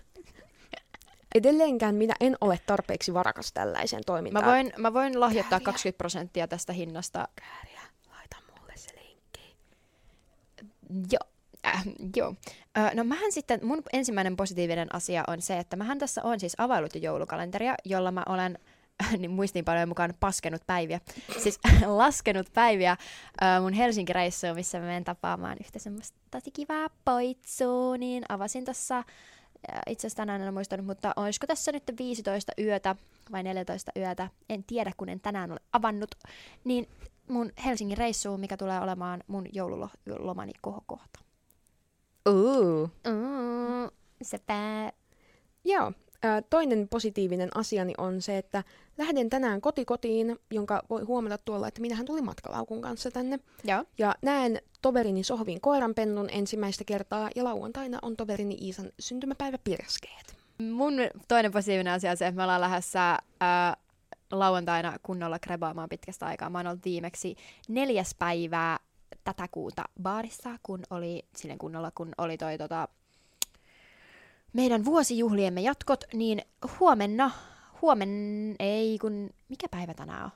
Edelleenkään 1.34 1.94
minä 1.94 2.14
en 2.20 2.36
ole 2.40 2.60
tarpeeksi 2.66 3.14
varakas 3.14 3.52
tällaiseen 3.52 4.00
Mä 4.00 4.04
toimintaan. 4.06 4.46
voin, 4.46 4.72
mä 4.78 4.94
voin 4.94 5.20
lahjoittaa 5.20 5.58
Kääriä. 5.60 5.64
20 5.64 5.98
prosenttia 5.98 6.48
tästä 6.48 6.72
hinnasta. 6.72 7.28
Kääriä, 7.36 7.80
laita 8.16 8.36
mulle 8.60 8.72
se 8.76 8.90
linkki. 8.94 9.56
Joo. 11.12 11.30
Äh, 11.66 11.82
joo. 12.16 12.34
Ö, 12.78 12.94
no 12.94 13.04
mähän 13.04 13.32
sitten, 13.32 13.60
mun 13.62 13.82
ensimmäinen 13.92 14.36
positiivinen 14.36 14.94
asia 14.94 15.24
on 15.26 15.42
se, 15.42 15.58
että 15.58 15.76
mähän 15.76 15.98
tässä 15.98 16.22
on 16.24 16.40
siis 16.40 16.54
availut 16.58 16.94
jo 16.94 17.00
joulukalenteria, 17.00 17.74
jolla 17.84 18.10
mä 18.10 18.22
olen 18.28 18.58
niin 19.18 19.30
muistiinpanojen 19.30 19.88
mukaan 19.88 20.14
paskenut 20.20 20.62
päiviä. 20.66 21.00
Siis 21.38 21.58
laskenut 21.86 22.46
päiviä 22.54 22.96
ö, 23.42 23.60
mun 23.60 23.72
Helsinki-reissuun, 23.72 24.54
missä 24.54 24.78
mä 24.78 24.86
menen 24.86 25.04
tapaamaan 25.04 25.56
yhtä 25.60 25.78
semmoista 25.78 26.18
tosi 26.30 26.50
kivaa 26.50 26.88
poitsua, 27.04 27.96
niin 27.96 28.24
avasin 28.28 28.64
tässä 28.64 29.04
itse 29.86 30.06
asiassa 30.06 30.16
tänään 30.16 30.40
en 30.40 30.46
ole 30.46 30.54
muistanut, 30.54 30.86
mutta 30.86 31.12
olisiko 31.16 31.46
tässä 31.46 31.72
nyt 31.72 31.82
15 31.98 32.52
yötä 32.58 32.96
vai 33.32 33.42
14 33.42 33.92
yötä, 33.96 34.28
en 34.48 34.64
tiedä 34.64 34.92
kun 34.96 35.08
en 35.08 35.20
tänään 35.20 35.52
ole 35.52 35.60
avannut, 35.72 36.10
niin 36.64 36.88
mun 37.28 37.52
Helsingin 37.64 37.98
reissuun, 37.98 38.40
mikä 38.40 38.56
tulee 38.56 38.80
olemaan 38.80 39.24
mun 39.26 39.46
joululomani 39.52 40.52
kohokohta. 40.62 41.20
Uh. 42.28 42.90
Mm, 43.06 43.90
sepä. 44.22 44.92
Joo. 45.64 45.92
Toinen 46.50 46.88
positiivinen 46.88 47.48
asiani 47.54 47.94
on 47.98 48.22
se, 48.22 48.38
että 48.38 48.64
lähden 48.98 49.30
tänään 49.30 49.60
kotikotiin, 49.60 50.38
jonka 50.50 50.82
voi 50.90 51.02
huomata 51.02 51.38
tuolla, 51.38 51.68
että 51.68 51.80
minähän 51.80 52.06
tulin 52.06 52.24
matkalaukun 52.24 52.82
kanssa 52.82 53.10
tänne. 53.10 53.38
Joo. 53.64 53.84
Ja 53.98 54.14
näen 54.22 54.60
toverini 54.82 55.24
Sohvin 55.24 55.60
koiranpennun 55.60 56.28
ensimmäistä 56.30 56.84
kertaa 56.84 57.30
ja 57.36 57.44
lauantaina 57.44 57.98
on 58.02 58.16
toverini 58.16 58.56
Iisan 58.60 58.92
syntymäpäivä 59.00 59.58
pirskeet. 59.64 60.36
Mun 60.72 60.94
toinen 61.28 61.52
positiivinen 61.52 61.92
asia 61.92 62.10
on 62.10 62.16
se, 62.16 62.26
että 62.26 62.36
me 62.36 62.42
ollaan 62.42 62.60
lähdössä 62.60 63.18
ää, 63.40 63.76
lauantaina 64.30 64.98
kunnolla 65.02 65.38
krebaamaan 65.38 65.88
pitkästä 65.88 66.26
aikaa. 66.26 66.50
Mä 66.50 66.58
oon 66.58 66.66
ollut 66.66 66.84
viimeksi 66.84 67.36
neljäs 67.68 68.14
päivää 68.18 68.78
tätä 69.24 69.48
kuuta 69.50 69.84
baarissa, 70.02 70.50
kun 70.62 70.80
oli 70.90 71.22
silleen 71.36 71.58
kunnolla, 71.58 71.90
kun 71.94 72.12
oli 72.18 72.36
toi 72.36 72.58
tota, 72.58 72.88
meidän 74.52 74.84
vuosijuhliemme 74.84 75.60
jatkot, 75.60 76.04
niin 76.12 76.42
huomenna, 76.80 77.30
huomen, 77.82 78.10
ei 78.58 78.98
kun, 78.98 79.30
mikä 79.48 79.68
päivä 79.68 79.94
tänään 79.94 80.24
on? 80.24 80.30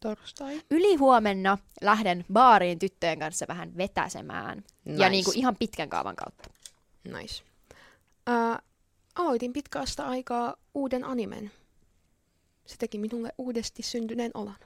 Torstai. 0.00 0.62
Yli 0.70 0.96
huomenna 0.96 1.58
lähden 1.80 2.24
baariin 2.32 2.78
tyttöjen 2.78 3.18
kanssa 3.18 3.46
vähän 3.48 3.76
vetäsemään. 3.76 4.64
Nice. 4.84 5.02
Ja 5.02 5.10
niin 5.10 5.24
kuin 5.24 5.38
ihan 5.38 5.56
pitkän 5.56 5.88
kaavan 5.88 6.16
kautta. 6.16 6.50
Nice. 7.04 7.42
Uh, 8.28 8.58
aloitin 9.14 9.52
pitkästä 9.52 10.06
aikaa 10.06 10.56
uuden 10.74 11.04
animen. 11.04 11.50
Se 12.66 12.76
teki 12.78 12.98
minulle 12.98 13.32
uudesti 13.38 13.82
syntyneen 13.82 14.30
olon. 14.34 14.56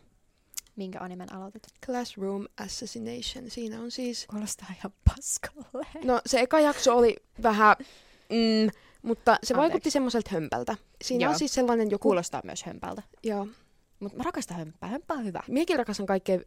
Minkä 0.76 1.00
animen 1.00 1.32
aloitit? 1.32 1.62
Classroom 1.86 2.46
Assassination. 2.56 3.50
Siinä 3.50 3.80
on 3.80 3.90
siis... 3.90 4.26
Kuulostaa 4.30 4.68
ihan 4.78 4.92
paskalle. 5.04 5.86
No 6.04 6.20
se 6.26 6.40
eka 6.40 6.60
jakso 6.60 6.96
oli 6.96 7.16
vähän... 7.42 7.76
Mm, 8.34 8.70
mutta 9.02 9.30
se 9.32 9.34
Anteeksi. 9.34 9.56
vaikutti 9.56 9.90
semmoiselta 9.90 10.30
hömpältä. 10.32 10.76
Siinä 11.02 11.24
Joo. 11.24 11.32
on 11.32 11.38
siis 11.38 11.54
sellainen 11.54 11.90
joku... 11.90 12.02
Kuulostaa 12.02 12.40
myös 12.44 12.64
hömpältä. 12.64 13.02
Joo. 13.22 13.46
Mutta 14.00 14.16
mä 14.18 14.24
rakastan 14.24 14.56
hömppää. 14.56 14.88
Hömppää 14.88 15.16
on 15.16 15.24
hyvä. 15.24 15.40
Miekin 15.48 15.78
rakastan 15.78 16.06
kaikkea 16.06 16.38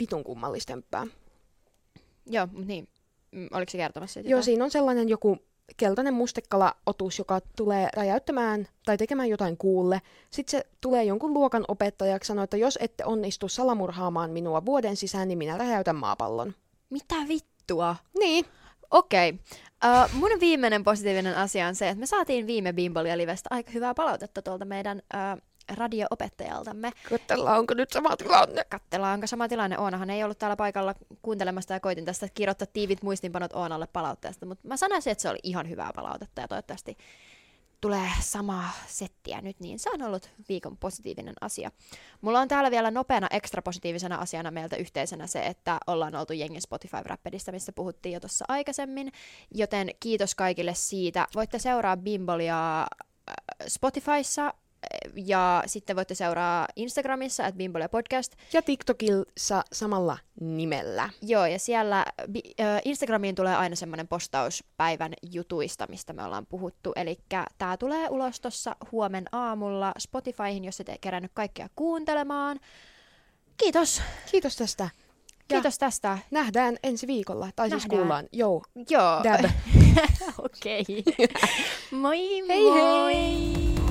vitun 0.00 0.24
kummallista 0.24 0.72
hömppää. 0.72 1.06
Joo, 2.26 2.46
mutta 2.46 2.66
niin. 2.66 2.88
Mm, 3.32 3.48
Oliko 3.52 3.70
se 3.70 3.78
kertomassa 3.78 4.14
siitä? 4.14 4.28
Joo, 4.28 4.36
jotain? 4.36 4.44
siinä 4.44 4.64
on 4.64 4.70
sellainen 4.70 5.08
joku 5.08 5.38
keltainen 5.76 6.14
mustekala-otus, 6.14 7.18
joka 7.18 7.40
tulee 7.56 7.88
räjäyttämään 7.96 8.68
tai 8.84 8.96
tekemään 8.96 9.28
jotain 9.28 9.56
kuulle. 9.56 10.02
Sitten 10.30 10.50
se 10.50 10.66
tulee 10.80 11.04
jonkun 11.04 11.34
luokan 11.34 11.64
opettajaksi 11.68 12.28
sanoa, 12.28 12.44
että 12.44 12.56
jos 12.56 12.78
ette 12.80 13.04
onnistu 13.04 13.48
salamurhaamaan 13.48 14.30
minua 14.30 14.64
vuoden 14.64 14.96
sisään, 14.96 15.28
niin 15.28 15.38
minä 15.38 15.58
räjäytän 15.58 15.96
maapallon. 15.96 16.54
Mitä 16.90 17.14
vittua? 17.28 17.96
Niin. 18.18 18.44
Okei. 18.90 19.28
Okay. 19.28 19.40
Uh, 19.84 20.14
mun 20.14 20.30
viimeinen 20.40 20.84
positiivinen 20.84 21.36
asia 21.36 21.68
on 21.68 21.74
se, 21.74 21.88
että 21.88 22.00
me 22.00 22.06
saatiin 22.06 22.46
viime 22.46 22.72
Bimbolia 22.72 23.18
livestä 23.18 23.48
aika 23.52 23.70
hyvää 23.70 23.94
palautetta 23.94 24.42
tuolta 24.42 24.64
meidän 24.64 25.02
uh, 25.14 25.42
radio-opettajaltamme. 25.74 26.92
Katsellaan, 27.10 27.58
onko 27.58 27.74
nyt 27.74 27.90
sama 27.90 28.16
tilanne. 28.16 28.64
Katsellaan, 28.70 29.14
onko 29.14 29.26
sama 29.26 29.48
tilanne. 29.48 29.78
Oonahan 29.78 30.10
ei 30.10 30.24
ollut 30.24 30.38
täällä 30.38 30.56
paikalla 30.56 30.94
kuuntelemasta 31.22 31.72
ja 31.72 31.80
koitin 31.80 32.04
tästä 32.04 32.28
kirjoittaa 32.34 32.66
tiivit 32.72 33.02
muistinpanot 33.02 33.52
Oonalle 33.52 33.86
palautteesta, 33.86 34.46
mutta 34.46 34.68
mä 34.68 34.76
sanoisin, 34.76 35.10
että 35.10 35.22
se 35.22 35.28
oli 35.28 35.38
ihan 35.42 35.68
hyvää 35.68 35.90
palautetta 35.94 36.40
ja 36.40 36.48
toivottavasti 36.48 36.96
tulee 37.80 38.10
samaa 38.20 38.70
settiä 38.86 39.40
nyt, 39.40 39.60
niin 39.60 39.78
se 39.78 39.90
on 39.90 40.02
ollut 40.02 40.30
viikon 40.48 40.76
positiivinen 40.76 41.34
asia. 41.40 41.70
Mulla 42.20 42.40
on 42.40 42.48
täällä 42.48 42.70
vielä 42.70 42.90
nopeana 42.90 43.26
ekstra 43.30 43.62
positiivisena 43.62 44.16
asiana 44.16 44.50
meiltä 44.50 44.76
yhteisenä 44.76 45.26
se, 45.26 45.46
että 45.46 45.78
ollaan 45.86 46.14
oltu 46.14 46.32
jengi 46.32 46.60
Spotify 46.60 47.02
Rappedissa, 47.04 47.52
missä 47.52 47.72
puhuttiin 47.72 48.12
jo 48.12 48.20
tuossa 48.20 48.44
aikaisemmin, 48.48 49.12
joten 49.54 49.90
kiitos 50.00 50.34
kaikille 50.34 50.74
siitä. 50.74 51.26
Voitte 51.34 51.58
seuraa 51.58 51.96
Bimbolia 51.96 52.80
äh, 52.80 52.86
Spotifyssa 53.68 54.54
ja 55.16 55.62
sitten 55.66 55.96
voitte 55.96 56.14
seuraa 56.14 56.68
Instagramissa, 56.76 57.46
että 57.46 57.58
Bimbolia 57.58 57.88
Podcast. 57.88 58.32
Ja 58.52 58.62
TikTokissa 58.62 59.62
samalla 59.72 60.18
nimellä. 60.40 61.10
Joo, 61.22 61.46
ja 61.46 61.58
siellä 61.58 62.04
bi- 62.22 62.54
ö, 62.64 62.80
Instagramiin 62.84 63.34
tulee 63.34 63.56
aina 63.56 63.76
semmoinen 63.76 64.08
postaus 64.08 64.64
päivän 64.76 65.12
jutuista, 65.32 65.86
mistä 65.88 66.12
me 66.12 66.24
ollaan 66.24 66.46
puhuttu. 66.46 66.92
Eli 66.96 67.18
tämä 67.58 67.76
tulee 67.76 68.08
ulos 68.08 68.40
tuossa 68.40 68.76
huomen 68.92 69.24
aamulla 69.32 69.92
Spotifyhin, 69.98 70.64
jos 70.64 70.80
et 70.80 70.86
kerännyt 71.00 71.30
kaikkea 71.34 71.68
kuuntelemaan. 71.76 72.60
Kiitos. 73.56 74.02
Kiitos 74.30 74.56
tästä. 74.56 74.84
Ja 74.84 75.56
Kiitos 75.56 75.78
tästä. 75.78 76.18
nähdään 76.30 76.76
ensi 76.82 77.06
viikolla. 77.06 77.48
Tai 77.56 77.70
siis 77.70 77.82
Nähdään. 77.82 77.98
kuullaan. 78.00 78.26
Joo. 78.32 78.62
Joo. 78.90 79.22
Okei. 80.44 80.84
moi 81.90 82.18
Hei 82.48 82.70
moi! 82.70 83.14
hei! 83.14 83.85